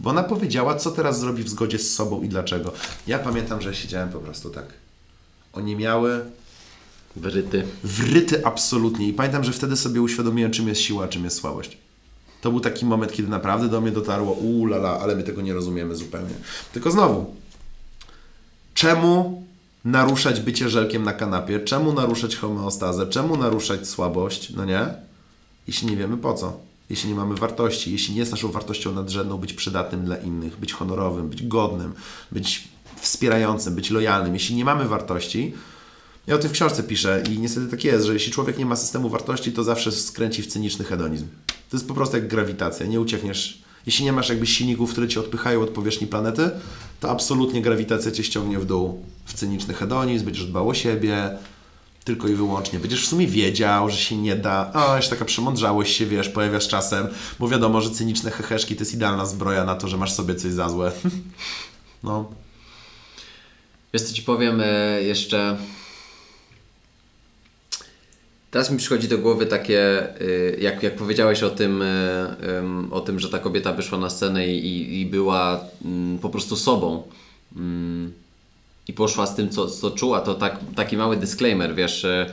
[0.00, 2.72] Bo ona powiedziała, co teraz zrobi w zgodzie z sobą i dlaczego.
[3.06, 4.66] Ja pamiętam, że siedziałem po prostu tak.
[5.52, 6.20] Oni miały
[7.16, 7.64] Wryty.
[7.84, 9.08] wryty absolutnie.
[9.08, 11.78] I pamiętam, że wtedy sobie uświadomiłem, czym jest siła, czym jest słabość.
[12.40, 15.54] To był taki moment, kiedy naprawdę do mnie dotarło, uuu lala, ale my tego nie
[15.54, 16.34] rozumiemy zupełnie.
[16.72, 17.34] Tylko znowu,
[18.74, 19.42] czemu
[19.84, 21.60] naruszać bycie żelkiem na kanapie?
[21.60, 23.06] Czemu naruszać homeostazę?
[23.06, 24.50] Czemu naruszać słabość?
[24.50, 24.86] No nie?
[25.66, 26.60] Jeśli nie wiemy po co.
[26.90, 30.72] Jeśli nie mamy wartości, jeśli nie jest naszą wartością nadrzędną być przydatnym dla innych, być
[30.72, 31.94] honorowym, być godnym,
[32.32, 32.68] być
[33.00, 34.34] wspierającym, być lojalnym.
[34.34, 35.54] Jeśli nie mamy wartości,
[36.26, 38.76] ja o tym w książce piszę i niestety tak jest, że jeśli człowiek nie ma
[38.76, 41.26] systemu wartości, to zawsze skręci w cyniczny hedonizm.
[41.70, 43.62] To jest po prostu jak grawitacja, nie uciekniesz.
[43.86, 46.50] Jeśli nie masz jakby silników, które cię odpychają od powierzchni planety,
[47.00, 51.38] to absolutnie grawitacja cię ściągnie w dół w cyniczny hedonizm, będziesz dbał o siebie,
[52.04, 52.78] tylko i wyłącznie.
[52.78, 54.72] Będziesz w sumie wiedział, że się nie da.
[54.74, 57.08] O, jeszcze taka przemądrzałość się, wiesz, pojawia z czasem,
[57.38, 60.52] bo wiadomo, że cyniczne heheszki to jest idealna zbroja na to, że masz sobie coś
[60.52, 60.92] za złe.
[62.02, 62.30] No.
[63.92, 65.56] Wiesz co Ci powiem e, jeszcze...
[68.50, 71.86] Teraz mi przychodzi do głowy takie, y, jak, jak powiedziałeś o tym, y,
[72.90, 77.02] o tym, że ta kobieta wyszła na scenę i, i- była mm, po prostu sobą
[77.56, 78.12] mm,
[78.88, 82.26] i poszła z tym, co, co czuła, to tak, taki mały disclaimer, wiesz, y,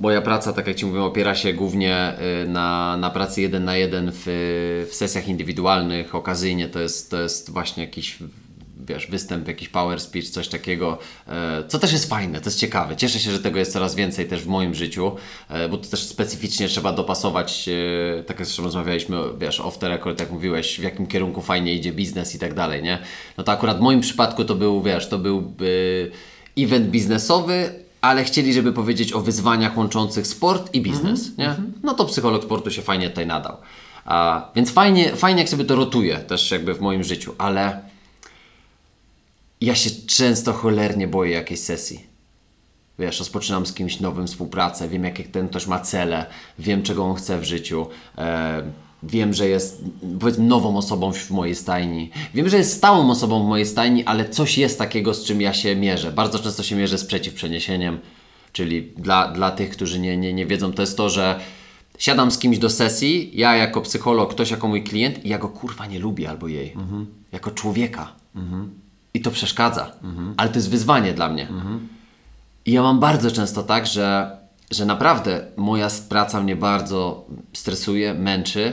[0.00, 2.14] moja praca, tak jak Ci mówiłem, opiera się głównie
[2.48, 4.22] na, na pracy jeden na jeden w,
[4.90, 8.18] w sesjach indywidualnych, okazyjnie to jest, to jest właśnie jakiś
[8.80, 10.98] wiesz, występ, jakiś power speech, coś takiego,
[11.28, 12.96] e, co też jest fajne, to jest ciekawe.
[12.96, 15.12] Cieszę się, że tego jest coraz więcej też w moim życiu,
[15.48, 19.88] e, bo to też specyficznie trzeba dopasować, e, tak jak zresztą rozmawialiśmy, wiesz, off the
[19.88, 22.98] record, jak mówiłeś, w jakim kierunku fajnie idzie biznes i tak dalej, nie?
[23.38, 25.52] No to akurat w moim przypadku to był, wiesz, to był
[26.58, 31.54] event biznesowy, ale chcieli, żeby powiedzieć o wyzwaniach łączących sport i biznes, nie?
[31.82, 33.56] No to psycholog sportu się fajnie tutaj nadał.
[34.04, 37.80] A, więc fajnie, fajnie jak sobie to rotuje też jakby w moim życiu, ale
[39.60, 42.06] ja się często cholernie boję jakiejś sesji.
[42.98, 46.26] Wiesz, rozpoczynam z kimś nowym współpracę, wiem jakie ten ktoś ma cele,
[46.58, 47.86] wiem czego on chce w życiu,
[48.18, 48.62] e,
[49.02, 49.84] wiem, że jest
[50.20, 54.28] powiedzmy nową osobą w mojej stajni, wiem, że jest stałą osobą w mojej stajni, ale
[54.28, 56.12] coś jest takiego, z czym ja się mierzę.
[56.12, 57.98] Bardzo często się mierzę z przeciwprzeniesieniem,
[58.52, 61.40] czyli dla, dla tych, którzy nie, nie, nie wiedzą, to jest to, że
[61.98, 65.48] siadam z kimś do sesji, ja jako psycholog, ktoś jako mój klient i ja go
[65.48, 66.72] kurwa nie lubię albo jej,
[67.32, 68.12] jako człowieka.
[69.16, 69.92] I to przeszkadza,
[70.36, 71.48] ale to jest wyzwanie dla mnie.
[72.66, 74.36] I ja mam bardzo często tak, że,
[74.70, 78.72] że naprawdę moja praca mnie bardzo stresuje, męczy,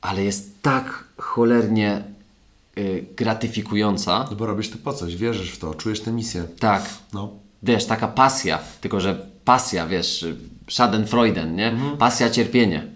[0.00, 2.02] ale jest tak cholernie
[2.78, 4.26] y, gratyfikująca.
[4.30, 6.44] No bo robisz to po coś, wierzysz w to, czujesz tę misję.
[6.58, 6.82] Tak,
[7.12, 7.28] No.
[7.62, 10.26] wiesz, taka pasja, tylko że pasja, wiesz,
[10.70, 11.74] Schadenfreuden, nie?
[11.98, 12.86] Pasja, cierpienie.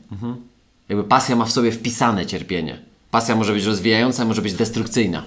[0.89, 2.79] Jakby pasja ma w sobie wpisane cierpienie.
[3.11, 5.23] Pasja może być rozwijająca, może być destrukcyjna.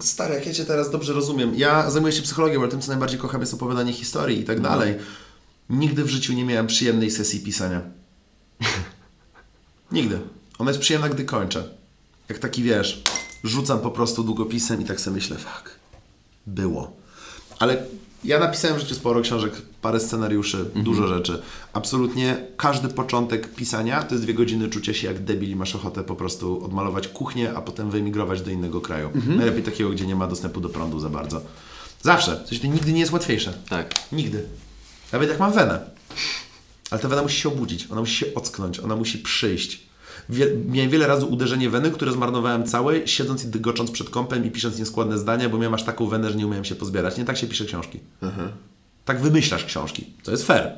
[0.00, 1.52] Stary, jak ja Cię teraz dobrze rozumiem.
[1.54, 4.94] Ja zajmuję się psychologią, ale tym, co najbardziej kocham, jest opowiadanie historii i tak dalej.
[5.70, 7.80] Nigdy w życiu nie miałem przyjemnej sesji pisania.
[9.92, 10.20] Nigdy.
[10.58, 11.68] Ona jest przyjemna, gdy kończę.
[12.28, 13.02] Jak taki, wiesz,
[13.44, 15.70] rzucam po prostu długopisem i tak sobie myślę, fuck,
[16.46, 16.96] było.
[17.58, 17.86] Ale
[18.24, 19.52] ja napisałem w życiu sporo książek,
[19.82, 21.42] parę scenariuszy, dużo rzeczy.
[21.72, 26.04] Absolutnie każdy początek pisania to jest dwie godziny czucia się jak debil i masz ochotę
[26.04, 29.10] po prostu odmalować kuchnię, a potem wyemigrować do innego kraju.
[29.26, 31.42] Najlepiej takiego, gdzie nie ma dostępu do prądu za bardzo.
[32.02, 32.44] Zawsze.
[32.44, 33.52] Coś to nigdy nie jest łatwiejsze.
[33.68, 33.94] Tak.
[34.12, 34.44] Nigdy.
[35.12, 35.80] Nawet jak mam wenę.
[36.90, 39.87] Ale ta wena musi się obudzić, ona musi się ocknąć, ona musi przyjść.
[40.28, 44.50] Wie, miałem wiele razy uderzenie weny, które zmarnowałem całe, siedząc i dygocząc przed kąpem i
[44.50, 47.16] pisząc nieskładne zdania, bo miałem aż taką wenę, że nie umiałem się pozbierać.
[47.16, 48.00] Nie tak się pisze książki.
[49.04, 50.06] Tak wymyślasz książki.
[50.22, 50.72] To jest fair.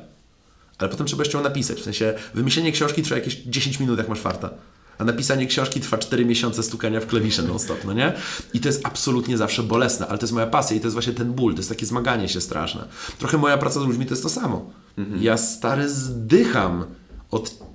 [0.77, 1.79] Ale potem trzeba jeszcze ją napisać.
[1.79, 4.49] W sensie wymyślenie książki trwa jakieś 10 minut, jak masz farta.
[4.97, 8.13] A napisanie książki trwa 4 miesiące stukania w klawisze non-stop, no nie?
[8.53, 11.13] I to jest absolutnie zawsze bolesne, ale to jest moja pasja i to jest właśnie
[11.13, 12.87] ten ból, to jest takie zmaganie się straszne.
[13.19, 14.71] Trochę moja praca z ludźmi to jest to samo.
[15.19, 16.85] Ja stary zdycham
[17.31, 17.70] od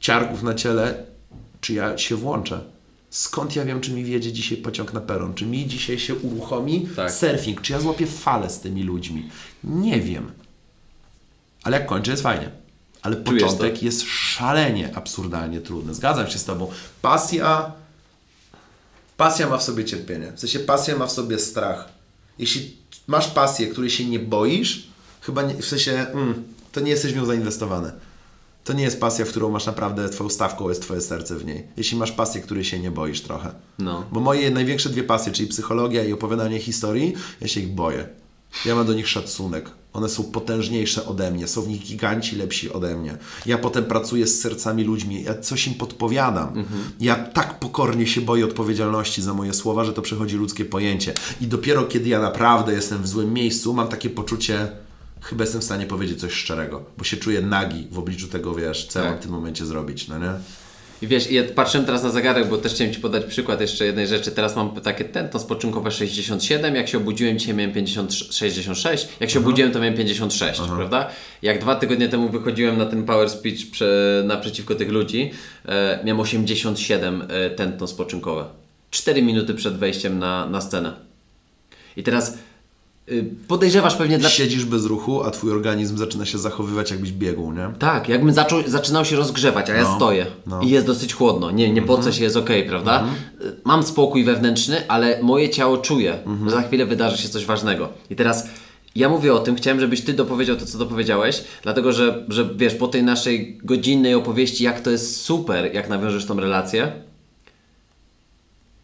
[0.00, 1.04] ciarków na ciele,
[1.60, 2.60] czy ja się włączę.
[3.10, 5.34] Skąd ja wiem, czy mi wjedzie dzisiaj pociąg na peron?
[5.34, 7.12] Czy mi dzisiaj się uruchomi Tak.
[7.12, 7.60] surfing?
[7.60, 9.28] Czy ja złapię falę z tymi ludźmi?
[9.64, 10.30] Nie wiem.
[11.62, 12.50] Ale jak kończę, jest fajnie.
[13.02, 15.94] Ale początek jest szalenie, absurdalnie trudny.
[15.94, 16.70] Zgadzam się z Tobą.
[17.02, 17.72] Pasja
[19.18, 20.32] Pasja ma w sobie cierpienie.
[20.32, 21.88] W sensie pasja ma w sobie strach.
[22.38, 22.76] Jeśli
[23.06, 24.88] masz pasję, której się nie boisz,
[25.20, 27.92] chyba nie, w sensie mm, to nie jesteś w nią zainwestowany.
[28.64, 31.66] To nie jest pasja, w którą masz naprawdę, twoją stawką jest twoje serce w niej.
[31.76, 33.54] Jeśli masz pasję, której się nie boisz trochę.
[33.78, 34.04] No.
[34.12, 38.08] Bo moje największe dwie pasje, czyli psychologia i opowiadanie historii, ja się ich boję.
[38.64, 39.70] Ja mam do nich szacunek.
[39.92, 43.16] One są potężniejsze ode mnie, są w nich giganci lepsi ode mnie.
[43.46, 46.64] Ja potem pracuję z sercami ludźmi, ja coś im podpowiadam.
[47.00, 51.14] Ja tak pokornie się boję odpowiedzialności za moje słowa, że to przechodzi ludzkie pojęcie.
[51.40, 54.68] I dopiero kiedy ja naprawdę jestem w złym miejscu, mam takie poczucie,
[55.22, 58.86] chyba jestem w stanie powiedzieć coś szczerego, bo się czuję nagi w obliczu tego, wiesz,
[58.86, 59.08] co Tak.
[59.08, 60.30] mam w tym momencie zrobić, no nie?
[61.02, 64.06] I wiesz, ja patrzyłem teraz na zegarek, bo też chciałem Ci podać przykład jeszcze jednej
[64.06, 64.30] rzeczy.
[64.30, 69.38] Teraz mam takie tętno spoczynkowe 67, jak się obudziłem dzisiaj miałem 50, 66, jak się
[69.38, 71.10] obudziłem to miałem 56, prawda?
[71.42, 75.30] Jak dwa tygodnie temu wychodziłem na ten power speech prze, naprzeciwko tych ludzi,
[75.68, 78.44] e, miałem 87 e, tętno spoczynkowe.
[78.90, 80.92] 4 minuty przed wejściem na, na scenę.
[81.96, 82.38] I teraz
[83.48, 84.28] podejrzewasz pewnie dla...
[84.28, 87.70] Siedzisz bez ruchu, a twój organizm zaczyna się zachowywać jakbyś biegł, nie?
[87.78, 90.62] Tak, jakbym zaczął, zaczynał się rozgrzewać, a ja No, stoję no.
[90.62, 91.50] i jest dosyć chłodno.
[91.50, 93.04] Nie, nie pocę się, jest ok, prawda?
[93.40, 97.88] Y, Mam spokój wewnętrzny, ale moje ciało czuje, że za chwilę wydarzy się coś ważnego.
[98.10, 98.48] I teraz
[98.96, 102.74] ja mówię o tym, chciałem, żebyś Ty dopowiedział to, co dopowiedziałeś, dlatego że, że wiesz,
[102.74, 106.92] po tej naszej godzinnej opowieści, jak to jest super, jak nawiążesz tą relację,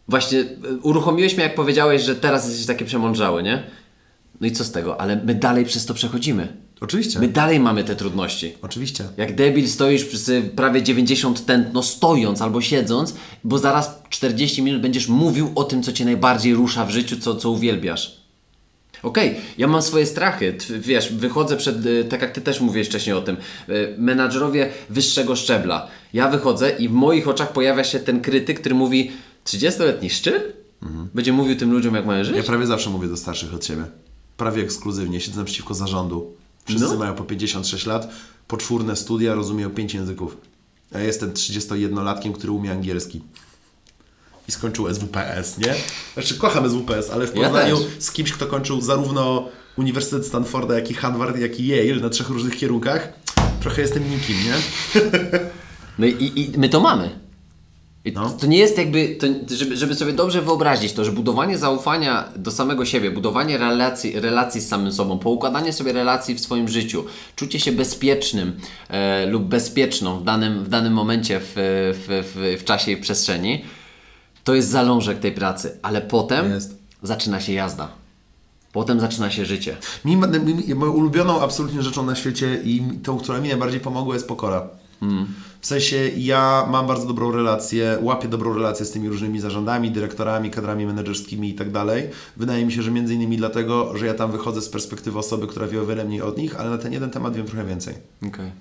[0.07, 0.47] Właśnie y,
[0.81, 3.63] uruchomiłeś mnie, jak powiedziałeś, że teraz jesteś taki przemądrzały, nie?
[4.41, 5.01] No i co z tego?
[5.01, 6.47] Ale my dalej przez to przechodzimy.
[6.81, 7.19] Oczywiście.
[7.19, 8.53] My dalej mamy te trudności.
[8.61, 9.03] Oczywiście.
[9.17, 15.07] Jak debil stoisz przy prawie 90 tętno stojąc albo siedząc, bo zaraz 40 minut będziesz
[15.07, 18.25] mówił o tym, co cię najbardziej rusza w życiu, co, co uwielbiasz.
[19.03, 23.15] Okej, ja mam swoje strachy, wiesz, wychodzę przed, y, tak jak ty też mówiłeś wcześniej
[23.15, 23.37] o tym,
[23.69, 25.87] y, menadżerowie wyższego szczebla.
[26.13, 29.11] Ja wychodzę i w moich oczach pojawia się ten krytyk, który mówi
[29.45, 30.41] 30-letni szczyl?
[31.13, 32.35] Będzie mówił tym ludziom, jak mają żyć?
[32.35, 33.83] Ja prawie zawsze mówię do starszych od siebie.
[34.37, 35.21] Prawie ekskluzywnie.
[35.21, 36.33] Siedzę naprzeciwko zarządu.
[36.65, 36.95] Wszyscy No.
[36.97, 38.07] mają po 56 lat,
[38.47, 40.37] poczwórne studia, rozumieją 5 języków.
[40.91, 43.21] Ja jestem 31-latkiem, który umie angielski.
[44.47, 45.73] I skończył SWPS, nie?
[46.13, 47.87] Znaczy kocham SWPS, ale w Ja porównaniu też.
[48.03, 52.29] z kimś, kto kończył zarówno Uniwersytet Stanforda, jak i Harvard, jak i Yale na trzech
[52.29, 53.13] różnych kierunkach,
[53.59, 54.53] trochę jestem nikim, nie?
[55.99, 57.19] No i, i my to mamy.
[58.13, 58.29] No.
[58.29, 62.51] To nie jest jakby, to, żeby, żeby sobie dobrze wyobrazić to, że budowanie zaufania do
[62.51, 67.59] samego siebie, budowanie relacji, relacji z samym sobą, poukładanie sobie relacji w swoim życiu, czucie
[67.59, 72.91] się bezpiecznym e, lub bezpieczną w danym, w danym momencie w, w, w, w czasie
[72.91, 73.65] i w przestrzeni,
[74.43, 76.77] to jest zalążek tej pracy, ale potem Jest.
[77.03, 77.87] zaczyna się jazda.
[78.71, 79.77] Potem zaczyna się życie.
[80.05, 84.27] Mi, mi, moją ulubioną absolutnie rzeczą na świecie i tą, która mi najbardziej pomogła jest
[84.27, 84.67] pokora.
[85.61, 90.51] W sensie ja mam bardzo dobrą relację, łapię dobrą relację z tymi różnymi zarządami, dyrektorami,
[90.51, 92.09] kadrami menedżerskimi i tak dalej.
[92.37, 95.67] Wydaje mi się, że między innymi dlatego, że ja tam wychodzę z perspektywy osoby, która
[95.67, 97.93] wie o wiele mniej od nich, ale na ten jeden temat wiem trochę więcej.
[98.27, 98.51] Okay.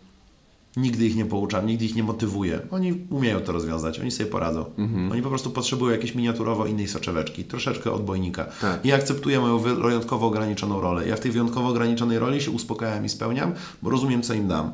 [0.77, 2.61] Nigdy ich nie pouczam, nigdy ich nie motywuję.
[2.71, 4.65] Oni umieją to rozwiązać, oni sobie poradzą.
[5.13, 8.45] Oni po prostu potrzebują jakiejś miniaturowo innej soczeweczki, troszeczkę odbojnika.
[8.61, 8.85] Tak.
[8.87, 11.09] I akceptuję moją wy- wyjątkowo ograniczoną rolę.
[11.09, 14.71] Ja w tej wyjątkowo ograniczonej roli się uspokajam i spełniam, bo rozumiem, co im dam.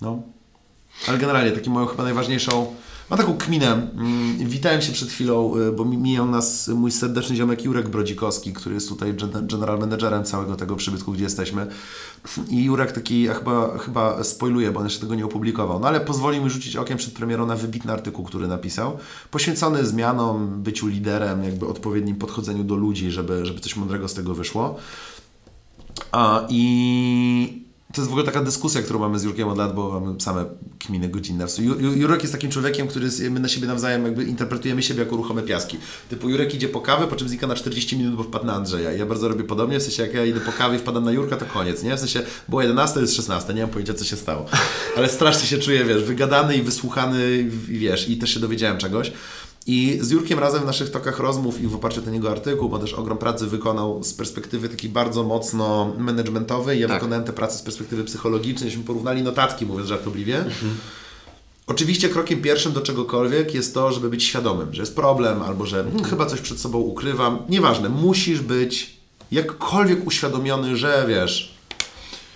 [0.00, 0.22] No.
[1.08, 2.74] Ale generalnie, taką moją chyba najważniejszą...
[3.10, 3.72] Mam taką kminę.
[3.72, 8.52] Mm, Witałem się przed chwilą, y, bo mi- mijał nas mój serdeczny ziomek Jurek Brodzikowski,
[8.52, 11.66] który jest tutaj gen- general managerem całego tego przybytku, gdzie jesteśmy.
[12.48, 16.00] I Jurek taki, ja chyba, chyba spoiluje, bo on jeszcze tego nie opublikował, no ale
[16.00, 18.98] pozwoli mi rzucić okiem przed premierą na wybitny artykuł, który napisał,
[19.30, 24.34] poświęcony zmianom, byciu liderem, jakby odpowiednim podchodzeniu do ludzi, żeby, żeby coś mądrego z tego
[24.34, 24.76] wyszło.
[26.12, 30.00] A, I to jest w ogóle taka dyskusja, którą mamy z Jurkiem od lat, bo
[30.00, 30.44] mamy same
[30.78, 35.16] kminy Ju- Jurek jest takim człowiekiem, który my na siebie nawzajem jakby interpretujemy siebie jako
[35.16, 35.78] ruchome piaski.
[36.08, 38.92] Typu Jurek idzie po kawę, po czym znika na 40 minut, bo wpadł na Andrzeja.
[38.92, 41.44] Ja bardzo robię podobnie, w sensie jak ja idę po kawie wpadam na Jurka, to
[41.46, 41.96] koniec, nie?
[41.96, 44.46] W sensie było 11, jest 16, nie mam pojęcia co się stało.
[44.96, 47.36] Ale strasznie się czuję, wiesz, wygadany i wysłuchany
[47.70, 49.12] i wiesz, i też się dowiedziałem czegoś.
[49.66, 52.68] I z Jurkiem razem w naszych tokach rozmów i w oparciu o ten jego artykuł,
[52.68, 56.80] bo też ogrom pracy wykonał z perspektywy takiej bardzo mocno managementowej.
[56.80, 56.96] Ja Tak.
[56.96, 60.44] wykonałem tę pracę z perspektywy psychologicznej, żeśmy porównali notatki, mówiąc żartobliwie.
[61.66, 65.84] Oczywiście krokiem pierwszym do czegokolwiek jest to, żeby być świadomym, że jest problem albo że
[65.84, 67.38] hmm, chyba coś przed sobą ukrywam.
[67.48, 68.96] Nieważne, musisz być
[69.30, 71.55] jakkolwiek uświadomiony, że wiesz,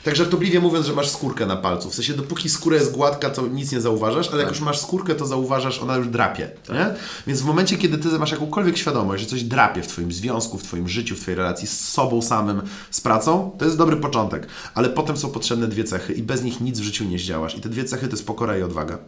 [0.05, 1.90] tak żartobliwie mówiąc, że masz skórkę na palcu.
[1.90, 5.14] W sensie, dopóki skóra jest gładka, to nic nie zauważasz, ale jak już masz skórkę,
[5.14, 6.51] to zauważasz, ona już drapie.
[6.68, 6.94] Nie?
[7.27, 10.62] Więc w momencie, kiedy ty masz jakąkolwiek świadomość, że coś drapie w twoim związku, w
[10.62, 14.47] twoim życiu, w twojej relacji z sobą samym, z pracą, to jest dobry początek.
[14.74, 17.56] Ale potem są potrzebne dwie cechy i bez nich nic w życiu nie zdziałasz.
[17.56, 18.98] I te dwie cechy to jest pokora i odwaga.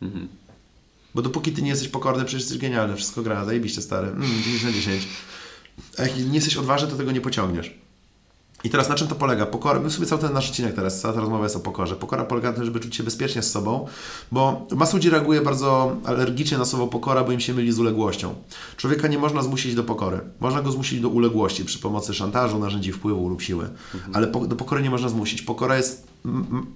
[0.00, 0.08] Bo
[1.14, 4.64] Bo dopóki ty nie jesteś pokorny, przecież jesteś genialny, wszystko gra, zajebiście stary, mm, 10
[4.64, 5.08] na 10.
[5.98, 7.74] A jak nie jesteś odważny, to tego nie pociągniesz.
[8.64, 9.46] I teraz na czym to polega?
[9.46, 11.96] Pokora, my sobie cały ten nasz odcinek teraz, cała ta rozmowa jest o pokorze.
[11.96, 13.86] Pokora polega na tym, żeby czuć się bezpiecznie z sobą,
[14.32, 18.34] bo masa ludzi reaguje bardzo alergicznie na słowo pokora, bo im się myli z uległością.
[18.76, 20.20] Człowieka nie można zmusić do pokory.
[20.40, 23.68] Można go zmusić do uległości przy pomocy szantażu, narzędzi wpływu lub siły.
[24.12, 25.42] Ale po, do pokory nie można zmusić.
[25.42, 26.06] Pokora jest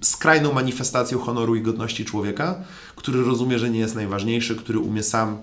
[0.01, 2.55] skrajną manifestacją honoru i godności człowieka,
[2.95, 5.37] który rozumie, że nie jest najważniejszy, który umie sam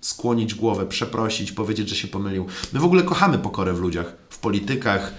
[0.00, 2.46] skłonić głowę, przeprosić, powiedzieć, że się pomylił.
[2.72, 5.12] My w ogóle kochamy pokorę w ludziach, w politykach,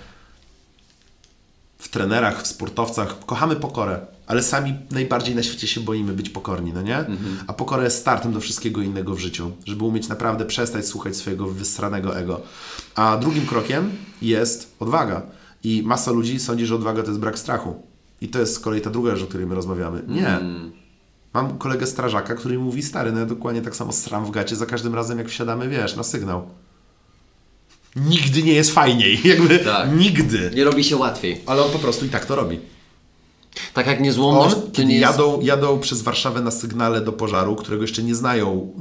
[1.79, 3.25] w trenerach, w sportowcach.
[3.25, 7.05] Kochamy pokorę, ale sami najbardziej na świecie się boimy być pokorni, no nie?
[7.47, 11.47] A pokora jest startem do wszystkiego innego w życiu, żeby umieć naprawdę przestać słuchać swojego
[11.47, 12.41] wysranego ego.
[12.95, 13.91] A drugim krokiem
[14.21, 15.21] jest odwaga.
[15.63, 17.83] I masa ludzi sądzi, że odwaga to jest brak strachu.
[18.21, 20.01] I to jest z kolei ta druga rzecz, o której my rozmawiamy.
[20.07, 20.39] Nie.
[21.33, 24.65] Mam kolegę strażaka, który mówi, stary, no ja dokładnie tak samo sram w gacie za
[24.65, 26.49] każdym razem, jak wsiadamy, wiesz, na sygnał.
[27.95, 29.95] Nigdy nie jest fajniej, jakby Tak.
[29.97, 30.51] nigdy.
[30.55, 31.41] Nie robi się łatwiej.
[31.45, 32.59] Ale on po prostu i tak to robi.
[33.73, 35.11] Tak jak niezłomność, On, to nie jest...
[35.11, 38.73] jadą, jadą przez Warszawę na sygnale do pożaru, którego jeszcze nie znają,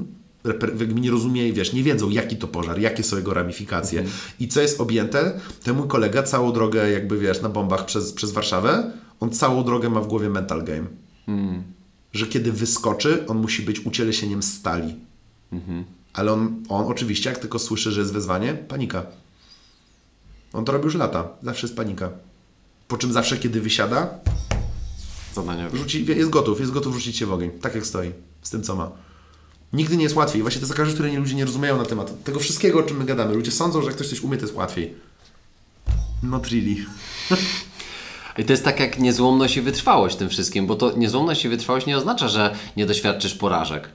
[0.95, 4.05] nie rozumieją, wiesz, nie wiedzą jaki to pożar, jakie są jego ramifikacje
[4.41, 8.33] i co jest objęte, ten mój kolega całą drogę jakby, wiesz, na bombach przez, przez
[8.33, 10.87] Warszawę, on całą drogę ma w głowie mental game.
[12.13, 14.95] Że kiedy wyskoczy, on musi być ucieleśnieniem stali.
[16.19, 19.07] Ale on, on oczywiście, jak tylko słyszy, że jest wezwanie, panika.
[20.53, 21.29] On to robi już lata.
[21.43, 22.11] Zawsze jest panika.
[22.89, 24.11] Po czym zawsze, kiedy wysiada,
[25.35, 25.71] Zadania.
[25.75, 27.51] rzuci, jest gotów, jest gotów rzucić się w ogień.
[27.51, 28.13] Tak jak stoi,
[28.43, 28.91] z tym co ma.
[29.73, 30.43] Nigdy nie jest łatwiej.
[30.43, 33.05] Właśnie to jest rzecz, której ludzie nie rozumieją na temat tego wszystkiego, o czym my
[33.05, 33.35] gadamy.
[33.35, 34.95] Ludzie sądzą, że jak ktoś coś umie, to jest łatwiej.
[36.23, 36.77] Not really.
[38.39, 41.87] I to jest tak jak niezłomność i wytrwałość tym wszystkim, bo to niezłomność i wytrwałość
[41.87, 43.89] nie oznacza, że nie doświadczysz porażek.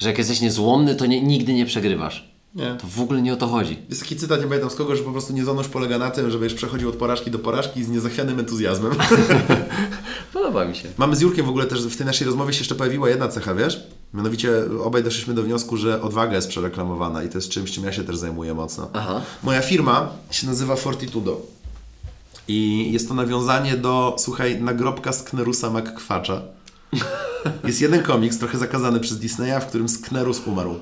[0.00, 2.30] Że jak jesteś niezłomny, to nie, nigdy nie przegrywasz.
[2.54, 2.74] Nie.
[2.80, 3.78] To w ogóle nie o to chodzi.
[3.88, 6.54] Jest taki cytat, nie pamiętam z kogo, że po prostu niezłomność polega na tym, żebyś
[6.54, 8.92] przechodził od porażki do porażki z niezachwianym entuzjazmem.
[10.32, 10.88] Podoba mi się.
[10.98, 13.54] Mamy z Jurkiem w ogóle też w tej naszej rozmowie się jeszcze pojawiła jedna cecha,
[13.54, 13.86] wiesz?
[14.14, 14.50] Mianowicie
[14.84, 18.04] obaj doszliśmy do wniosku, że odwaga jest przereklamowana i to jest czymś, czym ja się
[18.04, 18.90] też zajmuję mocno.
[18.92, 19.20] Aha.
[19.42, 21.40] Moja firma się nazywa Fortitudo.
[22.48, 26.42] I jest to nawiązanie do, słuchaj, nagrobka Sknerusa McQuacza.
[27.64, 30.80] Jest jeden komiks, trochę zakazany przez Disneya, w którym Sknerus umarł.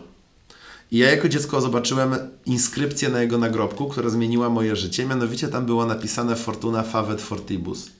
[0.93, 2.17] I ja jako dziecko zobaczyłem
[2.47, 5.07] inskrypcję na jego nagrobku, która zmieniła moje życie.
[5.07, 7.91] Mianowicie tam było napisane Fortuna Favet Fortibus.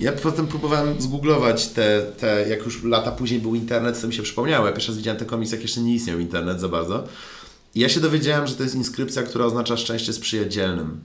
[0.00, 4.22] Ja potem próbowałem zgooglować te, te, jak już lata później był internet, to mi się
[4.22, 4.66] przypomniało.
[4.66, 7.04] Ja pierwszy raz widziałem ten komiks, jak jeszcze nie istniał internet za bardzo.
[7.74, 11.00] I ja się dowiedziałem, że to jest inskrypcja, która oznacza szczęście sprzyja dzielnym.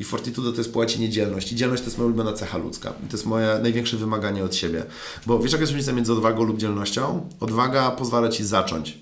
[0.00, 1.52] I fortitudo to jest po łacinie dzielność.
[1.52, 2.92] I dzielność to jest moja ulubiona cecha ludzka.
[3.04, 4.84] I to jest moje największe wymaganie od siebie.
[5.26, 7.28] Bo wiesz, jaka jest różnica między odwagą lub dzielnością?
[7.40, 8.98] Odwaga pozwala Ci zacząć,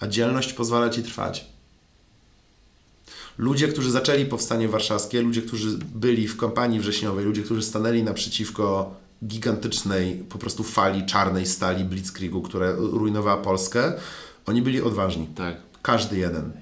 [0.00, 1.46] a dzielność pozwala Ci trwać.
[3.38, 8.94] Ludzie, którzy zaczęli powstanie warszawskie, ludzie, którzy byli w kampanii wrześniowej, ludzie, którzy stanęli naprzeciwko
[9.26, 13.92] gigantycznej po prostu fali czarnej stali Blitzkriegu, która rujnowała Polskę,
[14.46, 15.26] oni byli odważni.
[15.26, 15.56] Tak.
[15.82, 16.52] Każdy jeden.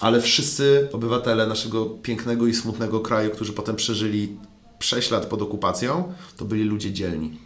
[0.00, 4.36] Ale wszyscy obywatele naszego pięknego i smutnego kraju, którzy potem przeżyli
[4.80, 7.38] 6 lat pod okupacją, to byli ludzie dzielni.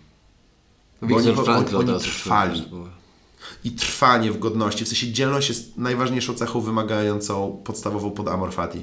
[1.02, 2.68] Bo oni, Frankl oni, trwali.
[3.64, 8.82] I trwanie w godności, w sensie dzielność jest najważniejszą cechą wymagającą podstawową pod amor fati.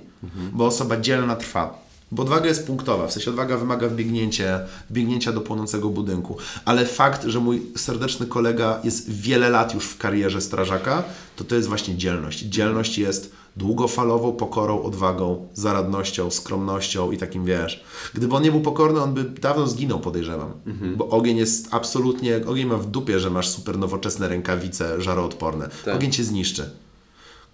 [0.52, 1.85] Bo osoba dzielna trwa.
[2.12, 4.60] Bo odwaga jest punktowa, w sensie odwaga wymaga wbiegnięcie,
[4.90, 6.38] wbiegnięcia do płonącego budynku.
[6.66, 11.04] Ale fakt, że mój serdeczny kolega jest wiele lat już w karierze strażaka,
[11.36, 12.40] to to jest właśnie dzielność.
[12.40, 17.84] Dzielność jest długofalową pokorą, odwagą, zaradnością, skromnością i takim, wiesz.
[18.14, 20.52] Gdyby on nie był pokorny, on by dawno zginął, podejrzewam.
[20.98, 25.70] Bo ogień jest absolutnie, ogień ma w dupie, że masz super nowoczesne rękawice żaroodporne.
[25.86, 25.96] Tak.
[25.96, 26.70] Ogień cię zniszczy.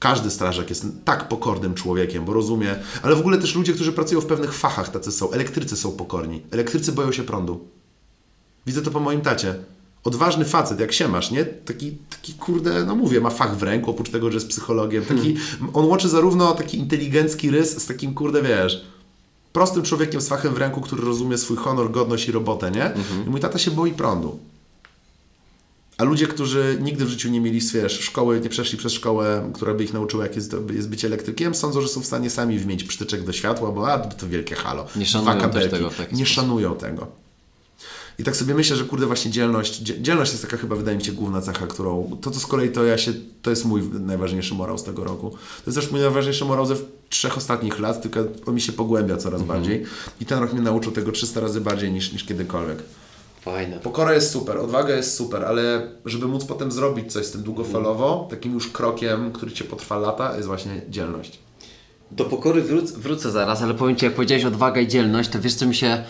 [0.01, 4.21] Każdy strażak jest tak pokornym człowiekiem, bo rozumie, ale w ogóle też ludzie, którzy pracują
[4.21, 5.31] w pewnych fachach, tacy są.
[5.31, 6.41] Elektrycy są pokorni.
[6.51, 7.67] Elektrycy boją się prądu.
[8.65, 9.55] Widzę to po moim tacie.
[10.03, 11.45] Odważny facet, jak się masz, nie?
[11.45, 15.05] Taki, taki kurde, no mówię, ma fach w ręku, oprócz tego, że jest psychologiem.
[15.05, 15.35] Taki,
[15.73, 18.85] On łączy zarówno taki inteligencki rys z takim, kurde, wiesz,
[19.53, 22.91] prostym człowiekiem z fachem w ręku, który rozumie swój honor, godność i robotę, nie?
[23.27, 24.39] I mój tata się boi prądu.
[26.01, 29.73] A ludzie, którzy nigdy w życiu nie mieli, wiesz, szkoły, nie przeszli przez szkołę, która
[29.73, 32.83] by ich nauczyła, jak jest, jest bycie elektrykiem, sądzą, że są w stanie sami wmieć
[32.83, 34.85] przytyczek do światła, bo a, to wielkie halo.
[34.95, 35.31] Nie szanują
[35.69, 36.27] tego Nie sposób.
[36.27, 37.07] szanują tego.
[38.19, 41.05] I tak sobie myślę, że kurde właśnie dzielność, dzie- dzielność jest taka chyba wydaje mi
[41.05, 44.53] się główna cecha, którą, to co z kolei to ja się, to jest mój najważniejszy
[44.53, 45.29] morał z tego roku.
[45.31, 46.75] To jest też mój najważniejszy morał ze
[47.09, 49.59] trzech ostatnich lat, tylko on mi się pogłębia coraz Mhm.
[49.59, 49.83] bardziej
[50.21, 52.77] i ten rok mnie nauczył tego 300 razy bardziej niż, niż kiedykolwiek.
[53.41, 53.79] Fajne.
[53.79, 58.27] Pokora jest super, odwaga jest super, ale żeby móc potem zrobić coś z tym długofalowo,
[58.29, 61.39] takim już krokiem, który Cię potrwa lata, jest właśnie dzielność.
[62.11, 65.53] Do pokory wróc, wrócę zaraz, ale powiem Ci, jak powiedziałeś odwaga i dzielność, to wiesz
[65.53, 66.03] co mi się...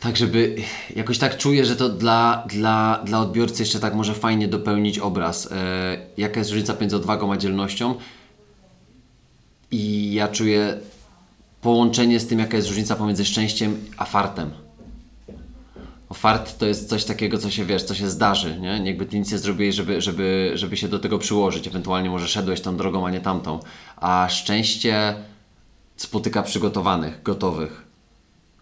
[0.00, 0.56] Tak, żeby...
[0.96, 5.52] Jakoś tak czuję, że to dla, dla, dla odbiorcy jeszcze tak może fajnie dopełnić obraz.
[5.52, 7.94] E, jaka jest różnica między odwagą a dzielnością?
[9.70, 10.80] I ja czuję
[11.60, 14.50] połączenie z tym, jaka jest różnica pomiędzy szczęściem a fartem.
[16.12, 18.82] Fart to jest coś takiego, co się wiesz, co się zdarzy, nie?
[18.84, 21.66] Jakby ty nic nie zrobiłeś, żeby, żeby, żeby się do tego przyłożyć.
[21.66, 23.60] Ewentualnie może szedłeś tą drogą, a nie tamtą.
[23.96, 25.14] A szczęście
[25.96, 27.84] spotyka przygotowanych, gotowych.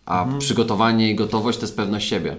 [0.07, 2.37] A przygotowanie i gotowość to jest pewność siebie.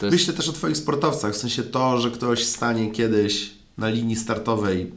[0.00, 0.16] To jest...
[0.18, 4.92] Myślę też o Twoich sportowcach, w sensie to, że ktoś stanie kiedyś na linii startowej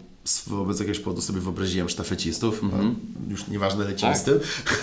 [0.48, 2.70] wobec jakiegoś powodu sobie wyobraziłem sztafecistów, no,
[3.30, 4.22] już nieważne lecimy Tak.
[4.22, 4.40] z tym,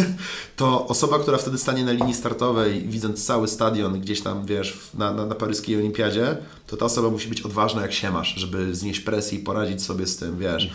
[0.56, 5.12] to osoba, która wtedy stanie na linii startowej, widząc cały stadion gdzieś tam, wiesz, na,
[5.12, 9.00] na, na paryskiej olimpiadzie, to ta osoba musi być odważna jak się masz, żeby znieść
[9.00, 10.70] presję i poradzić sobie z tym, wiesz,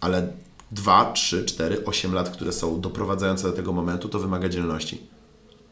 [0.00, 0.32] ale
[0.72, 5.00] 2, 3, 4, 8 lat, które są doprowadzające do tego momentu, to wymaga dzielności.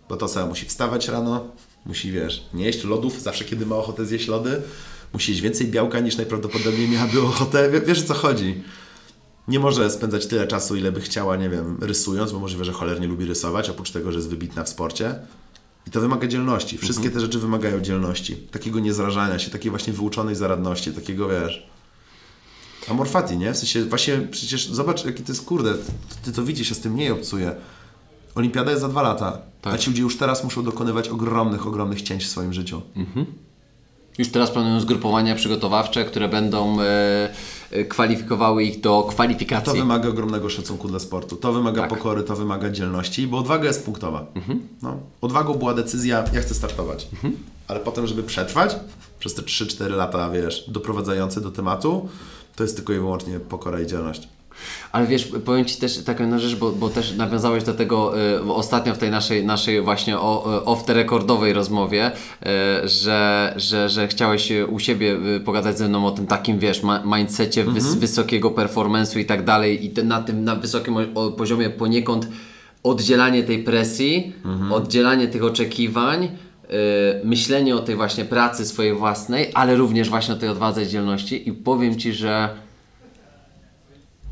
[0.08, 1.44] Bo ta osoba musi wstawać rano,
[1.86, 4.62] musi, wiesz, nie jeść lodów zawsze, kiedy ma ochotę zjeść lody,
[5.12, 7.70] musi jeść więcej białka niż najprawdopodobniej miałaby ochotę.
[7.70, 8.62] Wie- Wiesz o co chodzi?
[9.48, 13.06] Nie może spędzać tyle czasu, ile by chciała, nie wiem, rysując, bo możliwe, że cholernie
[13.06, 15.14] lubi rysować, oprócz tego, że jest wybitna w sporcie.
[15.86, 16.78] I to wymaga dzielności.
[16.78, 18.36] Wszystkie te rzeczy wymagają dzielności.
[18.36, 21.66] Takiego niezrażania się, takiej właśnie wyuczonej zaradności, takiego, wiesz...
[22.90, 23.52] Amorfati, nie?
[23.52, 25.74] W sensie, właśnie przecież zobacz, jaki to jest, kurde,
[26.24, 27.54] ty to widzisz, ja z tym mniej obcuję.
[28.34, 29.74] Olimpiada jest za dwa lata, Tak.
[29.74, 32.82] a ci ludzie już teraz muszą dokonywać ogromnych, ogromnych cięć w swoim życiu.
[34.18, 36.84] Już teraz planują zgrupowania przygotowawcze, które będą e,
[37.70, 39.78] e, kwalifikowały ich do To kwalifikacji.
[39.78, 41.90] wymaga ogromnego szacunku dla sportu, to wymaga Tak.
[41.90, 44.26] pokory, to wymaga dzielności, bo odwaga jest punktowa.
[44.82, 47.08] No, odwagą była decyzja, ja chcę startować.
[47.68, 48.76] Ale potem, żeby przetrwać
[49.18, 52.08] przez te 3-4 lata, wiesz, doprowadzające do tematu,
[52.56, 54.28] to jest tylko i wyłącznie pokora i dzielność.
[54.92, 58.52] Ale wiesz, powiem Ci też taką jedną rzecz, bo, bo też nawiązałeś do tego y,
[58.52, 60.18] ostatnio w tej naszej, naszej właśnie y,
[60.64, 65.88] off the recordowej rozmowie, y, że, że, że chciałeś y, u siebie y, pogadać ze
[65.88, 70.22] mną o tym takim, wiesz, mindsetie wys, wysokiego performance'u i tak dalej i te, na
[70.22, 70.96] tym, na wysokim
[71.36, 72.28] poziomie poniekąd
[72.82, 74.32] oddzielanie tej presji,
[74.70, 76.28] oddzielanie tych oczekiwań,
[77.24, 81.48] myślenie o tej właśnie pracy swojej własnej, ale również właśnie o tej odwadze i dzielności
[81.48, 82.48] i powiem Ci, że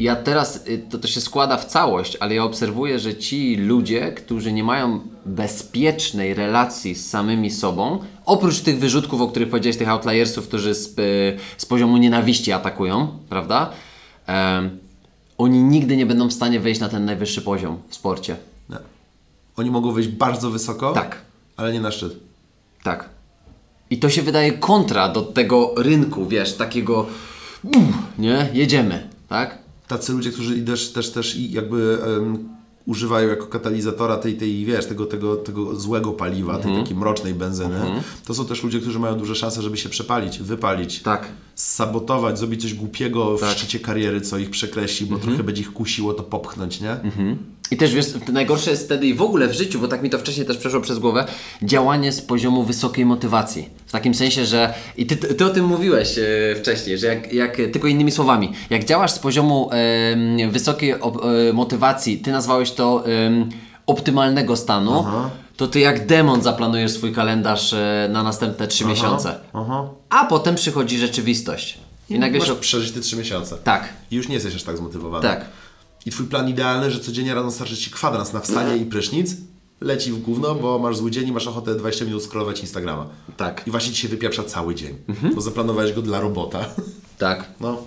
[0.00, 4.12] ja teraz, y, to, to się składa w całość, ale ja obserwuję, że ci ludzie,
[4.12, 9.88] którzy nie mają bezpiecznej relacji z samymi sobą, oprócz tych wyrzutków, o których powiedziałeś, tych
[9.88, 13.70] outliersów, którzy z, y, z poziomu nienawiści atakują, prawda?
[14.26, 14.78] Em,
[15.38, 18.36] oni nigdy nie będą w stanie wejść na ten najwyższy poziom w sporcie.
[18.70, 18.76] Nie.
[19.56, 21.20] Oni mogą wyjść bardzo wysoko, Tak.
[21.56, 22.16] ale nie na szczyt.
[22.82, 23.08] Tak.
[23.90, 27.06] I to się wydaje kontra do tego rynku, wiesz, takiego
[28.18, 29.58] nie, jedziemy, tak?
[29.90, 32.48] Tacy ludzie, którzy też, też, też jakby em,
[32.86, 36.74] używają jako katalizatora tej, tej wiesz, tego, tego, tego złego paliwa, Mhm.
[36.74, 37.80] tej takiej mrocznej benzyny,
[38.26, 41.28] to są też ludzie, którzy mają duże szanse, żeby się przepalić, wypalić, Tak.
[41.54, 43.50] sabotować, zrobić coś głupiego w Tak.
[43.58, 46.96] szczycie kariery, co ich przekreśli, bo trochę będzie ich kusiło to popchnąć, nie?
[47.70, 50.18] I też wiesz, najgorsze jest wtedy i w ogóle w życiu, bo tak mi to
[50.18, 51.24] wcześniej też przeszło przez głowę,
[51.62, 53.68] działanie z poziomu wysokiej motywacji.
[53.86, 56.22] W takim sensie, że i ty, ty o tym mówiłeś e,
[56.56, 60.98] wcześniej, że jak, jak tylko innymi słowami, jak działasz z poziomu em, wysokiej e,
[61.52, 63.04] motywacji, ty nazwałeś to
[63.86, 65.04] optymalnego stanu,
[65.56, 69.34] to ty jak demon zaplanujesz swój kalendarz e, na następne trzy miesiące.
[69.52, 69.88] Aha.
[70.08, 71.78] A potem przychodzi rzeczywistość.
[72.10, 72.54] I nagle Masz się...
[72.54, 73.56] przeżyć te trzy miesiące.
[73.64, 75.22] Tak, I już nie jesteś aż tak zmotywowany.
[75.28, 75.44] tak.
[76.06, 79.36] I twój plan idealny, że codziennie rano starczy ci kwadrans na wstanie i prysznic,
[79.80, 83.06] leci w gówno, bo masz zły dzień i masz ochotę 20 minut scrollować Instagrama.
[83.36, 83.62] Tak.
[83.66, 84.96] I właśnie ci się wypieprza cały dzień,
[85.34, 86.64] bo zaplanowałeś go dla robota.
[87.18, 87.48] Tak.
[87.60, 87.82] No,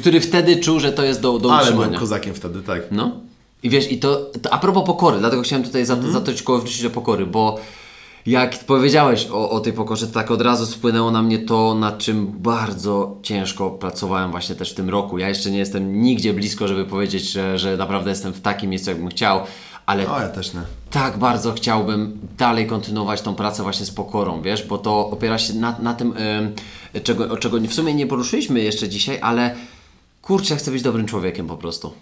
[0.00, 1.86] który wtedy czuł, że to jest do, do ale utrzymania.
[1.86, 2.82] byłem kozakiem wtedy, tak.
[2.90, 3.20] No.
[3.62, 6.02] I wiesz, i to, to a propos pokory, dlatego chciałem tutaj Mhm.
[6.02, 7.58] za, zatoczyć koło wrócić do pokory, bo
[8.26, 11.98] jak powiedziałeś o, o tej pokorze, to tak od razu spłynęło na mnie to, nad
[11.98, 15.18] czym bardzo ciężko pracowałem właśnie też w tym roku.
[15.18, 18.90] Ja jeszcze nie jestem nigdzie blisko, żeby powiedzieć, że, że naprawdę jestem w takim miejscu,
[18.90, 19.40] jakbym chciał,
[19.86, 20.60] ale O, ja też nie.
[20.90, 25.54] tak bardzo chciałbym dalej kontynuować tą pracę właśnie z pokorą, wiesz, bo to opiera się
[25.54, 26.52] na, na tym, em,
[27.02, 29.54] czego, o czego w sumie nie poruszyliśmy jeszcze dzisiaj, ale
[30.22, 31.92] kurczę, ja chcę być dobrym człowiekiem po prostu.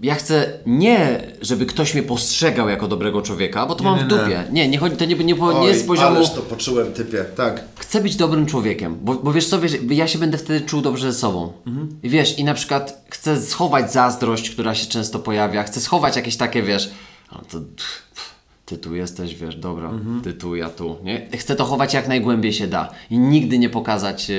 [0.00, 4.08] Ja chcę nie, żeby ktoś mnie postrzegał jako dobrego człowieka, bo to mam nie, w
[4.08, 4.18] nie.
[4.18, 4.44] dupie.
[4.52, 6.16] Nie, nie chodzi, to nie, nie, po- nie Oj, jest z poziomu...
[6.16, 7.64] ależ to poczułem, typie, tak.
[7.78, 11.12] Chcę być dobrym człowiekiem, bo, bo wiesz co, wiesz, ja się będę wtedy czuł dobrze
[11.12, 11.52] ze sobą.
[12.02, 16.36] I wiesz, i na przykład chcę schować zazdrość, która się często pojawia, chcę schować jakieś
[16.36, 16.90] takie, wiesz,
[17.32, 17.58] no to,
[18.72, 20.20] ty tu jesteś, wiesz, dobra, Mhm.
[20.20, 21.26] ty tu, ja tu, nie?
[21.38, 24.34] Chcę to chować jak najgłębiej się da i nigdy nie pokazać, e,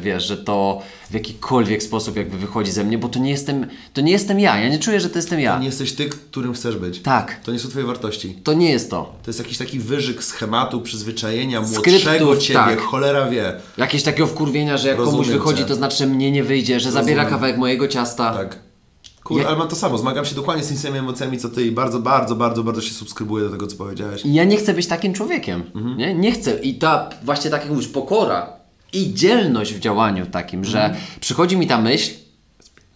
[0.00, 4.00] wiesz, że to w jakikolwiek sposób jakby wychodzi ze mnie, bo to nie jestem, to
[4.00, 5.58] nie jestem ja, ja nie czuję, że to jestem ja.
[5.58, 7.00] Nie jesteś ty, którym chcesz być.
[7.00, 8.34] Tak, To nie są twoje wartości.
[8.44, 9.14] to nie jest to.
[9.24, 12.80] To jest jakiś taki wyżyk schematu, przyzwyczajenia, Skryptów, młodszego ciebie, tak.
[12.80, 13.52] cholera wie.
[13.76, 15.68] Jakieś takiego wkurwienia, że jak komuś Rozumiem wychodzi, cię.
[15.68, 17.30] to znaczy, że mnie nie wyjdzie, że zabiera Rozumiem.
[17.30, 18.34] kawałek mojego ciasta.
[18.34, 18.67] Tak.
[19.28, 19.98] Kurde, Ja- ale mam to samo.
[19.98, 22.94] Zmagam się dokładnie z tymi samymi emocjami, co ty i bardzo, bardzo, bardzo, bardzo się
[22.94, 24.22] subskrybuję do tego, co powiedziałeś.
[24.24, 25.62] Ja nie chcę być takim człowiekiem.
[25.76, 25.96] Mhm.
[25.98, 26.14] Nie?
[26.14, 26.58] nie chcę.
[26.58, 28.52] I ta właśnie tak jak mówisz, pokora
[28.92, 31.04] i dzielność w działaniu takim, że Mhm.
[31.20, 32.10] przychodzi mi ta myśl,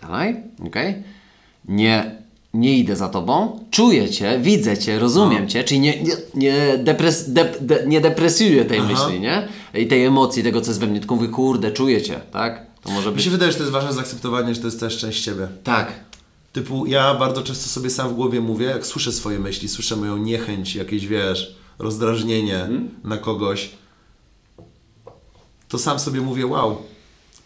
[0.02, 0.36] dalej,
[0.66, 1.02] okej,
[1.68, 2.22] nie,
[2.54, 7.30] nie idę za tobą, czuję cię, widzę cię, rozumiem cię, czyli nie, nie, nie, depres,
[7.32, 8.88] dep, de, nie depresuję tej Aha.
[8.92, 9.48] myśli, nie?
[9.74, 12.66] I tej emocji, tego co jest we mnie, tylko mówię, kurde, czuję cię, tak?
[12.82, 13.24] To może Mi być...
[13.24, 15.48] się wydaje, że to jest ważne zaakceptowanie, że to jest też część ciebie.
[15.64, 15.92] Tak.
[16.52, 20.16] Typu, ja bardzo często sobie sam w głowie mówię, jak słyszę swoje myśli, słyszę moją
[20.16, 22.90] niechęć, jakieś, wiesz, rozdrażnienie Mhm.
[23.04, 23.70] na kogoś,
[25.68, 26.82] to sam sobie mówię, wow,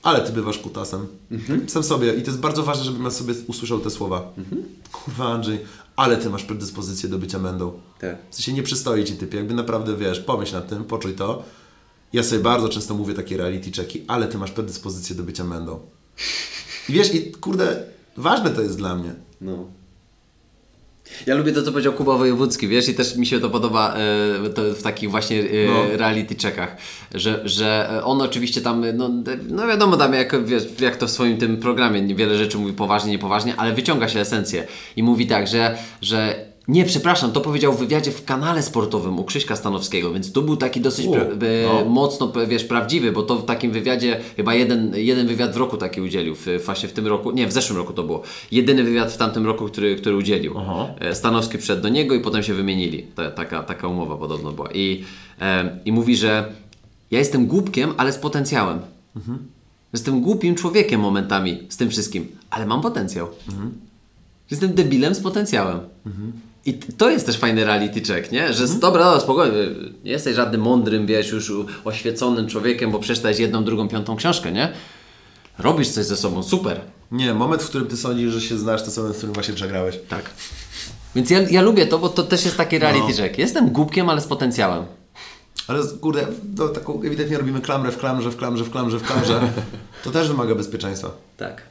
[0.02, 1.06] ale ty bywasz kutasem.
[1.30, 1.68] Mhm.
[1.68, 2.14] Sam sobie.
[2.14, 4.32] I to jest bardzo ważne, żebym ja sobie usłyszał te słowa.
[4.38, 4.62] Mhm.
[4.92, 5.58] Kurwa, Andrzej,
[5.96, 7.72] ale ty masz predyspozycję do bycia mędą.
[8.00, 8.16] Tak.
[8.30, 11.42] W sensie nie przystoi ci typie, jakby naprawdę, wiesz, pomyśl nad tym, poczuj to.
[12.12, 15.78] Ja sobie bardzo często mówię takie reality checki, ale ty masz predyspozycję do bycia mędą.
[16.88, 17.84] I wiesz, i kurde,
[18.16, 19.10] ważne to jest dla mnie.
[19.40, 19.64] No.
[21.26, 23.94] Ja lubię to, co powiedział Kuba Wojewódzki, wiesz, i też mi się to podoba
[24.44, 25.96] e, to w takich właśnie e, No.
[25.96, 26.76] reality checkach,
[27.14, 29.10] że, że on oczywiście tam, no,
[29.48, 33.10] no wiadomo tam, jak, wiesz, jak to w swoim tym programie, wiele rzeczy mówi poważnie,
[33.10, 34.66] niepoważnie, ale wyciąga się esencję
[34.96, 39.24] i mówi tak, że, że nie, przepraszam, to powiedział w wywiadzie w kanale sportowym u
[39.24, 41.90] Krzyśka Stanowskiego, więc to był taki dosyć U, pra- e, no.
[41.90, 46.00] mocno, wiesz, prawdziwy, bo to w takim wywiadzie, chyba jeden, jeden wywiad w roku taki
[46.00, 48.22] udzielił, w, właśnie w tym roku, nie, w zeszłym roku to było,
[48.52, 50.54] jedyny wywiad w tamtym roku, który, który udzielił.
[50.58, 50.86] Aha.
[51.00, 53.02] E, Stanowski przyszedł do niego i potem się wymienili.
[53.02, 54.68] Ta, taka, taka umowa podobno była.
[54.72, 55.04] I,
[55.40, 56.52] e, I mówi, że
[57.10, 58.78] ja jestem głupkiem, ale z potencjałem.
[59.92, 63.28] Jestem głupim człowiekiem momentami z tym wszystkim, ale mam potencjał.
[64.50, 65.80] Jestem debilem z potencjałem.
[66.66, 68.52] I to jest też fajny reality check, nie?
[68.52, 69.58] Że z, dobra, dobra, spokojnie,
[70.04, 71.52] nie jesteś żadnym mądrym, wiesz, już
[71.84, 74.72] oświeconym człowiekiem, bo przeczytałeś jedną, drugą, piątą książkę, nie?
[75.58, 76.80] Robisz coś ze sobą, super.
[77.12, 79.54] Nie, moment, w którym ty sądzisz, że się znasz, to jest moment, w którym właśnie
[79.54, 79.98] przegrałeś.
[80.08, 80.30] Tak.
[81.14, 83.16] Więc ja, ja lubię to, bo to też jest taki reality No.
[83.16, 83.38] check.
[83.38, 84.84] Jestem głupkiem, ale z potencjałem.
[85.68, 86.26] Ale kurde,
[86.58, 89.40] no, taką ewidentnie robimy klamrę w klamrze, w klamrze, w klamrze, w klamrze.
[90.04, 91.10] To też wymaga bezpieczeństwa.
[91.36, 91.62] Tak.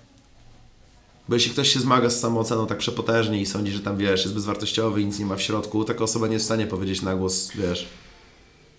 [1.30, 4.34] Bo jeśli ktoś się zmaga z samooceną tak przepotężnie i sądzi, że tam, wiesz, jest
[4.34, 7.16] bezwartościowy i nic nie ma w środku, taka osoba nie jest w stanie powiedzieć na
[7.16, 7.88] głos, wiesz,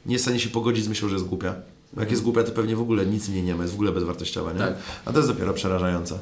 [0.06, 1.54] nie jest w stanie się pogodzić z myślą, że jest głupia.
[1.92, 3.76] Bo jak jest głupia, to pewnie w ogóle nic w niej nie ma, jest w
[3.76, 4.58] ogóle bezwartościowa, nie?
[4.58, 4.74] Tak.
[5.04, 6.18] A to jest dopiero przerażające.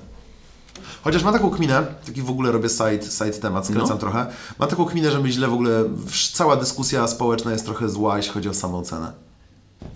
[1.05, 3.96] Chociaż mam taką kminę, taki w ogóle robię side, side temat, skręcam No.
[3.96, 4.26] trochę.
[4.59, 5.84] Mam taką kminę, że my źle w ogóle,
[6.32, 9.12] cała dyskusja społeczna jest trochę zła, jeśli chodzi o samoocenę.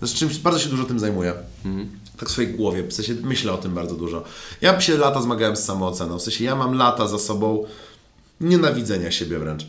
[0.01, 1.33] Jest czymś, bardzo się dużo tym zajmuję.
[2.19, 4.23] Tak w swojej głowie, w sensie myślę o tym bardzo dużo.
[4.61, 7.65] Ja się lata zmagałem z samooceną, w sensie ja mam lata za sobą
[8.41, 9.65] nienawidzenia siebie wręcz.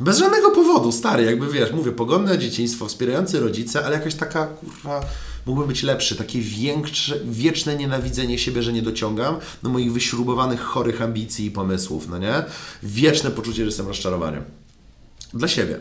[0.00, 5.00] Bez żadnego powodu, stary, jakby wiesz, mówię, pogodne dzieciństwo, wspierający rodzice, ale jakaś taka, kurwa,
[5.46, 11.02] mógłbym być lepszy, takie większe, wieczne nienawidzenie siebie, że nie dociągam do moich wyśrubowanych, chorych
[11.02, 12.44] ambicji i pomysłów, no nie?
[12.82, 14.44] Wieczne poczucie, że jestem rozczarowaniem.
[15.34, 15.78] Dla siebie.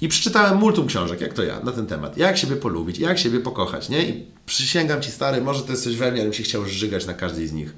[0.00, 2.16] I przeczytałem multum książek, jak to ja, na ten temat.
[2.16, 4.08] Jak siebie polubić, jak siebie pokochać, nie?
[4.08, 7.06] I przysięgam Ci, stary, może to jest coś we mnie, ale bym się chciał żygać
[7.06, 7.74] na każdej z nich.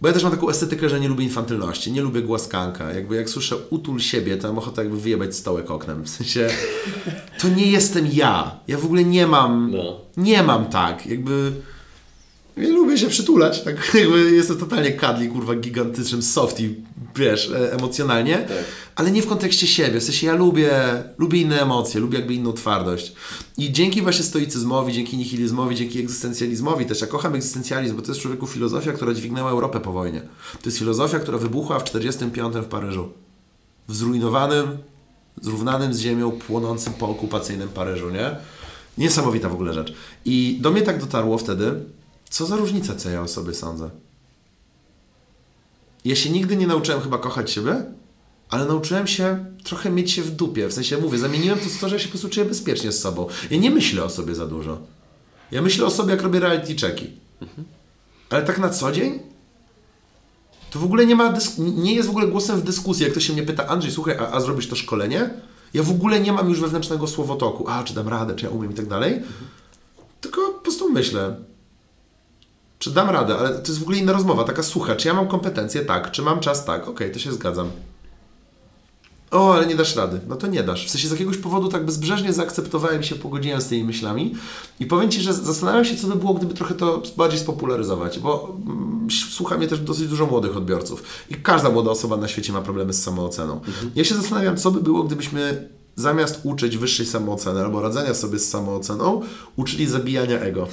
[0.00, 2.92] Bo ja też mam taką estetykę, że nie lubię infantylności, nie lubię głaskanka.
[2.92, 6.04] Jakby jak słyszę utul siebie, to mam ochotę jakby wyjebać stołek oknem.
[6.04, 6.48] W sensie,
[7.40, 8.56] to nie jestem ja.
[8.68, 10.00] Ja w ogóle nie mam, No.
[10.16, 11.06] nie mam tak.
[11.06, 11.52] Jakby,
[12.56, 16.74] ja lubię się przytulać, tak jakby jestem totalnie kadli, kurwa, gigantycznym softy,
[17.16, 18.64] wiesz, e, emocjonalnie, Tak.
[18.94, 20.00] ale nie w kontekście siebie.
[20.00, 20.70] W sensie ja lubię,
[21.18, 23.12] lubię inne emocje, lubię jakby inną twardość.
[23.58, 28.20] I dzięki właśnie stoicyzmowi, dzięki nihilizmowi, dzięki egzystencjalizmowi też, ja kocham egzystencjalizm, bo to jest
[28.20, 30.20] człowieku filozofia, która dźwignęła Europę po wojnie.
[30.52, 33.08] To jest filozofia, która wybuchła w 45 w Paryżu.
[33.88, 34.78] W zrujnowanym,
[35.40, 38.36] zrównanym z ziemią, płonącym po okupacyjnym Paryżu, nie?
[38.98, 39.94] Niesamowita w ogóle rzecz.
[40.24, 41.74] I do mnie tak dotarło wtedy,
[42.32, 43.90] co za różnica, co ja o sobie sądzę.
[46.04, 47.84] Ja się nigdy nie nauczyłem chyba kochać siebie,
[48.48, 50.68] ale nauczyłem się trochę mieć się w dupie.
[50.68, 53.26] W sensie, mówię, zamieniłem to w to, że się po prostu czuję bezpiecznie z sobą.
[53.50, 54.78] Ja nie myślę o sobie za dużo.
[55.50, 57.06] Ja myślę o sobie, jak robię reality checki.
[58.30, 59.20] Ale tak na co dzień?
[60.70, 63.02] To w ogóle nie ma, nie jest w ogóle głosem w dyskusji.
[63.02, 65.30] Jak ktoś się mnie pyta, Andrzej, słuchaj, a, a zrobisz to szkolenie?
[65.74, 67.68] Ja w ogóle nie mam już wewnętrznego słowotoku.
[67.68, 69.22] A, czy dam radę, czy ja umiem i tak dalej.
[70.20, 71.36] Tylko po prostu myślę,
[72.82, 74.96] czy dam radę, ale to jest w ogóle inna rozmowa, taka sucha.
[74.96, 75.84] Czy ja mam kompetencje?
[75.84, 76.10] Tak.
[76.10, 76.64] Czy mam czas?
[76.64, 76.88] Tak.
[76.88, 77.70] Okej, to się zgadzam.
[79.30, 80.20] O, ale nie dasz rady.
[80.28, 80.86] No to nie dasz.
[80.86, 84.34] W sensie z jakiegoś powodu tak bezbrzeżnie zaakceptowałem się pogodziłem z tymi myślami.
[84.80, 88.56] I powiem Ci, że zastanawiam się, co by było, gdyby trochę to bardziej spopularyzować, bo
[88.66, 91.02] mm, słucha mnie też dosyć dużo młodych odbiorców.
[91.30, 93.60] I każda młoda osoba na świecie ma problemy z samooceną.
[93.94, 98.50] Ja się zastanawiam, co by było, gdybyśmy zamiast uczyć wyższej samooceny albo radzenia sobie z
[98.50, 99.22] samooceną,
[99.56, 100.68] uczyli zabijania ego.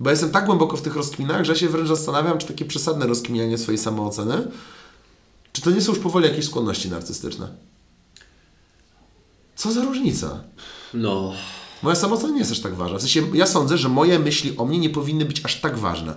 [0.00, 3.58] Bo jestem tak głęboko w tych rozkminach, że się wręcz zastanawiam, czy takie przesadne rozkminianie
[3.58, 4.48] swojej samooceny,
[5.52, 7.48] czy to nie są już powoli jakieś skłonności narcystyczne?
[9.56, 10.44] Co za różnica?
[10.94, 11.32] No.
[11.82, 12.98] Moja samoocena nie jest aż tak ważna.
[12.98, 16.14] W sensie, ja sądzę, że moje myśli o mnie nie powinny być aż tak ważne.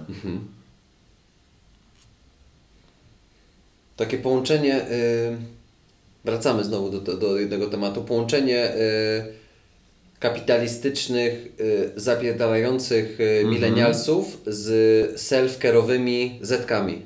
[3.96, 4.92] Takie połączenie.
[4.92, 5.38] y,
[6.26, 8.04] wracamy znowu do, do, do jednego tematu.
[8.04, 9.39] Połączenie y,
[10.20, 17.02] kapitalistycznych, y, zapierdalających y, milenialsów z self-care'owymi zetkami.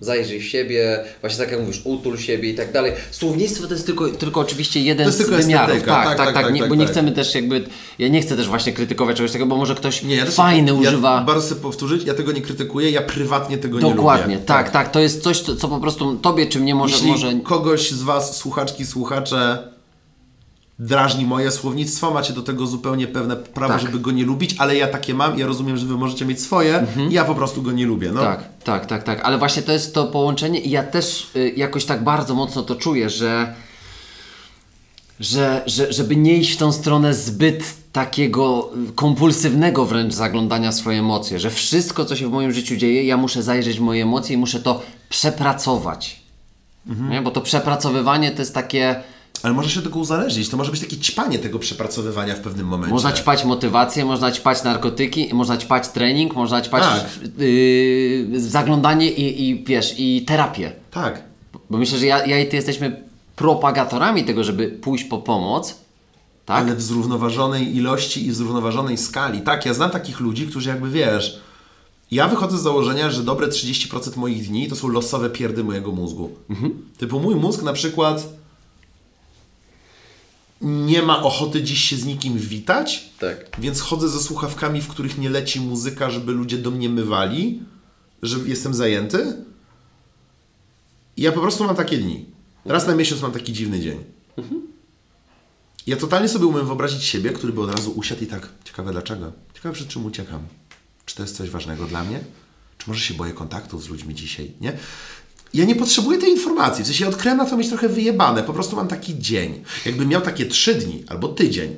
[0.00, 2.92] Zajrzyj w siebie, właśnie tak jak mówisz, utul siebie i tak dalej.
[3.10, 5.76] Słownictwo to jest tylko, tylko oczywiście jeden z wymiarów.
[5.76, 7.64] Tak, Tak, tak, tak, tak, tak, bo nie chcemy też jakby.
[7.98, 11.24] Ja nie chcę też właśnie krytykować czegoś takiego, bo może ktoś fajny ja używa.
[11.24, 13.96] Bardzo chcę powtórzyć, ja tego nie krytykuję, ja prywatnie tego nie lubię.
[13.96, 14.90] Dokładnie, tak, tak.
[14.90, 16.94] To jest coś, co, co po prostu tobie czy mnie może.
[16.94, 17.32] Jeśli może...
[17.44, 19.73] kogoś z Was, słuchaczki, słuchacze,
[20.78, 23.82] drażni moje słownictwo, macie do tego zupełnie pewne prawo, Tak.
[23.82, 26.86] żeby go nie lubić, ale ja takie mam, ja rozumiem, że Wy możecie mieć swoje
[27.10, 28.12] i ja po prostu go nie lubię.
[28.12, 28.20] No.
[28.20, 29.20] Tak, tak, tak, tak.
[29.24, 32.74] Ale właśnie to jest to połączenie i ja też y, jakoś tak bardzo mocno to
[32.76, 33.54] czuję, że,
[35.20, 40.74] że, że żeby nie iść w tą stronę zbyt takiego y, kompulsywnego wręcz zaglądania w
[40.74, 44.02] swoje emocje, że wszystko, co się w moim życiu dzieje, ja muszę zajrzeć w moje
[44.02, 46.24] emocje i muszę to przepracować.
[47.10, 47.22] Nie?
[47.22, 49.02] Bo to przepracowywanie to jest takie...
[49.44, 52.92] Ale może się tego uzależnić, to może być takie ćpanie tego przepracowywania w pewnym momencie.
[52.94, 57.04] Można ćpać motywację, można ćpać narkotyki, można ćpać trening, można ćpać Tak.
[57.38, 60.72] yy, zaglądanie i, i wiesz, i terapię.
[60.90, 61.22] Tak.
[61.70, 63.02] Bo myślę, że ja, ja i ty jesteśmy
[63.36, 65.74] propagatorami tego, żeby pójść po pomoc.
[66.46, 66.64] Tak?
[66.64, 69.40] Ale w zrównoważonej ilości i w zrównoważonej skali.
[69.40, 71.40] Tak, ja znam takich ludzi, którzy jakby wiesz.
[72.10, 76.30] Ja wychodzę z założenia, że dobre 30% moich dni to są losowe pierdy mojego mózgu.
[76.98, 78.43] Typu mój mózg na przykład
[80.64, 83.56] nie ma ochoty dziś się z nikim witać, Tak.
[83.58, 87.62] więc chodzę ze słuchawkami, w których nie leci muzyka, żeby ludzie do mnie mywali,
[88.22, 89.44] że jestem zajęty.
[91.16, 92.26] I ja po prostu mam takie dni.
[92.64, 94.04] Raz na miesiąc mam taki dziwny dzień.
[95.86, 99.32] Ja totalnie sobie umiem wyobrazić siebie, który by od razu usiadł i tak, ciekawe dlaczego?
[99.54, 100.40] Ciekawe przed czym uciekam.
[101.06, 102.20] Czy to jest coś ważnego dla mnie?
[102.78, 104.78] Czy może się boję kontaktów z ludźmi dzisiaj, nie?
[105.54, 108.52] Ja nie potrzebuję tej informacji, w sensie ja odkryłem na to mieć trochę wyjebane, po
[108.52, 109.62] prostu mam taki dzień.
[109.86, 111.76] Jakbym miał takie trzy dni albo tydzień,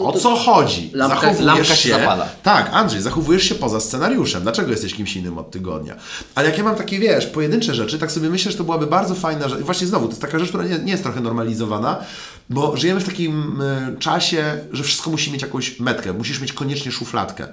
[0.00, 0.90] o co chodzi?
[0.94, 2.28] lampka- Zachowujesz lampka się zapala.
[2.42, 4.42] Tak, Andrzej, zachowujesz się poza scenariuszem.
[4.42, 5.96] Dlaczego jesteś kimś innym od tygodnia?
[6.34, 9.14] Ale jak ja mam takie, wiesz, pojedyncze rzeczy, tak sobie myślę, że to byłaby bardzo
[9.14, 9.60] fajna rzecz.
[9.60, 12.04] I Właśnie znowu, to jest taka rzecz, która nie, nie jest trochę normalizowana,
[12.50, 16.12] bo żyjemy w takim y, czasie, że wszystko musi mieć jakąś metkę.
[16.12, 17.48] Musisz mieć koniecznie szufladkę.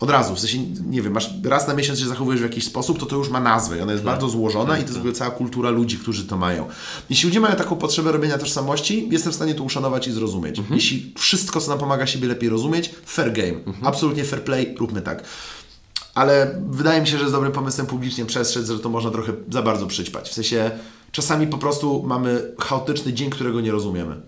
[0.00, 2.98] Od razu, w sensie, nie wiem, masz raz na miesiąc się zachowujesz w jakiś sposób,
[2.98, 5.12] to to już ma nazwę i ona jest bardzo złożona i to jest w ogóle
[5.12, 6.68] cała kultura ludzi, którzy to mają.
[7.10, 10.60] Jeśli ludzie mają taką potrzebę robienia tożsamości, jestem w stanie to uszanować i zrozumieć.
[10.70, 13.58] Jeśli wszystko, co nam pomaga siebie lepiej rozumieć, fair game.
[13.82, 15.24] Absolutnie fair play, róbmy tak.
[16.14, 19.62] Ale wydaje mi się, że jest dobrym pomysłem publicznie przestrzec, że to można trochę za
[19.62, 20.28] bardzo przyćpać.
[20.28, 20.70] W sensie,
[21.12, 24.20] czasami po prostu mamy chaotyczny dzień, którego nie rozumiemy.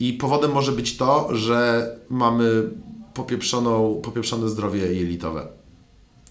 [0.00, 2.70] I powodem może być to, że mamy
[3.14, 5.48] popieprzoną, popieprzone zdrowie jelitowe.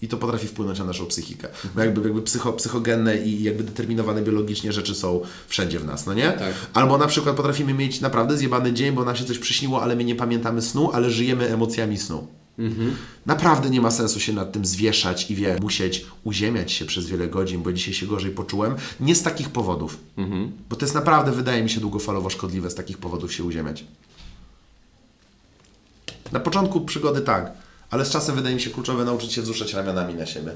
[0.02, 1.48] I to potrafi wpłynąć na naszą psychikę.
[1.74, 6.14] Bo jakby, jakby psycho, psychogenne i jakby determinowane biologicznie rzeczy są wszędzie w nas, no
[6.14, 6.32] nie?
[6.32, 6.54] Tak.
[6.74, 10.04] Albo na przykład potrafimy mieć naprawdę zjebany dzień, bo nam się coś przyśniło, ale my
[10.04, 12.26] nie pamiętamy snu, ale żyjemy emocjami snu.
[13.26, 17.28] Naprawdę nie ma sensu się nad tym zwieszać i wie, musieć uziemiać się przez wiele
[17.28, 18.74] godzin, bo dzisiaj się gorzej poczułem.
[19.00, 19.98] Nie z takich powodów.
[20.70, 23.84] Bo to jest naprawdę, wydaje mi się, długofalowo szkodliwe z takich powodów się uziemiać.
[26.32, 27.52] Na początku przygody tak,
[27.90, 30.52] ale z czasem wydaje mi się kluczowe nauczyć się wzruszać ramionami na siebie.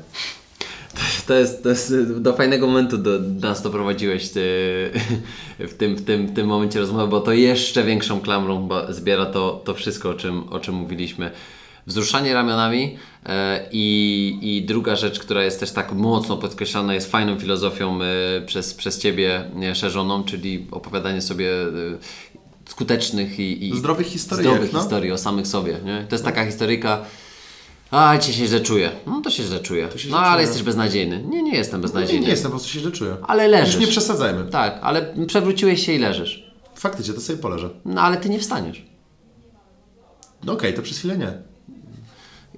[1.27, 4.41] To jest, to jest do fajnego momentu do nas doprowadziłeś ty,
[5.59, 9.63] w, tym, w, tym, w tym momencie rozmowy, bo to jeszcze większą klamrą zbiera to,
[9.65, 11.31] to wszystko, o czym, o czym mówiliśmy.
[11.87, 17.39] Wzruszanie ramionami e, i, i druga rzecz, która jest też tak mocno podkreślana, jest fajną
[17.39, 18.07] filozofią e,
[18.47, 21.51] przez, przez Ciebie e, szerzoną, czyli opowiadanie sobie
[22.69, 24.81] skutecznych i, i Zdrowych historyjek, zdrowych no.
[24.81, 25.78] historii o samych sobie.
[25.85, 26.07] Nie?
[26.09, 27.05] To jest taka historyjka,
[27.91, 28.91] a cię się źle czuję.
[29.07, 29.89] No to się źle czuję.
[29.97, 30.43] się no ale czuję.
[30.47, 31.23] jesteś beznadziejny.
[31.23, 32.24] Nie, nie jestem Nie, beznadziejny.
[32.24, 33.16] nie jestem, po prostu się źle czuję.
[33.23, 33.74] Ale leżysz.
[33.74, 34.45] Już nie przesadzajmy.
[34.51, 36.51] Tak, ale przewróciłeś się i leżysz.
[36.74, 37.70] Faktycznie, to sobie poleżę.
[37.85, 38.85] No ale ty nie wstaniesz.
[40.45, 41.32] No okej, to przez chwilę nie.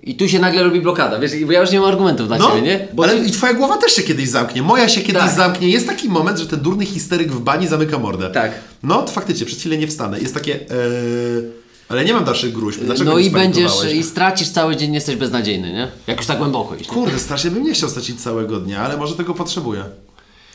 [0.07, 2.51] I tu się nagle robi blokada, wiesz, bo ja już nie mam argumentów dla No,
[2.51, 2.89] ciebie, nie?
[2.95, 3.25] Bo ale ty...
[3.27, 4.63] i twoja głowa też się kiedyś zamknie.
[4.63, 5.37] Moja się kiedyś Tak.
[5.37, 5.69] zamknie.
[5.69, 8.31] Jest taki moment, że ten durny histeryk w bani zamyka mordę.
[8.31, 8.53] Tak.
[8.83, 10.21] No, to faktycznie, przez chwilę nie wstanę.
[10.21, 10.53] Jest takie...
[10.53, 11.51] Yy...
[11.89, 12.81] Ale nie mam dalszych gruźb.
[12.81, 15.89] Dlaczego No nie i będziesz, i stracisz cały dzień, jesteś beznadziejny, nie?
[16.07, 16.89] Jak już tak głęboko iść.
[16.89, 16.95] nie?
[16.95, 19.85] Kurde, strasznie bym nie chciał stracić całego dnia, ale może tego potrzebuję.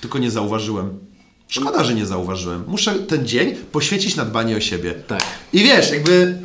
[0.01, 0.99] Tylko nie zauważyłem.
[1.47, 2.63] Szkoda, że nie zauważyłem.
[2.67, 4.93] Muszę ten dzień poświęcić na dbanie o siebie.
[5.07, 5.21] Tak.
[5.53, 6.37] I wiesz, jakby...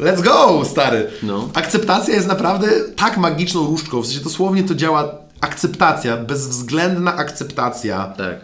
[0.00, 1.10] Let's go, stary.
[1.22, 1.48] No.
[1.54, 4.00] Akceptacja jest naprawdę tak magiczną różdżką.
[4.00, 8.14] W sensie dosłownie to działa akceptacja, bezwzględna akceptacja.
[8.16, 8.40] Tak.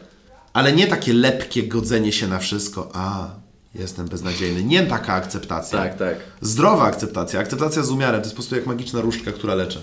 [0.53, 2.91] Ale nie takie lepkie godzenie się na wszystko.
[2.93, 3.29] A,
[3.75, 4.65] jestem beznadziejny.
[4.65, 5.79] Nie taka akceptacja.
[5.79, 6.17] Tak, tak.
[6.41, 7.41] Zdrowa akceptacja.
[7.41, 8.21] Akceptacja z umiarem.
[8.21, 9.81] To jest po prostu jak magiczna różdżka, która leczy.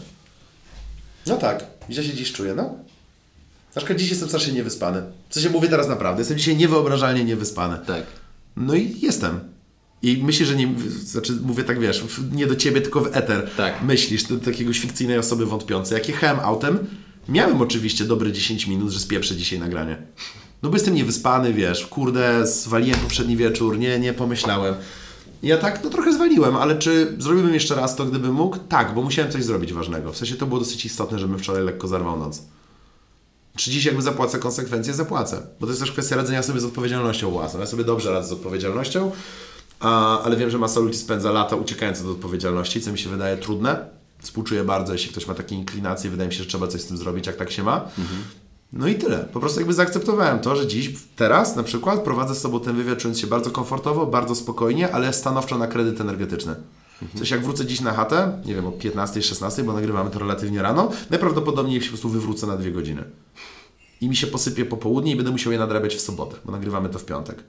[1.27, 1.63] No tak.
[1.89, 2.63] Źle się dziś czuję, no.
[3.75, 5.03] Na przykład dziś jestem strasznie niewyspany.
[5.29, 6.21] W sensie mówię teraz naprawdę.
[6.21, 7.77] Jestem dzisiaj niewyobrażalnie niewyspany.
[7.87, 8.03] Tak.
[8.57, 9.39] No i jestem.
[10.01, 13.49] I myślę, że nie, znaczy mówię tak, wiesz, nie do ciebie, tylko w eter.
[13.57, 13.83] Tak.
[13.83, 15.97] Myślisz, do takiego fikcyjnej osoby wątpiącej.
[15.97, 16.79] Jak jechałem autem,
[17.29, 19.97] miałem oczywiście dobre 10 minut, że spieprzę dzisiaj nagranie.
[20.63, 24.75] No bo jestem niewyspany, wiesz, kurde, zwaliłem poprzedni wieczór, nie, nie pomyślałem.
[25.43, 28.57] Ja tak, no trochę zwaliłem, ale czy zrobiłbym jeszcze raz to, gdybym mógł?
[28.57, 30.13] Tak, bo musiałem coś zrobić ważnego.
[30.13, 32.41] W sensie to było dosyć istotne, żebym wczoraj lekko zarwał noc.
[33.55, 34.93] Czy dziś jakby zapłacę konsekwencje?
[34.93, 35.47] Zapłacę.
[35.59, 37.59] Bo to jest też kwestia radzenia sobie z odpowiedzialnością własną.
[37.59, 39.11] Ja sobie dobrze radzę z odpowiedzialnością,
[39.79, 43.37] a, ale wiem, że masa ludzi spędza lata uciekając od odpowiedzialności, co mi się wydaje
[43.37, 43.89] trudne.
[44.19, 46.09] Współczuję bardzo, jeśli ktoś ma takie inklinacje.
[46.09, 47.89] Wydaje mi się, że trzeba coś z tym zrobić, jak tak się ma.
[48.73, 49.17] No i tyle.
[49.17, 52.97] Po prostu jakby zaakceptowałem to, że dziś, teraz na przykład prowadzę z sobą ten wywiad
[52.97, 56.55] czując się bardzo komfortowo, bardzo spokojnie, ale stanowczo na kredyt energetyczny.
[57.13, 60.19] W sensie jak wrócę dziś na chatę, nie wiem, o 15, 16, bo nagrywamy to
[60.19, 63.03] relatywnie rano, najprawdopodobniej się po prostu wywrócę na dwie godziny.
[64.01, 66.99] I mi się posypie popołudnie i będę musiał je nadrabiać w sobotę, bo nagrywamy to
[66.99, 67.43] w piątek.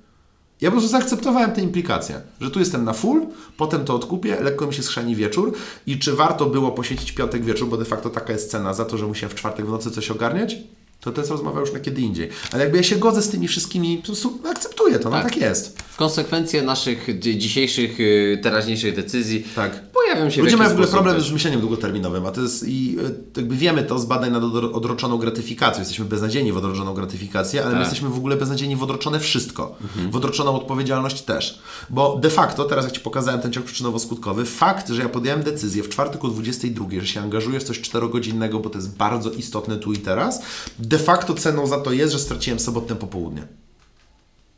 [0.61, 3.27] Ja po prostu zaakceptowałem te implikacje, że tu jestem na full,
[3.57, 5.53] potem to odkupię, lekko mi się schrzani wieczór
[5.87, 8.99] i czy warto było poświęcić piątek wieczór, bo de facto taka jest cena za to,
[8.99, 10.57] że musiałem w czwartek w nocy coś ogarniać,
[11.01, 12.29] to to jest rozmowa już na kiedy indziej.
[12.53, 15.25] Ale jakby ja się godzę z tymi wszystkimi, po prostu akceptuję to, no Tak.
[15.25, 15.79] tak jest.
[15.97, 19.91] Konsekwencje naszych dzi- dzisiejszych, y, teraźniejszych decyzji Tak.
[19.91, 21.29] pojawią się Ludzie w mają w ogóle problem też.
[21.29, 22.97] z myśleniem długoterminowym, a to jest i
[23.37, 25.81] e, jakby wiemy to z badań nad odro- odroczoną gratyfikacją.
[25.81, 27.81] Jesteśmy beznadziejni w odroczoną gratyfikację, ale my Tak.
[27.83, 29.77] jesteśmy w ogóle beznadziejni w odroczone wszystko.
[30.11, 31.59] W odroczoną odpowiedzialność też.
[31.91, 35.83] Bo de facto, teraz jak Ci pokazałem ten ciąg przyczynowo-skutkowy, fakt, że ja podjąłem decyzję
[35.83, 39.77] w czwartek o 22, że się angażuję w coś czterogodzinnego, bo to jest bardzo istotne
[39.77, 40.43] tu i teraz,
[40.89, 43.47] de facto ceną za to jest, że straciłem sobotne popołudnie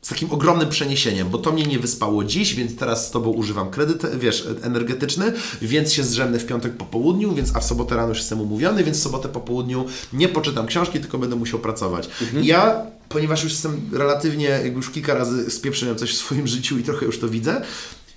[0.02, 3.70] z takim ogromnym przeniesieniem, bo to mnie nie wyspało dziś, więc teraz z Tobą używam
[3.70, 5.32] kredyt, wiesz, energetyczny,
[5.62, 8.84] więc się zrzemnę w piątek po południu, więc, a w sobotę rano już jestem umówiony,
[8.84, 12.08] więc w sobotę po południu nie poczytam książki, tylko będę musiał pracować.
[12.42, 16.82] Ja, ponieważ już jestem relatywnie, jakby już kilka razy spieprzyłem coś w swoim życiu i
[16.82, 17.62] trochę już to widzę,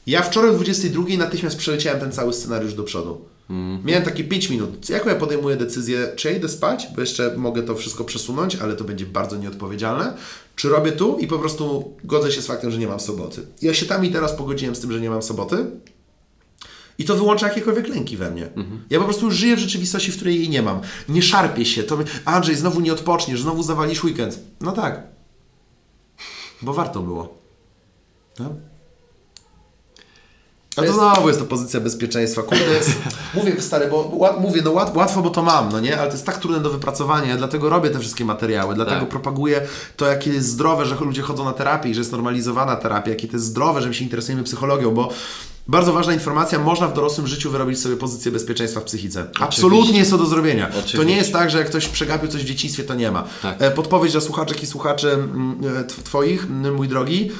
[0.07, 3.25] ja wczoraj o 22 natychmiast przeleciałem ten cały scenariusz do przodu.
[3.85, 4.89] Miałem takie 5 minut.
[4.89, 8.75] Jaką ja podejmuję decyzję, czy ja idę spać, bo jeszcze mogę to wszystko przesunąć, ale
[8.75, 10.13] to będzie bardzo nieodpowiedzialne,
[10.55, 13.41] czy robię tu i po prostu godzę się z faktem, że nie mam soboty.
[13.61, 15.65] Ja się tam i teraz pogodziłem z tym, że nie mam soboty
[16.97, 18.49] i to wyłącza jakiekolwiek lęki we mnie.
[18.89, 20.81] Ja po prostu żyję w rzeczywistości, w której jej nie mam.
[21.09, 21.83] Nie szarpię się.
[21.83, 24.39] To Andrzej, znowu nie odpoczniesz, znowu zawalisz weekend.
[24.61, 25.03] No tak.
[26.61, 27.37] Bo warto było.
[28.39, 28.55] No.
[30.75, 32.41] A to znowu jest to pozycja bezpieczeństwa.
[32.41, 32.91] Kurde, jest,
[33.33, 35.97] mówię stary, bo łat, mówię, no łat, łatwo, bo to mam, no nie?
[35.97, 39.09] Ale to jest tak trudne do wypracowania, ja dlatego robię te wszystkie materiały, dlatego Tak.
[39.09, 39.61] propaguję
[39.97, 43.27] to, jakie jest zdrowe, że ludzie chodzą na terapię i że jest normalizowana terapia, jakie
[43.27, 45.09] to jest zdrowe, że my się interesujemy psychologią, bo
[45.67, 49.25] bardzo ważna informacja, można w dorosłym życiu wyrobić sobie pozycję bezpieczeństwa w psychice.
[49.39, 50.67] Absolutnie jest to do zrobienia.
[50.67, 51.05] To Oczywiście.
[51.05, 53.23] nie jest tak, że jak ktoś przegapił coś w dzieciństwie, to nie ma.
[53.41, 53.61] Tak.
[53.61, 57.31] E, Podpowiedź dla słuchaczek i słuchaczy mm, e, tw- Twoich, mój drogi.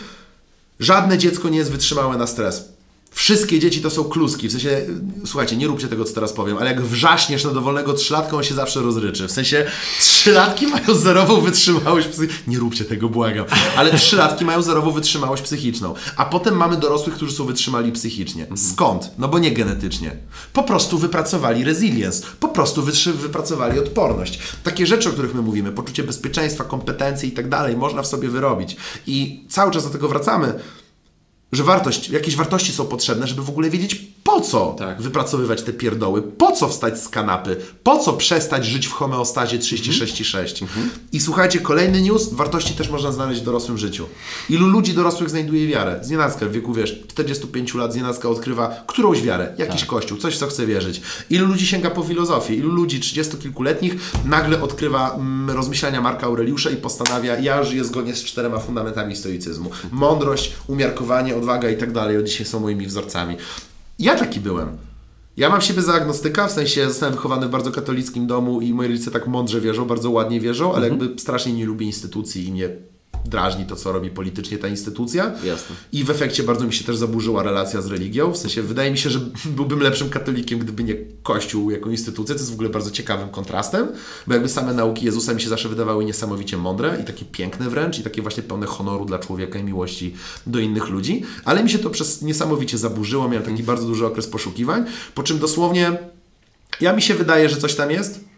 [0.80, 2.73] Żadne dziecko nie jest wytrzymałe na stres.
[3.14, 4.50] Wszystkie dzieci to są kluski.
[4.50, 4.82] W sensie,
[5.26, 8.56] słuchajcie, nie róbcie tego, co teraz powiem, ale jak wrzaśniesz na dowolnego trzylatka, on się
[8.56, 9.28] zawsze rozryczy.
[9.28, 9.66] W sensie,
[10.00, 12.38] trzylatki mają zerową wytrzymałość psychiczną.
[12.48, 13.46] Nie róbcie tego, błagam.
[13.78, 15.94] Ale trzylatki mają zerową wytrzymałość psychiczną.
[16.18, 18.48] A potem mamy dorosłych, którzy są wytrzymali psychicznie.
[18.56, 19.12] Skąd?
[19.18, 20.18] No bo nie genetycznie.
[20.54, 22.26] Po prostu wypracowali resilience.
[22.40, 22.84] Po prostu
[23.14, 24.40] wypracowali odporność.
[24.64, 28.30] Takie rzeczy, o których my mówimy, poczucie bezpieczeństwa, kompetencji i tak dalej, można w sobie
[28.30, 28.76] wyrobić.
[29.08, 30.60] I cały czas do tego wracamy
[31.56, 35.02] że wartość, jakieś wartości są potrzebne, żeby w ogóle wiedzieć po co Tak.
[35.02, 40.66] wypracowywać te pierdoły, po co wstać z kanapy, po co przestać żyć w homeostazie 36,6.
[41.12, 44.06] I słuchajcie, kolejny news, wartości też można znaleźć w dorosłym życiu.
[44.50, 46.00] Ilu ludzi dorosłych znajduje wiarę?
[46.02, 50.48] Znienacka w wieku, wiesz, 45 lat znienacka odkrywa którąś wiarę, jakiś kościół, coś w co
[50.48, 51.02] chce wierzyć.
[51.30, 52.56] Ilu ludzi sięga po filozofię?
[52.56, 53.92] Ilu ludzi 30-kilkuletnich
[54.26, 59.72] nagle odkrywa mm, rozmyślania Marka Aureliusza i postanawia, ja żyję zgodnie z czterema fundamentami stoicyzmu.
[59.92, 63.38] Mądrość, umiarkowanie, odwaga i tak dalej, od dzisiaj są moimi wzorcami.
[64.00, 64.78] Ja taki byłem.
[65.38, 68.88] Ja mam siebie za agnostyka, w sensie zostałem wychowany w bardzo katolickim domu i moi
[68.88, 72.70] rodzice tak mądrze wierzą, bardzo ładnie wierzą, ale jakby strasznie nie lubię instytucji i mnie
[73.26, 75.24] drażni to, co robi politycznie ta instytucja.
[75.44, 75.76] Jasne.
[75.92, 78.32] I w efekcie bardzo mi się też zaburzyła relacja z religią.
[78.32, 82.36] W sensie wydaje mi się, że byłbym lepszym katolikiem, gdyby nie Kościół jako instytucja.
[82.36, 83.88] To jest w ogóle bardzo ciekawym kontrastem,
[84.28, 88.00] bo jakby same nauki Jezusa mi się zawsze wydawały niesamowicie mądre i takie piękne wręcz
[88.00, 90.16] i takie właśnie pełne honoru dla człowieka i miłości
[90.48, 93.30] do innych ludzi, ale mi się to przez niesamowicie zaburzyło.
[93.30, 94.86] Miałem taki bardzo duży okres poszukiwań,
[95.16, 95.98] po czym dosłownie
[96.82, 98.33] ja mi się wydaje, że coś tam jest.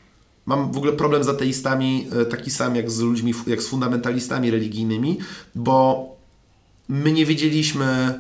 [0.46, 4.52] Mam w ogóle problem z ateistami e, taki sam jak z ludźmi, jak z fundamentalistami
[4.52, 5.18] religijnymi,
[5.56, 6.06] bo
[6.90, 8.20] my nie wiedzieliśmy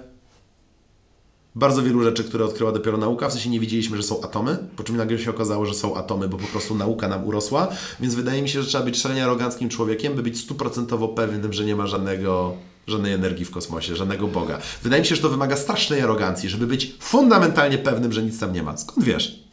[1.55, 3.29] bardzo wielu rzeczy, które odkryła dopiero nauka.
[3.29, 6.27] W sensie nie wiedzieliśmy, że są atomy, po czym nagle się okazało, że są atomy,
[6.27, 7.67] bo po prostu nauka nam urosła.
[7.99, 11.65] Więc wydaje mi się, że trzeba być szalenie aroganckim człowiekiem, by być stuprocentowo pewnym, że
[11.65, 12.53] nie ma żadnego,
[12.87, 14.59] żadnej energii w kosmosie, żadnego Boga.
[14.83, 18.53] Wydaje mi się, że to wymaga strasznej arogancji, żeby być fundamentalnie pewnym, że nic tam
[18.53, 18.77] nie ma.
[18.77, 19.44] Skąd wiesz?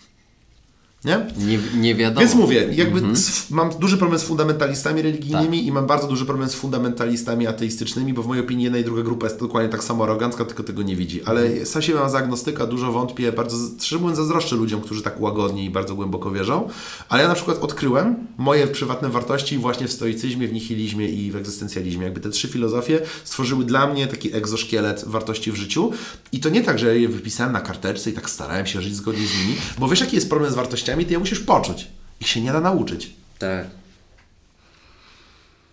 [1.05, 1.27] Nie?
[1.39, 2.21] Nie, nie wiadomo.
[2.21, 6.49] Więc mówię, jakby z, mam duży problem z fundamentalistami religijnymi i mam bardzo duży problem
[6.49, 10.05] z fundamentalistami ateistycznymi, bo w mojej opinii jedna i druga grupa jest dokładnie tak samo
[10.05, 11.23] arogancka, tylko tego nie widzi.
[11.25, 15.21] Ale sam się mam za agnostyka, dużo wątpię, bardzo, szczerze mówiąc, zazdroszczę ludziom, którzy tak
[15.21, 16.69] łagodnie i bardzo głęboko wierzą.
[17.09, 21.37] Ale ja na przykład odkryłem moje prywatne wartości właśnie w stoicyzmie, w nihilizmie i w
[21.37, 22.05] egzystencjalizmie.
[22.05, 25.93] Jakby te trzy filozofie stworzyły dla mnie taki egzoszkielet wartości w życiu.
[26.33, 29.27] I to nie tak, że je wypisałem na karteczce i tak starałem się żyć zgodnie
[29.27, 31.89] z nimi, bo wiesz, jaki jest problem z wartościami, ty je musisz poczuć.
[32.21, 33.13] Ich się nie da nauczyć.
[33.39, 33.67] Tak.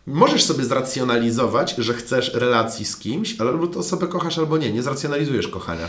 [0.08, 4.72] Możesz sobie zracjonalizować, że chcesz relacji z kimś, ale albo tę osobę kochasz, albo nie.
[4.72, 5.88] Nie zracjonalizujesz kochania.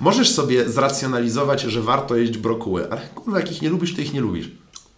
[0.00, 4.12] Możesz sobie zracjonalizować, że warto jeść brokuły, ale kurwa, jak ich nie lubisz, to ich
[4.12, 4.48] nie lubisz.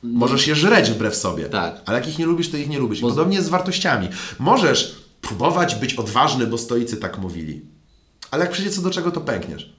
[0.03, 1.81] Możesz je żreć wbrew sobie, Tak.
[1.87, 3.01] ale jak ich nie lubisz, to ich nie lubisz.
[3.01, 4.09] Podobnie jest z wartościami.
[4.39, 7.61] Możesz próbować być odważny, bo stoicy tak mówili,
[8.31, 9.73] ale jak przyjdzie co do czego, to pękniesz.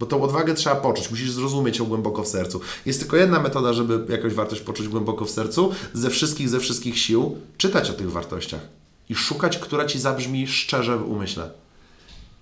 [0.00, 2.60] Bo tą odwagę trzeba poczuć, musisz zrozumieć ją głęboko w sercu.
[2.86, 6.98] Jest tylko jedna metoda, żeby jakąś wartość poczuć głęboko w sercu, ze wszystkich, ze wszystkich
[6.98, 8.60] sił, czytać o tych wartościach
[9.08, 11.50] i szukać, która ci zabrzmi szczerze w umyśle.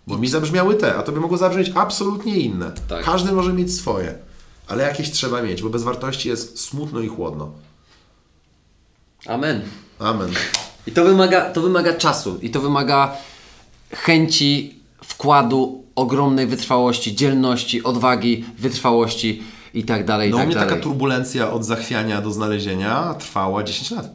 [0.06, 2.72] Bo mi zabrzmiały te, a tobie mogło zabrzmieć absolutnie inne.
[2.88, 3.04] Tak.
[3.04, 4.18] Każdy może mieć swoje,
[4.66, 7.52] ale jakieś trzeba mieć, bo bez wartości jest smutno i chłodno.
[9.26, 9.62] Amen.
[9.98, 10.30] Amen.
[10.86, 13.16] I to wymaga, to wymaga czasu i to wymaga
[13.90, 19.42] chęci, wkładu, ogromnej wytrwałości, dzielności, odwagi, wytrwałości
[19.74, 20.70] i tak dalej, i No u tak mnie dalej.
[20.70, 24.10] taka turbulencja od zachwiania do znalezienia trwała 10 lat.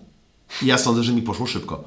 [0.62, 1.84] I ja sądzę, że mi poszło szybko.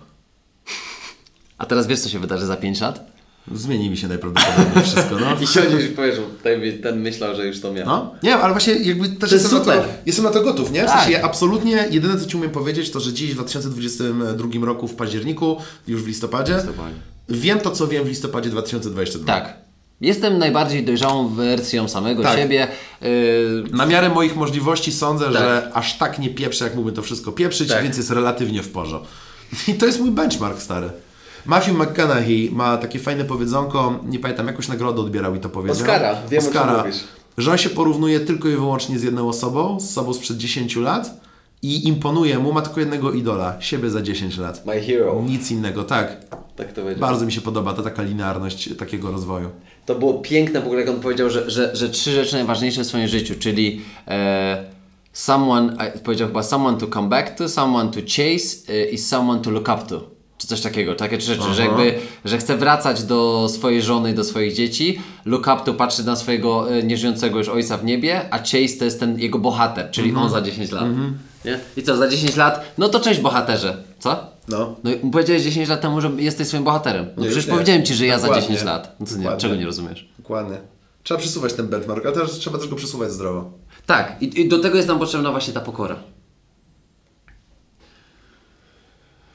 [1.59, 3.13] A teraz wiesz, co się wydarzy za 5 lat?
[3.55, 5.27] Zmieni mi się najprawdopodobniej wszystko, no.
[5.43, 7.87] I siedzisz i powiesz, ten, ten myślał, że już to miał.
[7.87, 10.73] No, nie, ale właśnie jakby też To jest jestem, na to, jestem na to gotów,
[10.73, 10.83] nie?
[10.83, 10.99] W Tak.
[10.99, 14.95] sensie ja absolutnie, jedyne co Ci umiem powiedzieć, to że dziś w 2022 roku w
[14.95, 15.57] październiku,
[15.89, 16.95] już w listopadzie, listopadzie.
[17.29, 19.27] wiem to, co wiem w listopadzie 2022.
[19.41, 19.62] Tak.
[20.03, 22.39] Jestem najbardziej dojrzałą wersją samego Tak.
[22.39, 22.69] siebie.
[23.01, 23.09] Yy,
[23.73, 25.35] Na miarę moich możliwości sądzę, Tak.
[25.35, 27.83] że aż tak nie pieprzę, jak mógłbym to wszystko pieprzyć, Tak.
[27.83, 29.09] więc jest relatywnie w porządku.
[29.69, 30.91] I to jest mój benchmark, stary.
[31.47, 35.77] Matthew McConaughey ma takie fajne powiedzonko, nie pamiętam, jakąś nagrodę odbierał i to powiedział.
[35.77, 36.97] Oscara, wiem, o czym Oscara, mówisz.
[37.39, 41.11] że on się porównuje tylko i wyłącznie z jedną osobą, z sobą sprzed 10 lat
[41.63, 44.67] i imponuje mu, ma tylko jednego idola, siebie za 10 lat.
[44.67, 45.23] my hero.
[45.27, 46.17] Nic innego, tak.
[46.57, 47.01] Tak to będzie.
[47.01, 49.51] Bardzo mi się podoba ta taka linearność takiego rozwoju.
[49.87, 52.87] To było piękne w ogóle, jak on powiedział, że, że, że trzy rzeczy najważniejsze w
[52.87, 54.65] swoim życiu, czyli e,
[55.13, 59.51] someone, powiedział chyba someone to come back to, someone to chase e, i someone to
[59.51, 60.12] look up to.
[60.43, 64.55] Czy coś takiego, takie rzeczy, że jakby, że chce wracać do swojej żony do swoich
[64.55, 68.79] dzieci, look up to patrzy na swojego e, nieżyjącego już ojca w niebie, a chase
[68.79, 70.85] to jest ten jego bohater, czyli on za 10 lat.
[71.45, 71.61] Nie?
[71.77, 74.27] I co, za 10 lat, no to cześć bohaterze, co?
[74.49, 74.77] No.
[74.85, 77.07] No i powiedziałeś 10 lat temu, że jesteś swoim bohaterem.
[77.17, 77.53] No Nie, przecież nie.
[77.53, 78.49] powiedziałem Ci, że ja za Dokładnie.
[78.49, 78.97] 10 lat.
[79.01, 80.09] No to nie, czego nie rozumiesz?
[80.19, 80.57] Dokładnie.
[81.03, 83.51] Trzeba przesuwać ten benchmark, ale też trzeba też go przesuwać zdrowo.
[83.87, 85.97] Tak, i, i do tego jest nam potrzebna właśnie ta pokora.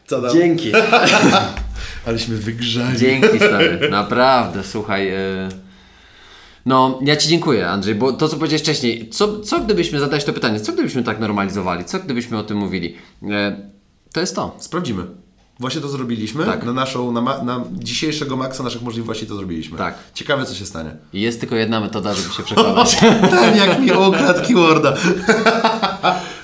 [0.08, 0.32] Co tam?
[0.34, 0.72] Dzięki.
[2.06, 2.98] Aleśmy wygrzali.
[2.98, 5.08] Dzięki stary, naprawdę, słuchaj.
[5.10, 5.50] e,
[6.66, 10.34] No, ja Ci dziękuję, Andrzej, bo to, co powiedziałeś wcześniej, co, co gdybyśmy zadać to
[10.34, 12.96] pytanie, co gdybyśmy tak normalizowali, co gdybyśmy o tym mówili?
[13.32, 13.58] E,
[14.14, 14.56] To jest to.
[14.60, 15.04] Sprawdzimy.
[15.60, 16.46] Właśnie to zrobiliśmy.
[16.46, 16.64] Tak.
[16.64, 19.78] Na naszą, na, ma, na dzisiejszego maksa naszych możliwości to zrobiliśmy.
[19.78, 19.96] Tak.
[20.14, 20.92] Ciekawe, co się stanie.
[21.14, 22.96] I jest tylko jedna metoda, żeby się przekonać.
[23.30, 24.94] Ten jak mi ukradł keyworda.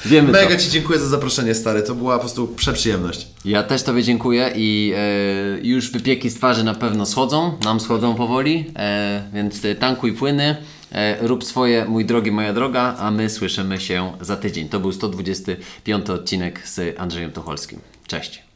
[0.06, 0.40] Wiemy to.
[0.40, 1.84] Mega Ci dziękuję za zaproszenie, stary.
[1.84, 3.28] To była po prostu przeprzyjemność.
[3.46, 8.16] Ja też Tobie dziękuję i e, już wypieki z twarzy na pewno schodzą, nam schodzą
[8.16, 10.56] powoli, e, więc e, tankuj płyny,
[10.92, 14.70] e, rób swoje, mój drogi, moja droga, a my słyszymy się za tydzień.
[14.70, 17.80] To był 125 odcinek z Andrzejem Tucholskim.
[18.08, 18.53] Cześć.